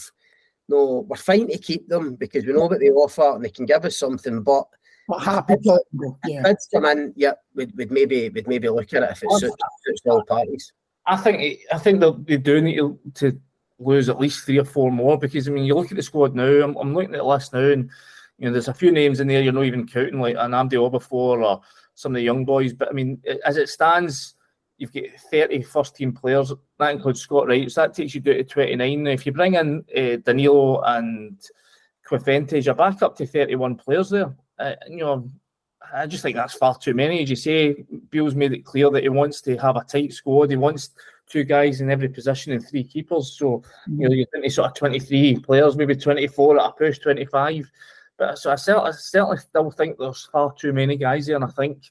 no, 0.69 1.05
we're 1.09 1.17
fine 1.17 1.49
to 1.49 1.59
keep 1.59 1.89
them 1.89 2.15
because 2.15 2.47
we 2.47 2.53
know 2.53 2.67
what 2.67 2.79
they 2.79 2.91
offer 2.91 3.35
and 3.35 3.45
they 3.45 3.51
can 3.51 3.67
give 3.67 3.85
us 3.85 3.99
something, 3.99 4.43
but 4.43 4.67
but 5.09 5.19
happy 5.19 5.57
to 5.57 5.81
yeah. 6.25 6.43
bids 6.43 6.69
come 6.73 6.85
in, 6.85 7.13
yeah, 7.17 7.33
we'd, 7.57 7.77
we'd 7.77 7.91
maybe 7.91 8.29
we'd 8.29 8.47
maybe 8.47 8.69
look 8.69 8.95
at 8.95 9.03
it 9.03 9.11
if 9.11 9.23
it 9.25 9.31
suits, 9.33 9.57
suits 9.85 10.03
all 10.07 10.23
parties. 10.25 10.73
I 11.07 11.17
think 11.17 11.59
I 11.73 11.79
think 11.79 12.01
they 12.27 12.37
do 12.37 12.61
need 12.61 12.77
to, 12.77 12.99
to, 13.15 13.41
lose 13.81 14.11
at 14.11 14.21
least 14.21 14.45
three 14.45 14.59
or 14.59 14.65
four 14.65 14.93
more 14.93 15.17
because 15.17 15.49
I 15.49 15.51
mean 15.51 15.65
you 15.65 15.75
look 15.75 15.91
at 15.91 15.97
the 15.97 16.03
squad 16.03 16.35
now. 16.35 16.45
I'm, 16.45 16.77
I'm 16.77 16.95
looking 16.95 17.15
at 17.15 17.19
the 17.19 17.25
list 17.25 17.53
now, 17.53 17.61
and 17.61 17.91
you 18.39 18.47
know 18.47 18.53
there's 18.53 18.69
a 18.69 18.75
few 18.75 18.93
names 18.93 19.19
in 19.19 19.27
there 19.27 19.43
you're 19.43 19.55
not 19.55 19.65
even 19.65 19.89
counting 19.89 20.21
like 20.21 20.37
an 20.39 20.53
Amdi 20.53 20.75
Obafor 20.75 21.43
or 21.43 21.61
some 21.95 22.13
of 22.13 22.17
the 22.17 22.23
young 22.23 22.45
boys. 22.45 22.73
But 22.73 22.91
I 22.91 22.93
mean, 22.93 23.21
as 23.45 23.57
it 23.57 23.69
stands, 23.71 24.35
you've 24.81 24.93
got 24.93 25.05
30 25.31 25.63
first 25.63 25.95
team 25.95 26.13
players. 26.13 26.53
That 26.79 26.93
includes 26.93 27.21
Scott 27.21 27.47
Wright. 27.47 27.71
So 27.71 27.83
that 27.83 27.95
takes 27.95 28.15
you 28.15 28.21
down 28.21 28.37
to 28.37 28.45
29. 28.45 29.03
Now, 29.03 29.11
if 29.11 29.27
you 29.27 29.33
bring 29.33 29.55
in 29.55 29.85
uh, 29.97 30.17
Danilo 30.25 30.81
and 30.81 31.39
Cifuentes, 32.11 32.65
you're 32.65 32.75
back 32.75 33.03
up 33.03 33.15
to 33.19 33.27
31 33.27 33.77
players 33.77 34.09
there. 34.11 34.35
Uh, 34.59 34.75
you 34.89 34.99
know, 34.99 35.29
I 35.93 36.07
just 36.07 36.23
think 36.23 36.37
that's 36.37 36.55
far 36.55 36.79
too 36.79 36.95
many. 36.95 37.23
As 37.23 37.31
you 37.31 37.37
say, 37.37 37.85
Beale's 38.09 38.35
made 38.35 38.53
it 38.53 38.65
clear 38.65 38.91
that 38.91 39.03
he 39.03 39.11
wants 39.11 39.43
to 39.43 39.57
have 39.59 39.77
a 39.77 39.85
tight 39.85 40.15
squad. 40.15 40.51
He 40.51 40.57
wants 40.57 40.91
two 41.29 41.45
guys 41.45 41.83
in 41.83 41.91
every 41.91 42.09
position 42.09 42.53
and 42.53 42.67
three 42.67 42.85
keepers. 42.85 43.37
So, 43.39 43.63
you 43.87 44.09
know, 44.09 44.15
you're 44.15 44.27
thinking 44.33 44.51
sort 44.51 44.71
of 44.71 44.75
23 44.75 45.41
players, 45.41 45.77
maybe 45.77 45.95
24 45.95 46.59
at 46.59 46.67
a 46.67 46.73
push, 46.73 46.99
25. 46.99 47.71
But 48.17 48.39
so 48.39 48.51
I 48.51 48.57
certainly, 48.57 48.91
I 48.91 48.93
certainly 48.93 49.39
still 49.39 49.71
think 49.71 49.99
there's 49.99 50.29
far 50.33 50.55
too 50.55 50.73
many 50.73 50.97
guys 50.97 51.27
there. 51.27 51.37
And 51.37 51.45
I 51.45 51.49
think, 51.49 51.83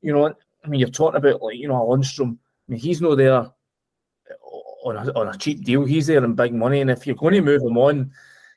you 0.00 0.12
know, 0.12 0.34
I 0.64 0.68
mean, 0.68 0.80
you're 0.80 0.90
talking 0.90 1.16
about 1.16 1.42
like 1.42 1.56
you 1.56 1.68
know 1.68 1.86
Lundstram. 1.86 2.36
I 2.68 2.72
mean, 2.72 2.80
he's 2.80 3.00
not 3.00 3.16
there 3.16 3.50
on 4.84 4.96
a, 4.96 5.12
on 5.12 5.28
a 5.28 5.38
cheap 5.38 5.64
deal. 5.64 5.84
He's 5.84 6.06
there 6.06 6.24
in 6.24 6.34
big 6.34 6.54
money, 6.54 6.80
and 6.80 6.90
if 6.90 7.06
you're 7.06 7.16
going 7.16 7.34
to 7.34 7.42
move 7.42 7.62
him 7.62 7.78
on, 7.78 8.10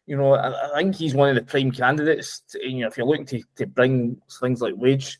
you 0.05 0.17
know, 0.17 0.33
I, 0.33 0.73
I 0.73 0.77
think 0.77 0.95
he's 0.95 1.15
one 1.15 1.29
of 1.29 1.35
the 1.35 1.43
prime 1.43 1.71
candidates. 1.71 2.41
To, 2.49 2.67
you 2.67 2.81
know, 2.81 2.87
if 2.87 2.97
you're 2.97 3.07
looking 3.07 3.25
to, 3.27 3.41
to 3.57 3.65
bring 3.65 4.21
things 4.39 4.61
like 4.61 4.73
wage 4.75 5.17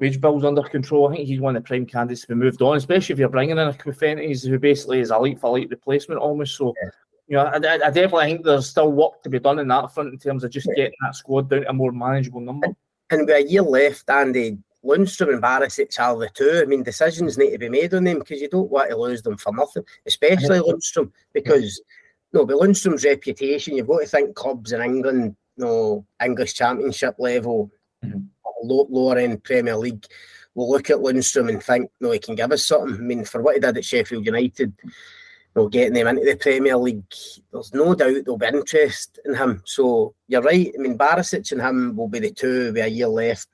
wage 0.00 0.20
bills 0.20 0.44
under 0.44 0.62
control, 0.62 1.08
I 1.08 1.16
think 1.16 1.28
he's 1.28 1.40
one 1.40 1.56
of 1.56 1.62
the 1.62 1.66
prime 1.66 1.86
candidates 1.86 2.22
to 2.22 2.28
be 2.28 2.34
moved 2.34 2.62
on. 2.62 2.76
Especially 2.76 3.12
if 3.12 3.18
you're 3.18 3.28
bringing 3.28 3.58
in 3.58 3.68
a 3.68 3.72
Cifuentes 3.72 4.46
who 4.46 4.58
basically 4.58 5.00
is 5.00 5.10
a 5.10 5.18
light 5.18 5.40
for 5.40 5.52
light 5.52 5.70
replacement 5.70 6.20
almost. 6.20 6.56
So. 6.56 6.74
Yeah. 6.82 6.90
You 7.30 7.36
know, 7.36 7.44
I, 7.44 7.56
I, 7.56 7.90
definitely 7.90 8.24
think 8.24 8.42
there's 8.42 8.70
still 8.70 8.90
work 8.90 9.22
to 9.22 9.28
be 9.28 9.38
done 9.38 9.58
in 9.58 9.68
that 9.68 9.92
front 9.92 10.14
in 10.14 10.18
terms 10.18 10.44
of 10.44 10.50
just 10.50 10.66
getting 10.74 10.94
that 11.02 11.14
squad 11.14 11.50
down 11.50 11.60
to 11.60 11.68
a 11.68 11.74
more 11.74 11.92
manageable 11.92 12.40
number. 12.40 12.68
And 13.10 13.26
with 13.26 13.36
a 13.36 13.42
year 13.42 13.60
left, 13.60 14.08
Andy, 14.08 14.56
Lundstram 14.88 15.32
and 15.32 15.42
Barisic 15.42 16.00
are 16.00 16.16
the 16.16 16.30
two. 16.32 16.60
I 16.62 16.64
mean, 16.64 16.82
decisions 16.82 17.36
need 17.36 17.50
to 17.50 17.58
be 17.58 17.68
made 17.68 17.92
on 17.92 18.04
them 18.04 18.20
because 18.20 18.40
you 18.40 18.48
don't 18.48 18.70
want 18.70 18.90
to 18.90 18.96
lose 18.96 19.22
them 19.22 19.36
for 19.36 19.52
nothing, 19.52 19.84
especially 20.06 20.58
Lundstram, 20.58 21.12
because 21.34 21.80
no, 22.32 22.46
but 22.46 22.56
Lundstram's 22.56 23.04
reputation, 23.04 23.76
you've 23.76 23.86
got 23.86 24.00
to 24.00 24.06
think 24.06 24.34
clubs 24.34 24.72
in 24.72 24.80
England 24.80 25.36
no 25.58 26.06
English 26.24 26.54
Championship 26.54 27.16
level, 27.18 27.70
mm-hmm. 28.04 28.20
low, 28.62 28.86
lower 28.88 29.18
end 29.18 29.42
Premier 29.44 29.76
League, 29.76 30.06
will 30.54 30.70
look 30.70 30.90
at 30.90 30.98
Lundstram 30.98 31.50
and 31.50 31.62
think, 31.62 31.90
no, 32.00 32.12
he 32.12 32.18
can 32.18 32.34
give 32.34 32.52
us 32.52 32.64
something. 32.64 32.94
I 32.94 32.98
mean, 32.98 33.24
for 33.24 33.42
what 33.42 33.54
he 33.54 33.60
did 33.60 33.76
at 33.76 33.84
Sheffield 33.84 34.24
United, 34.24 34.72
you 34.82 34.90
know, 35.54 35.68
getting 35.68 35.92
them 35.92 36.06
into 36.06 36.24
the 36.24 36.36
Premier 36.36 36.76
League, 36.76 37.02
there's 37.52 37.74
no 37.74 37.94
doubt 37.94 38.24
there'll 38.24 38.38
be 38.38 38.46
interest 38.46 39.18
in 39.24 39.34
him. 39.34 39.62
So 39.66 40.14
you're 40.28 40.42
right. 40.42 40.72
I 40.76 40.80
mean, 40.80 40.96
Barisic 40.96 41.52
and 41.52 41.60
him 41.60 41.96
will 41.96 42.08
be 42.08 42.20
the 42.20 42.30
two 42.30 42.72
with 42.72 42.84
a 42.84 42.88
year 42.88 43.08
left. 43.08 43.48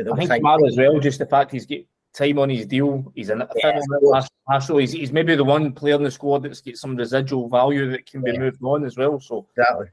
I 0.00 0.16
think, 0.16 0.30
think 0.30 0.44
as 0.66 0.76
well, 0.76 1.00
just 1.00 1.18
the 1.18 1.26
fact 1.26 1.52
he's 1.52 1.66
got 1.66 1.80
time 2.14 2.38
on 2.38 2.50
his 2.50 2.66
deal. 2.66 3.10
He's 3.14 3.30
in 3.30 3.42
yeah, 3.56 3.80
last 4.02 4.30
He's, 4.68 4.92
he's 4.92 5.12
maybe 5.12 5.34
the 5.34 5.44
one 5.44 5.72
player 5.72 5.94
in 5.94 6.02
the 6.02 6.10
squad 6.10 6.42
that's 6.42 6.60
got 6.60 6.76
some 6.76 6.96
residual 6.96 7.48
value 7.48 7.90
that 7.90 8.06
can 8.06 8.22
be 8.22 8.32
yeah. 8.32 8.38
moved 8.38 8.62
on 8.62 8.84
as 8.84 8.96
well. 8.96 9.20
So 9.20 9.46
exactly, 9.56 9.86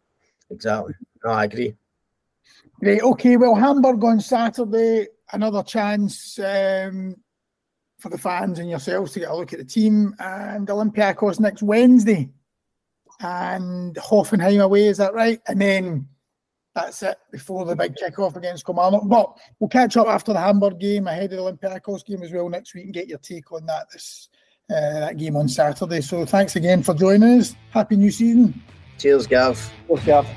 exactly. 0.49 0.93
No, 1.23 1.31
I 1.31 1.45
agree. 1.45 1.75
Great. 2.79 3.01
Okay. 3.01 3.37
Well, 3.37 3.55
Hamburg 3.55 4.03
on 4.03 4.19
Saturday. 4.19 5.07
Another 5.31 5.63
chance 5.63 6.37
um, 6.39 7.15
for 7.97 8.09
the 8.09 8.17
fans 8.17 8.59
and 8.59 8.69
yourselves 8.69 9.13
to 9.13 9.19
get 9.19 9.29
a 9.29 9.35
look 9.35 9.53
at 9.53 9.59
the 9.59 9.65
team. 9.65 10.13
And 10.19 10.67
Olympiacos 10.67 11.39
next 11.39 11.63
Wednesday. 11.63 12.29
And 13.21 13.95
Hoffenheim 13.95 14.61
away. 14.61 14.87
Is 14.87 14.97
that 14.97 15.13
right? 15.13 15.39
And 15.47 15.59
then 15.59 16.07
that's 16.75 17.01
it 17.01 17.17
before 17.31 17.65
the 17.65 17.75
big 17.75 17.95
kick-off 17.95 18.35
against 18.35 18.65
Kilmarnock. 18.65 19.07
But 19.07 19.37
we'll 19.59 19.69
catch 19.69 19.97
up 19.97 20.07
after 20.07 20.33
the 20.33 20.39
Hamburg 20.39 20.79
game, 20.79 21.07
ahead 21.07 21.31
of 21.33 21.37
the 21.37 21.37
Olympiacos 21.37 22.05
game 22.05 22.21
as 22.21 22.31
well 22.31 22.49
next 22.49 22.75
week, 22.75 22.85
and 22.85 22.93
get 22.93 23.07
your 23.07 23.17
take 23.19 23.51
on 23.51 23.65
that 23.65 23.87
this 23.91 24.29
uh, 24.69 24.99
that 24.99 25.17
game 25.17 25.35
on 25.37 25.47
Saturday. 25.47 26.01
So 26.01 26.25
thanks 26.25 26.55
again 26.55 26.83
for 26.83 26.93
joining 26.93 27.39
us. 27.39 27.55
Happy 27.71 27.95
new 27.95 28.11
season. 28.11 28.61
Cheers, 28.97 29.25
Gav. 29.25 29.71
Cheers, 29.87 30.05
Gav. 30.05 30.27